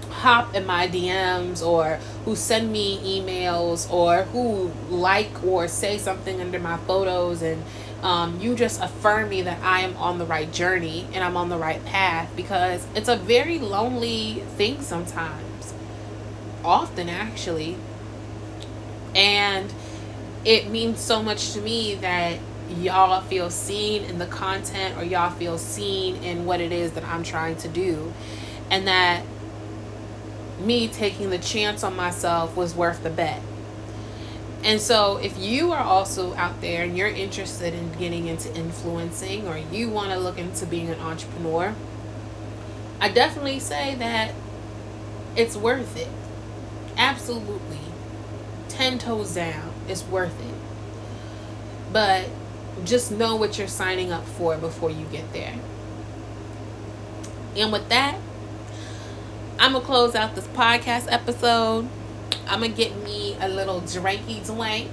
hop 0.10 0.56
in 0.56 0.66
my 0.66 0.88
DMs 0.88 1.66
or 1.66 2.00
who 2.26 2.36
send 2.36 2.72
me 2.72 3.22
emails 3.22 3.92
or 3.92 4.24
who 4.24 4.72
like 4.90 5.44
or 5.44 5.68
say 5.68 5.98
something 5.98 6.40
under 6.40 6.60
my 6.60 6.78
photos 6.78 7.42
and 7.42 7.64
um, 8.02 8.40
you 8.40 8.56
just 8.56 8.82
affirm 8.82 9.30
me 9.30 9.42
that 9.44 9.62
I 9.62 9.82
am 9.82 9.96
on 9.98 10.18
the 10.18 10.26
right 10.26 10.52
journey 10.52 11.08
and 11.14 11.24
I'm 11.24 11.38
on 11.38 11.50
the 11.50 11.58
right 11.58 11.84
path 11.86 12.32
because 12.36 12.86
it's 12.96 13.10
a 13.10 13.16
very 13.16 13.60
lonely 13.60 14.44
thing 14.58 14.82
sometimes. 14.82 15.74
Often, 16.64 17.10
actually. 17.10 17.78
And 19.16 19.72
it 20.46 20.68
means 20.70 21.00
so 21.00 21.22
much 21.22 21.54
to 21.54 21.62
me 21.62 21.96
that 21.96 22.40
y'all 22.72 23.22
feel 23.22 23.50
seen 23.50 24.04
in 24.04 24.18
the 24.18 24.26
content 24.26 24.98
or 24.98 25.04
y'all 25.04 25.32
feel 25.32 25.58
seen 25.58 26.16
in 26.24 26.46
what 26.46 26.62
it 26.62 26.72
is 26.72 26.92
that 26.94 27.04
I'm 27.04 27.24
trying 27.24 27.58
to 27.58 27.68
do. 27.68 28.14
And 28.70 28.88
that 28.88 29.24
me 30.60 30.88
taking 30.88 31.30
the 31.30 31.38
chance 31.38 31.84
on 31.84 31.96
myself 31.96 32.56
was 32.56 32.76
worth 32.76 33.04
the 33.04 33.10
bet. 33.10 33.42
And 34.64 34.80
so, 34.80 35.18
if 35.18 35.40
you 35.40 35.72
are 35.72 35.84
also 35.84 36.36
out 36.36 36.62
there 36.62 36.84
and 36.84 36.96
you're 36.96 37.08
interested 37.08 37.74
in 37.74 37.92
getting 37.94 38.28
into 38.28 38.54
influencing 38.56 39.48
or 39.48 39.58
you 39.58 39.90
want 39.90 40.12
to 40.12 40.20
look 40.20 40.38
into 40.38 40.68
being 40.68 40.90
an 40.90 41.00
entrepreneur, 41.00 41.74
I 43.00 43.10
definitely 43.10 43.60
say 43.60 43.96
that 43.96 44.36
it's 45.36 45.58
worth 45.58 45.98
it. 45.98 46.10
Absolutely. 46.96 47.80
10 48.70 49.00
toes 49.00 49.34
down. 49.34 49.74
It's 49.88 50.04
worth 50.04 50.40
it. 50.40 50.54
But 51.92 52.30
just 52.84 53.12
know 53.12 53.36
what 53.36 53.58
you're 53.58 53.68
signing 53.68 54.12
up 54.12 54.26
for 54.26 54.58
before 54.58 54.90
you 54.90 55.06
get 55.06 55.32
there. 55.34 55.56
And 57.56 57.72
with 57.72 57.90
that, 57.90 58.18
I'm 59.60 59.74
going 59.74 59.82
to 59.84 59.88
close 59.88 60.16
out 60.16 60.36
this 60.36 60.48
podcast 60.48 61.08
episode. 61.12 61.88
I'm 62.48 62.60
going 62.60 62.72
to 62.72 62.78
get 62.78 62.96
me 63.04 63.38
a 63.40 63.48
little 63.48 63.82
drinky 63.82 64.46
drink. 64.46 64.90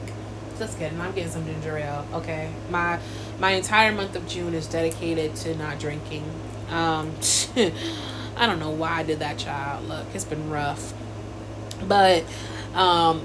Just 0.58 0.78
kidding. 0.78 1.00
I'm 1.00 1.12
getting 1.12 1.30
some 1.30 1.46
ginger 1.46 1.78
ale. 1.78 2.06
Okay. 2.12 2.52
My 2.68 2.98
my 3.38 3.52
entire 3.52 3.92
month 3.92 4.16
of 4.16 4.26
June 4.26 4.54
is 4.54 4.66
dedicated 4.66 5.36
to 5.36 5.54
not 5.56 5.78
drinking. 5.78 6.24
Um, 6.68 7.14
I 8.36 8.46
don't 8.46 8.58
know 8.58 8.70
why 8.70 8.98
I 8.98 9.02
did 9.04 9.20
that, 9.20 9.38
child. 9.38 9.88
Look, 9.88 10.06
it's 10.14 10.24
been 10.24 10.50
rough. 10.50 10.92
But 11.86 12.24
um, 12.74 13.24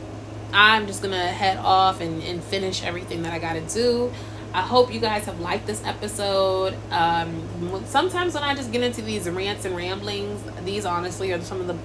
I'm 0.54 0.86
just 0.86 1.02
going 1.02 1.14
to 1.14 1.18
head 1.18 1.58
off 1.58 2.02
and, 2.02 2.22
and 2.24 2.44
finish 2.44 2.84
everything 2.84 3.24
that 3.24 3.34
I 3.34 3.40
got 3.40 3.54
to 3.54 3.62
do. 3.62 4.14
I 4.54 4.62
hope 4.62 4.94
you 4.94 5.00
guys 5.00 5.26
have 5.26 5.40
liked 5.40 5.66
this 5.66 5.84
episode. 5.84 6.76
Um, 6.92 7.84
sometimes 7.88 8.36
when 8.36 8.44
I 8.44 8.54
just 8.54 8.72
get 8.72 8.84
into 8.84 9.02
these 9.02 9.28
rants 9.28 9.66
and 9.66 9.76
ramblings, 9.76 10.42
these 10.64 10.86
honestly 10.86 11.32
are 11.34 11.42
some 11.42 11.60
of 11.60 11.68
the 11.68 11.76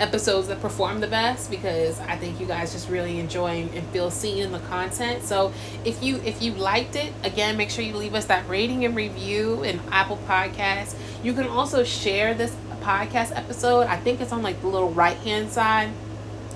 episodes 0.00 0.48
that 0.48 0.60
perform 0.62 1.00
the 1.00 1.06
best 1.06 1.50
because 1.50 2.00
I 2.00 2.16
think 2.16 2.40
you 2.40 2.46
guys 2.46 2.72
just 2.72 2.88
really 2.88 3.18
enjoy 3.18 3.68
and 3.74 3.86
feel 3.88 4.10
seen 4.10 4.38
in 4.38 4.52
the 4.52 4.60
content. 4.60 5.24
So 5.24 5.52
if 5.84 6.02
you 6.02 6.16
if 6.18 6.40
you 6.40 6.52
liked 6.52 6.96
it, 6.96 7.12
again, 7.22 7.56
make 7.56 7.70
sure 7.70 7.84
you 7.84 7.96
leave 7.96 8.14
us 8.14 8.26
that 8.26 8.48
rating 8.48 8.84
and 8.84 8.96
review 8.96 9.62
in 9.62 9.80
Apple 9.90 10.18
Podcasts. 10.28 10.94
You 11.22 11.34
can 11.34 11.48
also 11.48 11.84
share 11.84 12.34
this 12.34 12.54
podcast 12.80 13.36
episode. 13.36 13.82
I 13.88 13.96
think 13.96 14.20
it's 14.20 14.32
on 14.32 14.42
like 14.42 14.60
the 14.60 14.68
little 14.68 14.90
right 14.90 15.18
hand 15.18 15.50
side. 15.50 15.90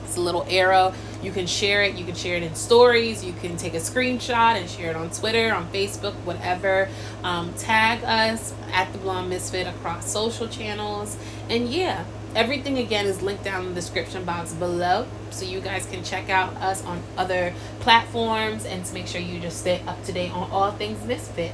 It's 0.05 0.17
a 0.17 0.21
little 0.21 0.47
arrow 0.49 0.95
you 1.25 1.33
can 1.33 1.47
share 1.47 1.83
it. 1.83 1.97
You 1.97 2.05
can 2.05 2.15
share 2.15 2.37
it 2.37 2.43
in 2.43 2.55
stories. 2.55 3.25
You 3.25 3.33
can 3.33 3.57
take 3.57 3.75
a 3.75 3.79
screenshot 3.79 4.57
and 4.57 4.69
share 4.69 4.91
it 4.91 4.97
on 4.97 5.11
Twitter, 5.11 5.55
on 5.55 5.67
Facebook, 5.73 6.15
whatever. 6.25 6.89
Um, 7.23 7.55
tag 7.55 8.05
us 8.05 8.53
at 8.73 8.93
the 8.93 8.99
Blonde 8.99 9.31
Misfit 9.31 9.67
across 9.67 10.11
social 10.11 10.49
channels. 10.49 11.17
And 11.49 11.69
yeah, 11.69 12.05
everything 12.35 12.79
again 12.79 13.07
is 13.07 13.23
linked 13.23 13.45
down 13.45 13.63
in 13.63 13.69
the 13.71 13.75
description 13.75 14.25
box 14.25 14.53
below. 14.53 15.07
So 15.31 15.45
you 15.45 15.61
guys 15.61 15.87
can 15.87 16.05
check 16.05 16.29
out 16.29 16.55
us 16.57 16.85
on 16.85 17.03
other 17.17 17.55
platforms 17.81 18.65
and 18.65 18.85
to 18.85 18.95
make 18.95 19.07
sure 19.07 19.21
you 19.21 19.41
just 19.41 19.61
stay 19.61 19.81
up 19.87 20.05
to 20.05 20.13
date 20.13 20.33
on 20.33 20.51
all 20.51 20.73
things 20.73 21.05
Misfit. 21.05 21.53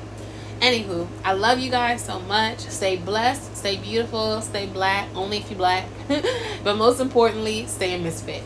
Anywho, 0.60 1.08
I 1.24 1.32
love 1.32 1.58
you 1.58 1.70
guys 1.70 2.04
so 2.04 2.20
much. 2.20 2.58
Stay 2.58 2.96
blessed, 2.96 3.56
stay 3.56 3.78
beautiful, 3.78 4.42
stay 4.42 4.66
black, 4.66 5.08
only 5.14 5.38
if 5.38 5.50
you 5.50 5.56
black. 5.56 5.86
but 6.62 6.76
most 6.76 7.00
importantly, 7.00 7.66
stay 7.66 7.94
a 7.94 7.98
misfit. 7.98 8.42